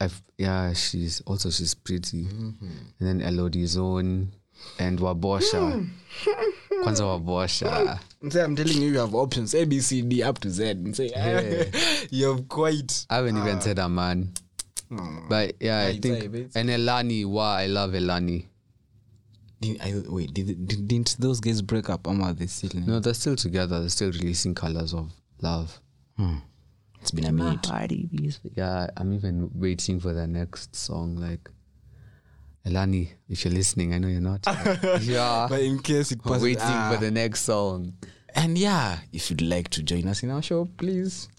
I've 0.00 0.22
yeah, 0.36 0.72
she's 0.72 1.20
also 1.22 1.50
she's 1.50 1.74
pretty. 1.74 2.24
Mm-hmm. 2.24 2.66
And 3.00 3.20
then 3.20 3.20
Elodie 3.20 3.66
Zone 3.66 4.32
and 4.78 4.98
Wabosha. 4.98 5.72
Hmm. 5.72 5.84
Kwanza 6.82 7.02
Wabosha. 7.02 7.98
I'm 8.22 8.30
telling 8.56 8.82
you, 8.82 8.90
you 8.90 8.98
have 8.98 9.14
options 9.14 9.54
A, 9.54 9.64
B, 9.64 9.80
C, 9.80 10.02
D, 10.02 10.22
up 10.22 10.38
to 10.40 10.50
Z. 10.50 10.70
And 10.70 10.96
say, 10.96 11.10
you 12.10 12.30
have 12.30 12.48
quite. 12.48 13.06
I 13.10 13.16
haven't 13.16 13.36
even 13.36 13.56
uh, 13.56 13.60
said 13.60 13.78
a 13.78 13.88
man. 13.88 14.32
Hmm. 14.88 15.28
But 15.28 15.54
yeah, 15.60 15.86
I 15.86 15.98
think 15.98 16.24
and 16.54 16.70
Elani, 16.70 17.26
wow, 17.26 17.52
I 17.52 17.66
love 17.66 17.90
Elani. 17.92 18.46
Did, 19.60 19.80
I, 19.80 20.02
wait, 20.06 20.32
did, 20.32 20.68
did, 20.68 20.86
didn't 20.86 21.16
those 21.18 21.40
guys 21.40 21.60
break 21.62 21.90
up? 21.90 22.06
Or 22.06 22.14
are 22.22 22.32
they 22.32 22.46
still? 22.46 22.80
No, 22.80 23.00
they're 23.00 23.12
still 23.14 23.36
together. 23.36 23.80
They're 23.80 23.88
still 23.88 24.12
releasing 24.12 24.54
colors 24.54 24.94
of 24.94 25.10
love. 25.42 25.80
Hmm. 26.16 26.36
It's 27.00 27.10
been 27.10 27.24
a 27.26 27.32
minute. 27.32 27.62
Yeah, 28.54 28.88
I'm 28.96 29.12
even 29.12 29.50
waiting 29.54 30.00
for 30.00 30.12
the 30.12 30.26
next 30.26 30.74
song. 30.74 31.16
Like, 31.16 31.50
Elani, 32.66 33.10
if 33.28 33.44
you're 33.44 33.54
listening, 33.54 33.94
I 33.94 33.98
know 33.98 34.08
you're 34.08 34.20
not. 34.20 34.44
yeah, 35.02 35.46
But 35.48 35.60
in 35.62 35.78
case 35.78 36.12
it 36.12 36.20
I'm 36.24 36.28
passes, 36.30 36.42
waiting 36.42 36.62
ah. 36.64 36.90
for 36.92 37.00
the 37.04 37.10
next 37.10 37.42
song. 37.42 37.94
And 38.38 38.56
yeah, 38.56 39.00
if 39.12 39.30
you'd 39.30 39.42
like 39.42 39.68
to 39.70 39.82
join 39.82 40.06
us 40.06 40.22
in 40.22 40.30
our 40.30 40.42
show, 40.42 40.68
please. 40.76 41.28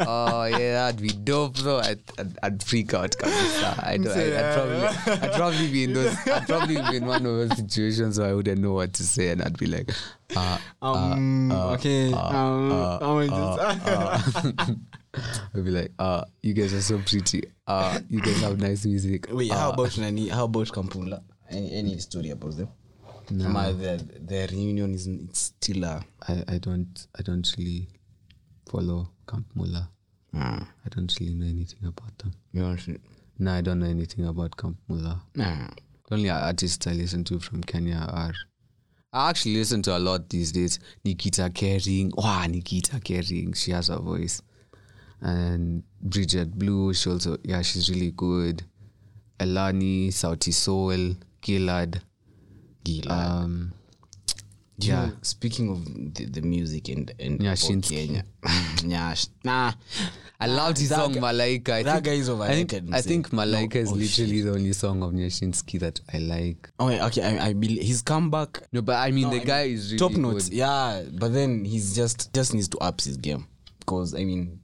Oh 0.00 0.44
yeah, 0.44 0.72
that'd 0.90 1.00
be 1.00 1.08
dope 1.10 1.56
though. 1.58 1.78
I'd, 1.78 2.00
I'd, 2.18 2.38
I'd 2.42 2.62
freak 2.62 2.92
out. 2.94 3.12
kabisa. 3.16 3.78
I'd, 3.86 4.06
I'd, 4.06 4.32
I'd 4.32 4.54
probably, 4.54 5.28
I'd 5.28 5.32
probably 5.34 5.68
be 5.70 5.84
in 5.84 5.92
those. 5.94 6.16
I'd 6.26 6.46
probably 6.48 6.76
be 6.90 6.96
in 6.96 7.06
one 7.06 7.24
of 7.24 7.48
those 7.48 7.56
situations 7.56 8.18
where 8.18 8.28
I 8.30 8.34
wouldn't 8.34 8.60
know 8.60 8.72
what 8.74 8.92
to 8.94 9.02
say, 9.04 9.28
and 9.30 9.40
I'd 9.40 9.56
be 9.56 9.66
like, 9.66 9.92
uh, 10.36 10.58
Um, 10.82 11.52
okay. 11.52 12.12
um, 12.12 12.72
I'm 12.72 13.28
just, 13.28 14.46
I'd 15.54 15.64
be 15.64 15.70
like, 15.70 15.92
uh, 15.98 16.24
you 16.42 16.52
guys 16.52 16.74
are 16.74 16.82
so 16.82 16.98
pretty. 16.98 17.44
Uh, 17.68 18.00
you 18.08 18.20
guys 18.20 18.40
have 18.42 18.58
nice 18.60 18.84
music. 18.84 19.28
Wait, 19.30 19.52
how 19.52 19.70
about 19.72 19.96
Nani? 19.96 20.28
How 20.28 20.44
about 20.46 20.72
Camp 20.72 20.92
Mulla? 20.96 21.22
Any, 21.48 21.72
any 21.72 21.98
story 21.98 22.30
about 22.30 22.56
them? 22.56 22.68
No. 23.30 23.72
the, 23.72 24.04
the 24.26 24.48
reunion 24.52 24.94
is 24.94 25.06
it's 25.06 25.40
still 25.40 25.84
a. 25.84 26.04
I, 26.28 26.44
I 26.48 26.58
don't 26.58 27.06
I 27.18 27.22
don't 27.22 27.48
really 27.58 27.88
follow 28.70 29.10
Camp 29.28 29.46
Mulla. 29.54 29.88
Uh, 30.36 30.60
I 30.84 30.88
don't 30.90 31.12
really 31.20 31.34
know 31.34 31.46
anything 31.46 31.86
about 31.88 32.16
them. 32.18 32.32
you 32.52 32.76
to, 32.76 32.98
No, 33.38 33.52
I 33.52 33.60
don't 33.60 33.80
know 33.80 33.86
anything 33.86 34.26
about 34.26 34.56
Camp 34.56 34.76
Mulla. 34.88 35.22
nah. 35.34 35.68
The 36.08 36.14
only 36.16 36.30
artists 36.30 36.86
I 36.86 36.92
listen 36.92 37.22
to 37.24 37.38
from 37.38 37.62
Kenya 37.62 38.06
are 38.10 38.32
I 39.12 39.30
actually 39.30 39.56
listen 39.56 39.82
to 39.82 39.96
a 39.96 39.98
lot 39.98 40.28
these 40.28 40.52
days. 40.52 40.78
Nikita 41.04 41.50
Kering. 41.50 42.10
Wow, 42.16 42.46
Nikita 42.46 42.96
Kering. 43.00 43.56
She 43.56 43.72
has 43.72 43.88
a 43.88 43.98
voice. 43.98 44.40
and 45.20 45.82
Bridget 46.00 46.56
Blue. 46.58 46.94
She 46.94 47.10
also 47.10 47.36
yeah, 47.44 47.62
she's 47.62 47.88
really 47.90 48.12
good. 48.12 48.62
Elani, 49.38 50.08
Sauti 50.08 50.52
Sol, 50.52 51.16
Gilad. 51.42 52.00
Gila. 52.84 53.14
Um, 53.14 53.72
you 54.78 54.88
yeah. 54.92 55.06
know, 55.06 55.12
speaking 55.22 55.70
of 55.70 55.84
the, 56.14 56.24
the 56.24 56.40
music 56.40 56.88
and 56.88 57.12
and. 57.18 57.38
Kenya, 57.82 58.24
Nyash, 58.82 59.28
nah, 59.44 59.72
I 60.40 60.46
loved 60.46 60.78
his 60.78 60.88
that 60.88 60.96
song 60.96 61.12
guy- 61.12 61.20
Malaika. 61.20 61.68
I 61.70 61.82
that 61.82 61.92
think, 61.96 62.04
guy 62.06 62.12
is 62.12 62.30
overrated, 62.30 62.86
I'm 62.88 62.94
I 62.94 63.02
think 63.02 63.28
Malaika 63.28 63.74
No, 63.74 63.80
is 63.82 63.92
oh, 63.92 63.94
literally 63.94 64.40
the 64.40 64.50
only 64.52 64.72
song 64.72 65.02
of 65.02 65.12
Nyashinski 65.12 65.80
that 65.80 66.00
I 66.14 66.18
like. 66.18 66.70
Oh, 66.78 66.86
wait, 66.86 67.00
okay. 67.02 67.22
I, 67.38 67.48
I 67.48 67.52
believe 67.52 67.82
his 67.82 68.00
comeback. 68.00 68.62
No, 68.72 68.80
but 68.80 68.96
I 68.96 69.10
mean 69.10 69.24
No, 69.24 69.34
the 69.34 69.42
I 69.42 69.44
guy 69.44 69.64
mean, 69.64 69.74
is 69.74 69.86
really 69.92 69.98
top 69.98 70.12
good. 70.12 70.20
notes. 70.20 70.48
Yeah, 70.50 71.02
but 71.12 71.34
then 71.34 71.66
he's 71.66 71.94
just 71.94 72.32
just 72.32 72.54
needs 72.54 72.68
to 72.68 72.78
up 72.78 73.02
his 73.02 73.18
game 73.18 73.46
because 73.80 74.14
I 74.14 74.24
mean, 74.24 74.60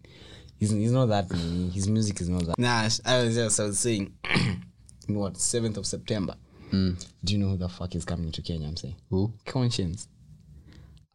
he's 0.59 0.71
he's 0.71 0.93
not 0.93 1.07
that. 1.07 1.31
His 1.75 1.89
music 1.89 2.23
is 2.23 2.31
not 2.31 2.47
that. 2.47 2.59
Nah, 2.59 2.89
I 3.05 3.23
was 3.25 3.35
just 3.35 3.61
I 3.61 3.65
was 3.65 3.79
saying, 3.79 4.15
what 5.09 5.37
seventh 5.37 5.77
of 5.77 5.85
September. 5.85 6.37
Hmm. 6.71 6.91
Do 7.25 7.33
you 7.33 7.39
know 7.39 7.51
who 7.51 7.57
the 7.57 7.69
fuck 7.69 7.95
is 7.95 8.05
coming 8.05 8.33
to 8.33 8.43
Kenya? 8.43 8.67
I'm 8.69 8.77
saying 8.77 8.97
Who? 9.11 9.33
Conscience. 9.45 10.09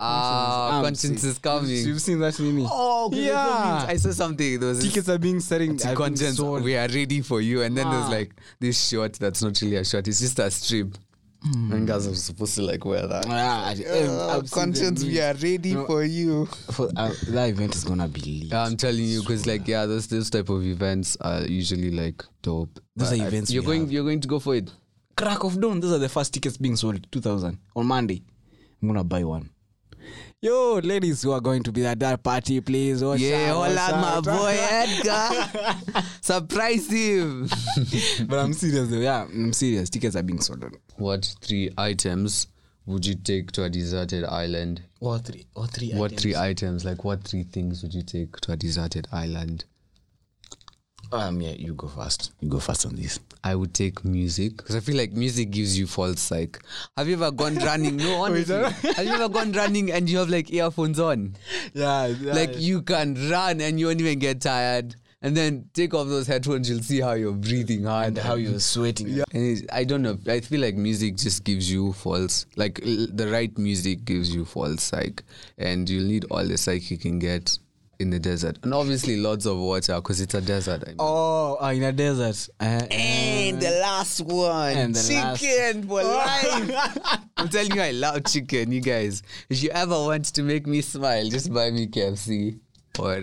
Ah, 0.03 0.81
conscience 0.83 1.23
is 1.23 1.37
coming. 1.37 1.69
You've 1.69 2.01
seen 2.01 2.17
that 2.19 2.39
Nini? 2.39 2.65
Oh, 2.67 3.05
okay, 3.07 3.25
that's 3.25 3.51
what 3.51 3.59
yeah. 3.59 3.85
I 3.87 3.95
saw 3.97 4.11
something. 4.11 4.59
There 4.59 4.69
was 4.69 4.79
Tickets 4.79 5.07
are 5.09 5.19
being 5.19 5.39
selling. 5.39 5.77
to 5.77 5.93
conscience, 5.93 6.39
we 6.39 6.75
are 6.75 6.87
ready 6.87 7.21
for 7.21 7.39
you. 7.39 7.61
And 7.61 7.77
then 7.77 7.87
there's 7.89 8.05
Ah. 8.05 8.09
like 8.09 8.31
this 8.59 8.87
short 8.89 9.13
that's 9.13 9.43
not 9.43 9.61
really 9.61 9.75
a 9.75 9.85
short, 9.85 10.07
it's 10.07 10.19
just 10.19 10.39
a 10.39 10.49
strip. 10.49 10.97
And 11.43 11.87
guys 11.87 12.05
are 12.07 12.13
supposed 12.15 12.53
to 12.55 12.61
like 12.63 12.83
wear 12.85 13.05
that. 13.07 13.25
Ah, 13.27 13.73
Uh, 13.73 14.41
conscience, 14.49 15.03
we 15.03 15.19
are 15.19 15.33
ready 15.35 15.73
No. 15.73 15.85
for 15.85 16.03
you. 16.03 16.45
For, 16.71 16.89
uh, 16.95 17.11
that 17.29 17.49
event 17.49 17.75
is 17.75 17.83
gonna 17.83 18.07
be 18.07 18.43
lit. 18.43 18.53
I'm 18.53 18.77
telling 18.77 19.03
you, 19.05 19.21
because 19.21 19.45
like 19.47 19.67
yeah, 19.67 19.85
those 19.87 20.07
those 20.07 20.29
type 20.31 20.49
of 20.49 20.63
events 20.65 21.15
are 21.21 21.41
usually 21.45 21.91
like 21.91 22.23
dope. 22.41 22.79
Those 22.95 23.09
But 23.11 23.19
are 23.19 23.23
I- 23.23 23.27
events 23.27 23.51
you're 23.51 23.63
going 23.63 23.81
have. 23.81 23.91
you're 23.91 24.03
going 24.03 24.21
to 24.21 24.27
go 24.27 24.39
for 24.39 24.55
it. 24.55 24.71
Crack 25.15 25.43
of 25.43 25.59
dawn. 25.59 25.79
Those 25.79 25.93
are 25.93 25.99
the 25.99 26.09
first 26.09 26.33
tickets 26.33 26.57
being 26.57 26.75
sold. 26.75 27.05
Two 27.11 27.21
thousand 27.21 27.59
on 27.75 27.85
Monday. 27.85 28.21
I'm 28.81 28.87
gonna 28.87 29.03
buy 29.03 29.23
one. 29.23 29.49
Yo, 30.43 30.79
ladies 30.83 31.21
who 31.21 31.31
are 31.31 31.39
going 31.39 31.61
to 31.61 31.71
be 31.71 31.85
at 31.85 31.99
that 31.99 32.23
party, 32.23 32.59
please. 32.61 33.03
Watch 33.03 33.19
Yeah, 33.19 33.51
out, 33.51 33.55
hold 33.67 33.75
watch 33.75 33.93
on, 33.93 34.01
my 34.01 34.07
out. 34.09 34.23
boy 34.25 34.57
Edgar. 34.71 36.03
Surprise 36.21 36.89
him. 36.89 37.47
but 38.27 38.39
I'm 38.39 38.53
serious 38.53 38.89
though. 38.89 38.97
Yeah, 38.97 39.23
I'm 39.23 39.53
serious. 39.53 39.89
Tickets 39.91 40.15
are 40.15 40.23
being 40.23 40.41
sold. 40.41 40.65
what 40.97 41.35
three 41.41 41.69
items 41.77 42.47
would 42.87 43.05
you 43.05 43.13
take 43.13 43.51
to 43.51 43.63
a 43.65 43.69
deserted 43.69 44.23
island? 44.25 44.81
What 44.97 45.25
three? 45.25 45.45
What 45.53 45.69
three? 45.69 45.91
What 45.93 46.19
three 46.19 46.35
items? 46.35 46.83
Like 46.85 47.03
what 47.03 47.23
three 47.23 47.43
things 47.43 47.83
would 47.83 47.93
you 47.93 48.01
take 48.01 48.37
to 48.41 48.53
a 48.53 48.57
deserted 48.57 49.07
island? 49.11 49.65
Um, 51.11 51.41
yeah, 51.41 51.51
you 51.51 51.73
go 51.73 51.87
first. 51.87 52.31
You 52.39 52.49
go 52.49 52.59
first 52.59 52.85
on 52.85 52.95
this. 52.95 53.19
I 53.43 53.55
would 53.55 53.73
take 53.73 54.05
music 54.05 54.57
because 54.57 54.75
I 54.75 54.79
feel 54.79 54.95
like 54.97 55.11
music 55.11 55.51
gives 55.51 55.77
you 55.77 55.87
false 55.87 56.21
psych. 56.21 56.59
Have 56.95 57.07
you 57.07 57.15
ever 57.15 57.31
gone 57.31 57.55
running? 57.55 57.97
No, 57.97 58.21
honestly. 58.23 58.55
have 58.93 59.05
you 59.05 59.11
ever 59.11 59.29
gone 59.29 59.51
running 59.51 59.91
and 59.91 60.09
you 60.09 60.19
have 60.19 60.29
like 60.29 60.51
earphones 60.53 60.99
on? 60.99 61.35
Yeah, 61.73 62.13
Like 62.21 62.57
you 62.59 62.81
can 62.81 63.29
run 63.29 63.59
and 63.61 63.79
you 63.79 63.87
won't 63.87 63.99
even 63.99 64.19
get 64.19 64.41
tired. 64.41 64.95
And 65.23 65.37
then 65.37 65.69
take 65.75 65.93
off 65.93 66.07
those 66.07 66.25
headphones, 66.25 66.67
you'll 66.67 66.81
see 66.81 66.99
how 66.99 67.11
you're 67.13 67.33
breathing 67.33 67.83
hard. 67.83 68.07
and 68.07 68.17
how 68.17 68.33
you're 68.33 68.59
sweating. 68.59 69.07
Yeah. 69.09 69.23
And 69.31 69.69
I 69.71 69.83
don't 69.83 70.01
know. 70.01 70.17
I 70.27 70.39
feel 70.39 70.61
like 70.61 70.73
music 70.75 71.15
just 71.15 71.43
gives 71.43 71.71
you 71.71 71.93
false, 71.93 72.47
like 72.55 72.79
the 72.83 73.29
right 73.31 73.55
music 73.55 74.03
gives 74.03 74.33
you 74.33 74.45
false 74.45 74.81
psych, 74.81 75.21
and 75.59 75.87
you'll 75.87 76.07
need 76.07 76.25
all 76.31 76.43
the 76.43 76.57
psych 76.57 76.89
you 76.89 76.97
can 76.97 77.19
get 77.19 77.55
in 78.01 78.09
the 78.09 78.19
desert, 78.19 78.57
and 78.63 78.73
obviously 78.73 79.17
lots 79.17 79.45
of 79.45 79.57
water 79.57 79.95
because 79.95 80.19
it's 80.19 80.33
a 80.33 80.41
desert. 80.41 80.83
I 80.85 80.89
mean. 80.89 80.95
Oh, 80.99 81.57
uh, 81.61 81.71
in 81.71 81.83
a 81.83 81.91
desert. 81.91 82.49
Uh, 82.59 82.81
And 82.91 83.61
the 83.61 83.69
last 83.81 84.21
one, 84.21 84.75
And 84.75 84.95
the 84.95 85.13
last- 85.13 85.39
chicken 85.41 85.87
for 85.87 86.03
life. 86.19 87.19
I'm 87.37 87.47
telling 87.49 87.75
you, 87.75 87.81
I 87.81 87.91
love 87.91 88.23
chicken, 88.25 88.71
you 88.71 88.81
guys. 88.81 89.23
If 89.49 89.63
you 89.63 89.69
ever 89.69 89.93
want 89.95 90.25
to 90.33 90.43
make 90.43 90.67
me 90.67 90.81
smile, 90.81 91.29
just 91.29 91.53
buy 91.53 91.71
me 91.71 91.87
KFC 91.87 92.59
or, 92.99 93.13
or 93.19 93.21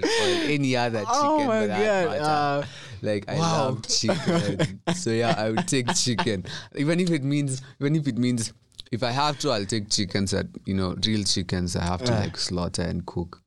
any 0.56 0.76
other 0.76 1.00
chicken. 1.00 1.14
Oh 1.14 1.44
my 1.44 1.60
for 1.62 1.66
that 1.68 2.06
God, 2.06 2.18
uh, 2.20 2.66
like 3.02 3.24
I 3.28 3.38
wow. 3.38 3.64
love 3.64 3.86
chicken. 3.88 4.80
so 4.94 5.10
yeah, 5.10 5.34
I 5.36 5.50
would 5.50 5.68
take 5.68 5.94
chicken, 5.94 6.44
even 6.76 7.00
if 7.00 7.10
it 7.10 7.22
means, 7.24 7.60
even 7.80 7.96
if 7.96 8.06
it 8.08 8.16
means, 8.18 8.52
if 8.90 9.02
I 9.02 9.10
have 9.10 9.38
to, 9.40 9.50
I'll 9.50 9.66
take 9.66 9.90
chickens 9.90 10.30
that 10.30 10.46
you 10.64 10.74
know, 10.74 10.96
real 11.06 11.22
chickens. 11.24 11.76
I 11.76 11.84
have 11.84 12.02
to 12.04 12.12
Yeah. 12.12 12.20
like 12.20 12.36
slaughter 12.38 12.82
and 12.82 13.04
cook. 13.04 13.42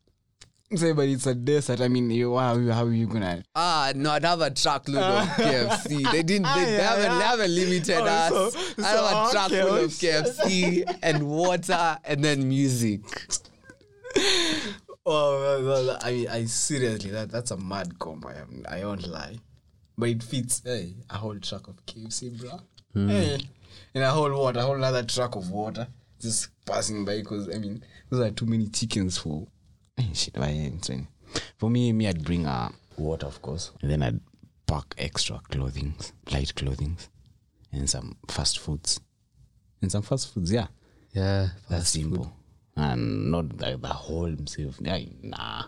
Say, 0.77 0.91
but 0.93 1.07
it's 1.07 1.25
a 1.27 1.35
desert. 1.35 1.81
I 1.81 1.87
mean, 1.87 2.09
you, 2.09 2.37
how, 2.37 2.57
how 2.71 2.85
are 2.85 2.93
you 2.93 3.07
gonna? 3.07 3.43
Ah, 3.55 3.91
no, 3.95 4.11
I'd 4.11 4.23
have 4.25 4.41
a 4.41 4.49
truckload 4.51 5.03
of 5.03 5.27
KFC. 5.37 6.11
They 6.11 6.23
didn't. 6.23 6.43
They, 6.43 6.49
Ah, 6.49 6.55
they 6.65 6.83
haven't. 6.83 7.03
yeah. 7.03 7.17
They 7.17 7.23
haven't 7.23 7.55
limited 7.55 7.97
Oh, 7.99 8.05
us. 8.05 8.53
so- 8.53 8.83
I 8.83 8.93
so, 8.95 9.05
have 9.07 9.27
a 9.27 9.31
truckload 9.31 9.83
of 9.85 9.91
KFC 9.91 10.97
and 11.03 11.27
water, 11.29 11.97
and 12.05 12.23
then 12.23 12.47
music. 12.47 13.01
Oh, 15.03 15.39
well, 15.39 15.63
well, 15.65 15.97
I 16.03 16.27
I 16.29 16.45
seriously 16.45 17.09
that 17.11 17.31
that's 17.31 17.51
a 17.51 17.57
mad 17.57 17.97
combo. 17.97 18.29
I, 18.29 18.33
am, 18.33 18.65
I 18.69 18.85
won't 18.85 19.07
lie, 19.07 19.37
but 19.97 20.09
it 20.09 20.21
fits. 20.21 20.61
Hey, 20.63 20.93
a 21.09 21.17
whole 21.17 21.39
truck 21.39 21.67
of 21.67 21.83
KFC, 21.87 22.39
bro. 22.39 22.59
Hey, 22.93 23.39
and 23.95 24.03
a 24.03 24.11
whole 24.11 24.31
water, 24.31 24.59
a 24.59 24.63
whole 24.63 24.83
other 24.83 25.03
truck 25.03 25.35
of 25.35 25.49
water 25.49 25.87
just 26.19 26.49
passing 26.67 27.03
by 27.03 27.17
because 27.17 27.49
I 27.49 27.57
mean 27.57 27.83
those 28.09 28.19
are 28.19 28.29
too 28.31 28.45
many 28.45 28.67
chickens 28.67 29.17
for. 29.17 29.47
Hey, 30.01 30.13
shit, 30.13 30.35
why 30.35 30.47
ain't 30.47 30.83
saying. 30.83 31.07
For 31.57 31.69
me, 31.69 31.93
me, 31.93 32.07
I'd 32.07 32.23
bring 32.23 32.45
a 32.47 32.71
water, 32.97 33.27
of 33.27 33.39
course, 33.41 33.71
and 33.81 33.91
then 33.91 34.01
I'd 34.01 34.19
pack 34.65 34.95
extra 34.97 35.39
clothing, 35.49 35.93
light 36.31 36.55
clothing, 36.55 36.97
and 37.71 37.87
some 37.87 38.17
fast 38.27 38.57
foods, 38.57 38.99
and 39.79 39.91
some 39.91 40.01
fast 40.01 40.33
foods. 40.33 40.51
Yeah, 40.51 40.67
Yeah, 41.13 41.49
that's 41.69 41.89
simple. 41.89 42.33
And 42.81 43.31
not 43.31 43.57
the, 43.57 43.77
the 43.77 43.87
whole 43.87 44.25
himself. 44.25 44.79
Nah, 44.81 45.63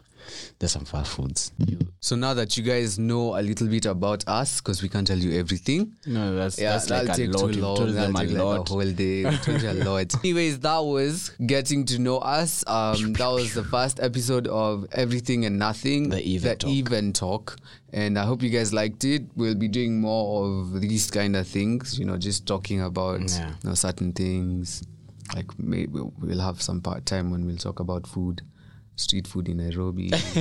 there's 0.59 0.71
some 0.71 0.85
fast 0.85 1.11
foods. 1.13 1.51
So 1.99 2.15
now 2.15 2.33
that 2.33 2.57
you 2.57 2.63
guys 2.63 2.97
know 2.99 3.37
a 3.37 3.41
little 3.41 3.67
bit 3.67 3.85
about 3.85 4.23
us, 4.27 4.59
because 4.61 4.81
we 4.81 4.89
can't 4.89 5.05
tell 5.05 5.17
you 5.17 5.39
everything. 5.39 5.93
no, 6.05 6.35
that's 6.35 6.59
Yeah, 6.59 6.71
that's 6.73 6.87
that'll 6.87 7.07
like 7.07 7.17
a 7.19 7.25
lot. 7.27 7.53
too 7.53 7.61
long. 7.61 7.75
told 7.77 7.89
them 7.89 8.15
a 8.15 8.19
take 8.19 8.29
like 8.35 8.37
lot. 8.43 8.69
a 8.69 8.73
whole 8.73 8.91
day. 8.91 9.25
We 9.25 9.37
told 9.37 9.61
you 9.61 9.69
a 9.69 9.73
lot. 9.89 10.15
Anyways, 10.23 10.59
that 10.59 10.79
was 10.79 11.29
getting 11.45 11.85
to 11.85 11.99
know 11.99 12.17
us. 12.17 12.63
Um, 12.67 13.13
that 13.19 13.27
was 13.27 13.53
the 13.53 13.63
first 13.63 13.99
episode 14.01 14.47
of 14.47 14.85
Everything 14.91 15.45
and 15.45 15.59
Nothing. 15.59 16.09
The 16.09 16.21
Even 16.21 16.57
Talk. 16.57 16.69
Even 16.69 17.13
Talk. 17.13 17.57
And 17.91 18.17
I 18.17 18.23
hope 18.25 18.41
you 18.41 18.49
guys 18.49 18.73
liked 18.73 19.03
it. 19.05 19.23
We'll 19.35 19.53
be 19.55 19.67
doing 19.67 20.01
more 20.01 20.45
of 20.45 20.81
these 20.81 21.11
kind 21.11 21.35
of 21.35 21.47
things. 21.47 21.99
You 21.99 22.05
know, 22.05 22.17
just 22.17 22.47
talking 22.47 22.81
about 22.81 23.21
Yeah. 23.29 23.49
you 23.63 23.69
know, 23.69 23.75
certain 23.75 24.13
things. 24.13 24.83
Like 25.35 25.57
maybe 25.57 25.99
we'll 26.19 26.39
have 26.39 26.61
some 26.61 26.81
part 26.81 27.05
time 27.05 27.31
when 27.31 27.45
we'll 27.45 27.57
talk 27.57 27.79
about 27.79 28.05
food, 28.07 28.41
street 28.95 29.27
food 29.27 29.49
in 29.49 29.57
Nairobi. 29.57 30.11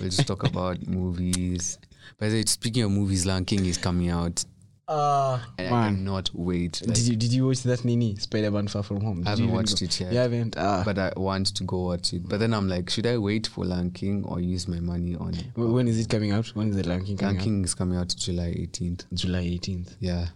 we'll 0.00 0.08
just 0.10 0.26
talk 0.26 0.44
about 0.44 0.86
movies. 0.86 1.78
By 2.18 2.28
the 2.28 2.36
way, 2.36 2.44
speaking 2.46 2.82
of 2.84 2.90
movies, 2.90 3.26
Lion 3.26 3.44
King 3.44 3.64
is 3.66 3.78
coming 3.78 4.10
out. 4.10 4.44
Uh, 4.88 5.38
And 5.56 5.68
I 5.68 5.70
man. 5.70 5.94
cannot 5.96 6.30
wait. 6.34 6.82
Like, 6.84 6.96
Did 6.96 7.06
you 7.06 7.14
did 7.16 7.32
you 7.32 7.46
watch 7.46 7.62
that 7.62 7.84
Nini 7.84 8.16
Spider 8.16 8.50
Man 8.50 8.66
Far 8.66 8.82
From 8.82 9.00
Home? 9.02 9.18
Did 9.18 9.28
I 9.28 9.30
you 9.34 9.42
haven't 9.42 9.54
watched 9.54 9.78
go- 9.78 9.84
it 9.84 10.00
yet. 10.00 10.12
You 10.12 10.18
haven't. 10.18 10.56
Uh, 10.56 10.82
but 10.84 10.98
I 10.98 11.12
want 11.16 11.54
to 11.54 11.62
go 11.64 11.82
watch 11.84 12.12
it. 12.12 12.28
But 12.28 12.40
then 12.40 12.52
I'm 12.52 12.66
like, 12.68 12.90
should 12.90 13.06
I 13.06 13.16
wait 13.18 13.46
for 13.46 13.64
Lion 13.64 13.92
King 13.92 14.24
or 14.24 14.40
use 14.40 14.66
my 14.66 14.80
money 14.80 15.14
on 15.14 15.34
it? 15.34 15.46
wh- 15.54 15.72
when 15.72 15.86
is 15.86 16.00
it 16.00 16.08
coming 16.08 16.32
out? 16.32 16.46
When 16.56 16.70
is 16.70 16.76
the 16.76 16.88
Lion 16.88 17.04
King 17.04 17.18
coming 17.18 17.36
Lion 17.36 17.44
King 17.44 17.64
is 17.64 17.74
coming 17.74 17.96
out 17.98 18.08
July 18.18 18.52
18th. 18.58 19.04
July 19.14 19.44
18th. 19.44 19.94
Yeah. 20.00 20.26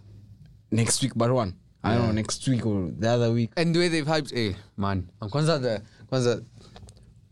Next 0.71 1.01
week, 1.03 1.11
but 1.17 1.33
one. 1.33 1.55
I 1.85 1.95
don't 1.95 2.07
know. 2.07 2.11
Next 2.13 2.47
week 2.47 2.65
or 2.65 2.91
the 2.97 3.09
other 3.09 3.31
week. 3.31 3.51
And 3.57 3.73
the 3.75 3.79
way 3.79 3.87
they've 3.89 4.05
hyped, 4.05 4.33
hey, 4.33 4.55
man, 4.77 5.09
I'm 5.21 5.29
kwanza 5.29 5.61
the, 5.61 5.81
kwanza, 6.11 6.43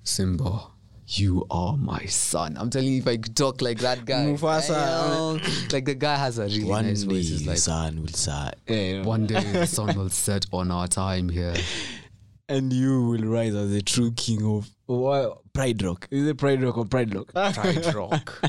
Simba, 0.04 0.68
you 1.08 1.46
are 1.50 1.76
my 1.78 2.06
son. 2.06 2.58
I'm 2.58 2.70
telling 2.70 2.90
you, 2.90 3.00
if 3.00 3.08
I 3.08 3.18
could 3.18 3.36
talk 3.36 3.62
like 3.62 3.80
that 3.80 4.06
guy. 4.06 4.26
Mufasa. 4.26 4.76
Ayo. 4.76 5.74
like 5.74 5.86
the 5.86 5.96
guy 5.96 6.16
has 6.16 6.40
a 6.40 6.44
really 6.46 6.64
One 6.64 6.88
nice 6.88 7.04
day, 7.04 7.08
voice. 7.08 7.32
It's 7.32 7.46
like, 7.46 7.58
sun 7.58 8.02
will 8.02 8.08
set. 8.10 8.60
Eh, 8.68 8.94
yeah, 8.94 9.04
one 9.04 9.28
day 9.28 9.40
the 9.40 9.66
sun 9.66 9.98
will 9.98 10.10
set 10.10 10.46
on 10.52 10.72
our 10.72 10.88
time 10.88 11.30
here. 11.30 11.56
and 12.50 12.72
you 12.72 13.02
will 13.08 13.24
rise 13.24 13.56
as 13.56 13.72
the 13.72 13.82
true 13.82 14.12
king 14.12 14.44
of 14.46 14.70
what? 14.86 15.40
Pride 15.54 15.82
Rock. 15.84 16.08
Is 16.12 16.28
it 16.28 16.38
Pride 16.38 16.62
Rock 16.64 16.78
or 16.78 16.86
Pride 16.86 17.14
Rock? 17.14 17.34
Pride 17.54 17.94
Rock. 17.96 18.42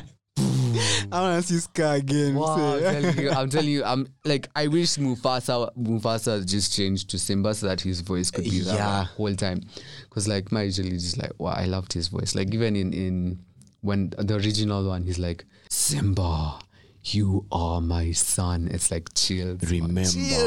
I 1.12 1.20
want 1.20 1.42
to 1.46 1.52
see 1.52 1.58
Scar 1.60 1.96
again. 1.96 2.34
Wow, 2.34 2.76
I'm 2.76 2.80
telling 2.80 3.18
you, 3.18 3.30
I'm 3.30 3.50
telling 3.50 3.68
you, 3.70 3.84
I'm 3.84 4.06
like, 4.24 4.48
I 4.56 4.66
wish 4.68 4.96
Mufasa 4.96 5.70
Mufasa 5.76 6.44
just 6.46 6.74
changed 6.74 7.10
to 7.10 7.18
Simba 7.18 7.54
so 7.54 7.66
that 7.66 7.80
his 7.80 8.00
voice 8.00 8.30
could 8.30 8.44
be 8.44 8.60
that 8.60 8.74
Yeah. 8.74 8.98
the 9.00 9.04
whole 9.04 9.34
time. 9.34 9.62
Because 10.08 10.26
like 10.28 10.50
my 10.52 10.62
usually 10.62 10.90
just 10.90 11.18
like, 11.18 11.32
wow, 11.38 11.52
I 11.56 11.64
loved 11.66 11.92
his 11.92 12.08
voice. 12.08 12.34
Like 12.34 12.52
even 12.54 12.76
in 12.76 12.92
in 12.92 13.38
when 13.82 14.10
the 14.16 14.36
original 14.36 14.86
one, 14.88 15.02
he's 15.04 15.18
like, 15.18 15.44
Simba, 15.68 16.58
you 17.04 17.44
are 17.52 17.80
my 17.82 18.12
son. 18.12 18.68
It's 18.70 18.90
like 18.90 19.12
chills. 19.14 19.60
Remember 19.70 20.00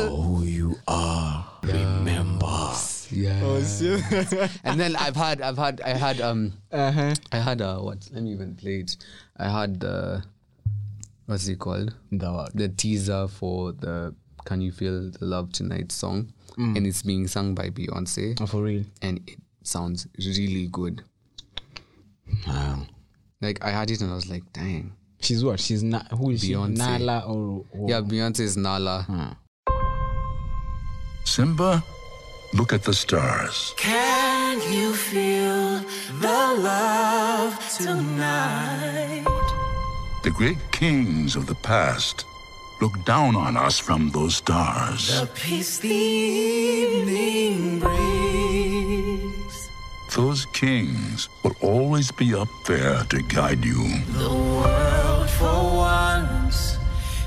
who 0.09 0.43
you 0.43 0.75
are. 0.87 1.47
Remember. 1.63 2.73
Yeah. 3.11 3.39
Oh, 3.43 4.49
and 4.63 4.79
then 4.79 4.95
I've 4.97 5.15
had, 5.15 5.41
I've 5.41 5.57
had, 5.57 5.79
I 5.81 5.89
had, 5.91 6.19
um, 6.19 6.53
uh-huh. 6.71 7.13
I 7.31 7.37
had 7.37 7.61
uh, 7.61 7.77
what? 7.79 8.09
Let 8.11 8.23
me 8.23 8.31
even 8.33 8.55
play 8.55 8.79
it. 8.79 8.97
I 9.37 9.49
had 9.49 9.79
the, 9.79 10.23
what's 11.27 11.47
it 11.47 11.59
called? 11.59 11.93
The 12.11 12.31
what? 12.31 12.55
The 12.55 12.67
teaser 12.69 13.27
for 13.27 13.71
the 13.73 14.15
"Can 14.45 14.61
You 14.61 14.71
Feel 14.71 15.11
the 15.11 15.25
Love 15.25 15.51
Tonight" 15.51 15.91
song, 15.91 16.33
mm. 16.57 16.75
and 16.75 16.87
it's 16.87 17.03
being 17.03 17.27
sung 17.27 17.53
by 17.53 17.69
Beyonce, 17.69 18.39
Oh, 18.41 18.45
for 18.47 18.63
real? 18.63 18.83
and 19.01 19.21
it 19.27 19.37
sounds 19.63 20.07
really 20.17 20.67
good. 20.71 21.03
Wow. 22.47 22.87
Like 23.41 23.63
I 23.63 23.69
had 23.71 23.91
it 23.91 24.01
and 24.01 24.11
I 24.11 24.15
was 24.15 24.29
like, 24.29 24.43
dang. 24.51 24.93
She's 25.19 25.43
what? 25.43 25.59
She's 25.59 25.83
not. 25.83 26.11
Who 26.11 26.31
is 26.31 26.43
Beyonce. 26.43 26.71
she? 26.75 26.77
Nala 27.05 27.19
or, 27.27 27.65
or 27.71 27.89
Yeah, 27.89 28.01
Beyonce 28.01 28.41
is 28.41 28.57
Nala. 28.57 29.05
Huh. 29.07 29.33
Simba, 31.25 31.83
look 32.53 32.73
at 32.73 32.83
the 32.83 32.93
stars. 32.93 33.73
Can 33.77 34.59
you 34.71 34.93
feel 34.93 35.79
the 36.19 36.55
love 36.59 37.53
tonight? 37.77 38.76
The 40.27 40.33
great 40.33 40.71
kings 40.73 41.37
of 41.37 41.45
the 41.47 41.55
past 41.55 42.25
look 42.81 43.05
down 43.05 43.37
on 43.37 43.55
us 43.55 43.79
from 43.79 44.11
those 44.11 44.35
stars. 44.35 45.21
The 45.21 45.25
peace 45.27 45.79
the 45.79 45.87
evening 45.87 47.79
brings. 47.79 49.69
Those 50.13 50.45
kings 50.47 51.29
will 51.43 51.55
always 51.61 52.11
be 52.11 52.33
up 52.35 52.49
there 52.65 53.05
to 53.05 53.21
guide 53.21 53.63
you. 53.63 53.81
The 54.19 54.29
world 54.29 55.29
for 55.29 55.77
once 55.77 56.77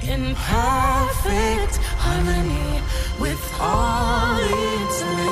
in 0.02 0.34
perfect 0.34 1.76
harmony 2.04 2.82
with 3.18 3.42
all 3.58 4.36
its 4.42 5.02
living 5.04 5.29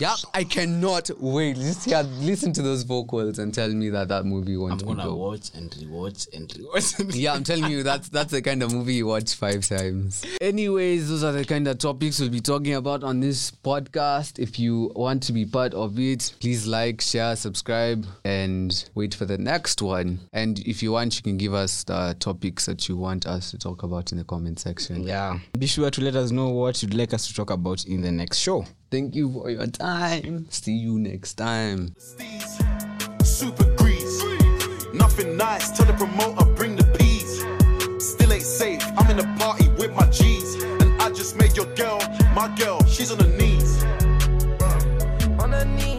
Yeah, 0.00 0.14
I 0.32 0.44
cannot 0.44 1.10
wait. 1.18 1.56
Just 1.56 1.84
hear, 1.84 2.02
listen 2.20 2.52
to 2.52 2.62
those 2.62 2.84
vocals 2.84 3.40
and 3.40 3.52
tell 3.52 3.68
me 3.68 3.88
that 3.90 4.08
that 4.08 4.24
movie 4.24 4.54
I'm 4.54 4.60
won't 4.60 4.84
gonna 4.86 5.02
go. 5.02 5.16
watch 5.16 5.50
and 5.54 5.70
rewatch 5.72 6.32
and 6.34 6.48
rewatch. 6.48 7.14
Yeah, 7.16 7.32
I'm 7.32 7.42
telling 7.42 7.70
you, 7.70 7.82
that's 7.90 8.08
that's 8.08 8.30
the 8.30 8.40
kind 8.40 8.62
of 8.62 8.72
movie 8.72 8.94
you 8.94 9.06
watch 9.06 9.34
five 9.34 9.66
times. 9.66 10.24
Anyways, 10.40 11.08
those 11.08 11.24
are 11.24 11.32
the 11.32 11.44
kind 11.44 11.66
of 11.66 11.78
topics 11.78 12.20
we'll 12.20 12.30
be 12.30 12.40
talking 12.40 12.74
about 12.74 13.02
on 13.02 13.18
this 13.18 13.50
podcast. 13.50 14.38
If 14.38 14.58
you 14.58 14.92
want 14.94 15.24
to 15.24 15.32
be 15.32 15.44
part 15.44 15.74
of 15.74 15.98
it, 15.98 16.32
please 16.40 16.66
like, 16.66 17.00
share, 17.00 17.34
subscribe, 17.34 18.06
and 18.24 18.88
wait 18.94 19.14
for 19.14 19.24
the 19.24 19.38
next 19.38 19.82
one. 19.82 20.20
And 20.32 20.60
if 20.60 20.80
you 20.80 20.92
want, 20.92 21.16
you 21.16 21.22
can 21.22 21.36
give 21.38 21.54
us 21.54 21.82
the 21.82 22.14
topics 22.20 22.66
that 22.66 22.88
you 22.88 22.96
want 22.96 23.26
us 23.26 23.50
to 23.50 23.58
talk 23.58 23.82
about 23.82 24.12
in 24.12 24.18
the 24.18 24.24
comment 24.24 24.60
section. 24.60 25.02
yeah. 25.02 25.38
Be 25.58 25.66
sure 25.66 25.90
to 25.90 26.00
let 26.00 26.14
us 26.14 26.30
know 26.30 26.50
what 26.50 26.80
you'd 26.82 26.94
like 26.94 27.12
us 27.12 27.26
to 27.26 27.34
talk 27.34 27.50
about 27.50 27.84
in 27.86 28.02
the 28.02 28.12
next 28.12 28.38
show. 28.38 28.64
Thank 28.90 29.14
you 29.14 29.30
for 29.30 29.50
your 29.50 29.66
time. 29.66 30.46
See 30.50 30.72
you 30.72 30.98
next 30.98 31.34
time. 31.34 31.94
Super 33.22 33.76
grease. 33.76 34.22
Nothing 34.94 35.36
nice. 35.36 35.76
Tell 35.76 35.84
the 35.84 35.92
promoter, 35.92 36.46
bring 36.54 36.74
the 36.74 36.84
peas. 36.96 37.44
Still 38.02 38.32
ain't 38.32 38.42
safe. 38.42 38.82
I'm 38.96 39.10
in 39.10 39.18
a 39.18 39.38
party 39.38 39.68
with 39.78 39.92
my 39.94 40.06
G's. 40.08 40.62
And 40.62 41.02
I 41.02 41.10
just 41.10 41.36
made 41.36 41.54
your 41.54 41.66
girl, 41.74 42.00
my 42.34 42.48
girl, 42.58 42.82
she's 42.86 43.12
on 43.12 43.18
her 43.18 43.36
knees. 43.36 43.82
On 45.38 45.52
her 45.52 45.66
knees. 45.66 45.97